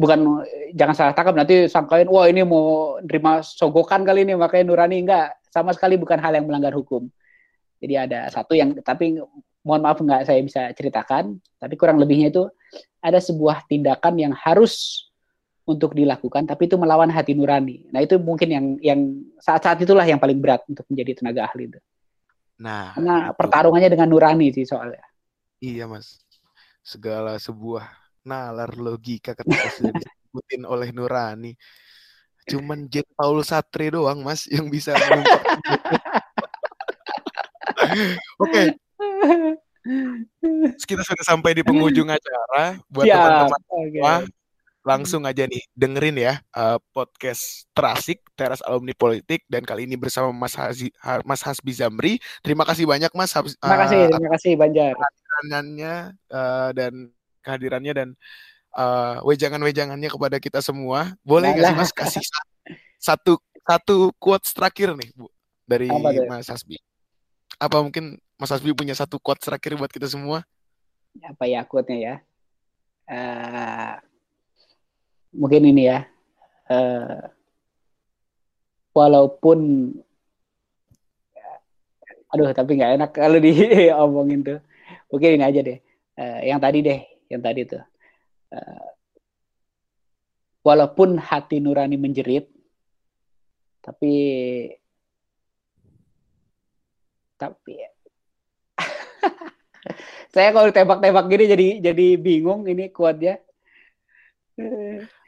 bukan 0.00 0.40
jangan 0.72 0.94
salah 0.96 1.12
tangkap 1.12 1.36
nanti 1.36 1.68
sangkain 1.68 2.08
wah 2.08 2.24
ini 2.24 2.40
mau 2.40 2.96
nerima 3.04 3.44
sogokan 3.44 4.00
kali 4.00 4.24
ini 4.24 4.32
makanya 4.32 4.72
nurani 4.72 5.04
enggak 5.04 5.36
sama 5.52 5.76
sekali 5.76 6.00
bukan 6.00 6.16
hal 6.16 6.32
yang 6.32 6.48
melanggar 6.48 6.72
hukum 6.72 7.04
jadi 7.76 8.08
ada 8.08 8.32
satu 8.32 8.56
yang 8.56 8.72
tapi 8.80 9.20
mohon 9.60 9.84
maaf 9.84 10.00
enggak 10.00 10.24
saya 10.24 10.40
bisa 10.40 10.72
ceritakan 10.72 11.36
tapi 11.60 11.76
kurang 11.76 12.00
lebihnya 12.00 12.32
itu 12.32 12.48
ada 13.04 13.20
sebuah 13.20 13.68
tindakan 13.68 14.16
yang 14.16 14.32
harus 14.32 15.04
untuk 15.70 15.94
dilakukan, 15.94 16.50
tapi 16.50 16.66
itu 16.66 16.74
melawan 16.74 17.06
hati 17.14 17.38
nurani. 17.38 17.86
Nah 17.94 18.02
itu 18.02 18.18
mungkin 18.18 18.48
yang 18.50 18.66
yang 18.82 19.00
saat-saat 19.38 19.78
itulah 19.78 20.02
yang 20.02 20.18
paling 20.18 20.42
berat 20.42 20.66
untuk 20.66 20.82
menjadi 20.90 21.22
tenaga 21.22 21.46
ahli 21.46 21.70
itu. 21.70 21.78
Nah, 22.60 22.92
karena 22.98 23.30
itu. 23.30 23.36
pertarungannya 23.38 23.90
dengan 23.94 24.08
nurani 24.10 24.46
sih 24.50 24.66
soalnya. 24.66 25.04
Iya 25.62 25.86
mas, 25.86 26.18
segala 26.82 27.38
sebuah 27.38 27.86
nalar 28.26 28.70
logika 28.76 29.32
ketika 29.34 29.68
sudah 29.76 29.92
disebutin 29.94 30.62
oleh 30.68 30.88
nurani. 30.92 31.52
Cuman 32.48 32.88
Jen 32.88 33.06
Paul 33.14 33.44
Satri 33.46 33.92
doang 33.92 34.24
mas 34.24 34.48
yang 34.48 34.66
bisa 34.68 34.96
Oke. 38.42 38.76
Kita 40.84 41.02
sudah 41.04 41.24
sampai 41.24 41.56
di 41.56 41.62
penghujung 41.64 42.08
acara 42.12 42.76
buat 42.92 43.06
teman-teman 43.08 43.60
okay 43.64 44.28
langsung 44.80 45.28
aja 45.28 45.44
nih 45.44 45.60
dengerin 45.76 46.16
ya 46.16 46.34
uh, 46.56 46.80
podcast 46.96 47.68
terasik 47.76 48.24
teras 48.32 48.64
alumni 48.64 48.96
politik 48.96 49.44
dan 49.44 49.60
kali 49.60 49.84
ini 49.84 49.96
bersama 50.00 50.32
Mas 50.32 50.56
Hazi, 50.56 50.88
Mas 51.28 51.44
Hasbi 51.44 51.72
Zamri. 51.76 52.14
Terima 52.40 52.64
kasih 52.64 52.88
banyak 52.88 53.12
Mas. 53.12 53.36
Uh, 53.36 53.44
terima 53.60 53.78
kasih, 53.84 54.00
terima 54.08 54.30
kasih 54.36 54.52
Banjar. 54.56 54.94
Uh, 56.32 56.70
dan 56.72 56.92
kehadirannya 57.40 57.92
dan 57.92 58.08
uh, 58.76 59.20
wejangan-wejangannya 59.26 60.10
kepada 60.10 60.36
kita 60.38 60.60
semua. 60.60 61.14
Boleh 61.24 61.52
nggak 61.54 61.66
sih 61.72 61.76
Mas 61.76 61.92
kasih 61.92 62.24
satu 63.00 63.40
satu 63.64 64.12
quotes 64.20 64.52
terakhir 64.52 64.92
nih 64.96 65.10
Bu 65.16 65.26
dari 65.64 65.88
Mas 66.28 66.48
Hasbi? 66.48 66.76
Apa 67.60 67.82
mungkin 67.84 68.16
Mas 68.36 68.50
Hasbi 68.52 68.72
punya 68.72 68.96
satu 68.96 69.20
quotes 69.20 69.44
terakhir 69.44 69.76
buat 69.76 69.90
kita 69.90 70.08
semua? 70.08 70.44
Apa 71.26 71.44
ya 71.50 71.66
quote-nya 71.66 71.98
ya? 71.98 72.14
Uh, 73.10 73.94
mungkin 75.34 75.62
ini 75.66 75.90
ya 75.90 76.06
uh, 76.70 77.26
walaupun 78.94 79.90
aduh 82.30 82.54
tapi 82.54 82.78
nggak 82.78 82.94
enak 82.98 83.10
kalau 83.10 83.42
diomongin 83.42 84.40
tuh 84.54 84.58
mungkin 85.10 85.38
ini 85.38 85.44
aja 85.44 85.60
deh 85.66 85.78
uh, 86.18 86.40
yang 86.46 86.62
tadi 86.62 86.78
deh 86.82 87.00
yang 87.30 87.40
tadi 87.40 87.64
tuh 87.64 87.82
uh, 88.52 88.88
walaupun 90.66 91.16
hati 91.16 91.62
nurani 91.62 91.96
menjerit 91.96 92.50
tapi 93.80 94.12
tapi 97.40 97.74
saya 100.34 100.52
kalau 100.52 100.68
tembak-tembak 100.68 101.26
gini 101.32 101.44
jadi 101.48 101.68
jadi 101.80 102.06
bingung 102.20 102.68
ini 102.68 102.92
kuatnya 102.92 103.40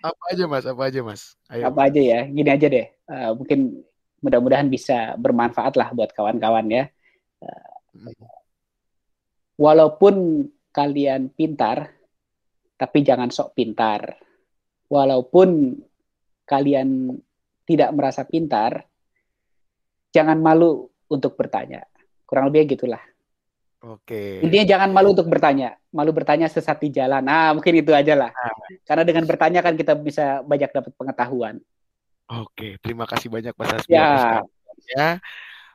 apa 0.02 0.22
aja 0.34 0.44
mas? 0.44 0.64
Apa 0.68 0.82
aja 0.90 1.00
mas? 1.00 1.22
Ayo. 1.48 1.62
Apa 1.68 1.88
aja 1.88 2.00
ya? 2.00 2.20
Gini 2.28 2.50
aja 2.50 2.66
deh. 2.68 2.86
Uh, 3.08 3.30
mungkin 3.38 3.80
mudah-mudahan 4.22 4.68
bisa 4.68 5.16
bermanfaat 5.18 5.74
lah 5.78 5.88
buat 5.94 6.10
kawan-kawan 6.12 6.66
ya. 6.68 6.84
Uh, 7.40 8.12
walaupun 9.56 10.46
kalian 10.72 11.28
pintar, 11.30 11.92
tapi 12.80 12.98
jangan 13.04 13.28
sok 13.28 13.54
pintar. 13.54 14.16
Walaupun 14.88 15.76
kalian 16.48 17.16
tidak 17.68 17.90
merasa 17.94 18.24
pintar, 18.26 18.84
jangan 20.12 20.40
malu 20.40 20.88
untuk 21.08 21.36
bertanya. 21.36 21.84
Kurang 22.24 22.48
lebih 22.48 22.76
gitulah. 22.76 23.00
Oke. 23.82 24.38
Intinya 24.40 24.78
jangan 24.78 24.90
malu 24.94 25.10
untuk 25.10 25.26
bertanya. 25.26 25.74
Malu 25.90 26.14
bertanya 26.14 26.46
sesat 26.46 26.78
di 26.78 26.94
jalan. 26.94 27.18
Nah, 27.18 27.50
mungkin 27.50 27.82
itu 27.82 27.90
aja 27.90 28.14
lah. 28.14 28.30
Nah. 28.30 28.78
Karena 28.86 29.02
dengan 29.02 29.24
bertanya 29.26 29.60
kan 29.60 29.74
kita 29.74 29.98
bisa 29.98 30.40
banyak 30.46 30.70
dapat 30.70 30.92
pengetahuan. 30.94 31.58
Oke, 32.30 32.78
terima 32.78 33.04
kasih 33.04 33.28
banyak 33.28 33.52
Mas 33.58 33.70
Hasbi. 33.74 33.92
Ya. 33.92 34.40
ya. 34.94 35.08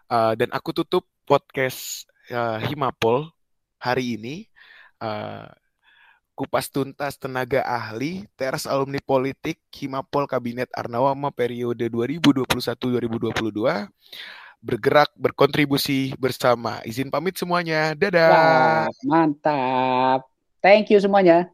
Uh, 0.08 0.34
dan 0.40 0.50
aku 0.56 0.72
tutup 0.72 1.04
podcast 1.28 2.08
uh, 2.32 2.64
Himapol 2.64 3.28
hari 3.78 4.16
ini. 4.16 4.48
Uh, 4.98 5.46
kupas 6.38 6.70
tuntas 6.70 7.18
tenaga 7.18 7.66
ahli 7.66 8.30
teras 8.38 8.70
alumni 8.70 9.02
politik 9.02 9.58
Himapol 9.74 10.30
Kabinet 10.30 10.70
Arnawama 10.78 11.34
periode 11.34 11.90
2021-2022 11.90 13.90
bergerak 14.62 15.10
berkontribusi 15.18 16.14
bersama. 16.22 16.78
Izin 16.86 17.10
pamit 17.10 17.34
semuanya. 17.38 17.94
Dadah. 17.98 18.30
Wah, 18.30 18.88
mantap. 19.06 20.30
Thank 20.62 20.94
you 20.94 21.02
semuanya. 21.02 21.50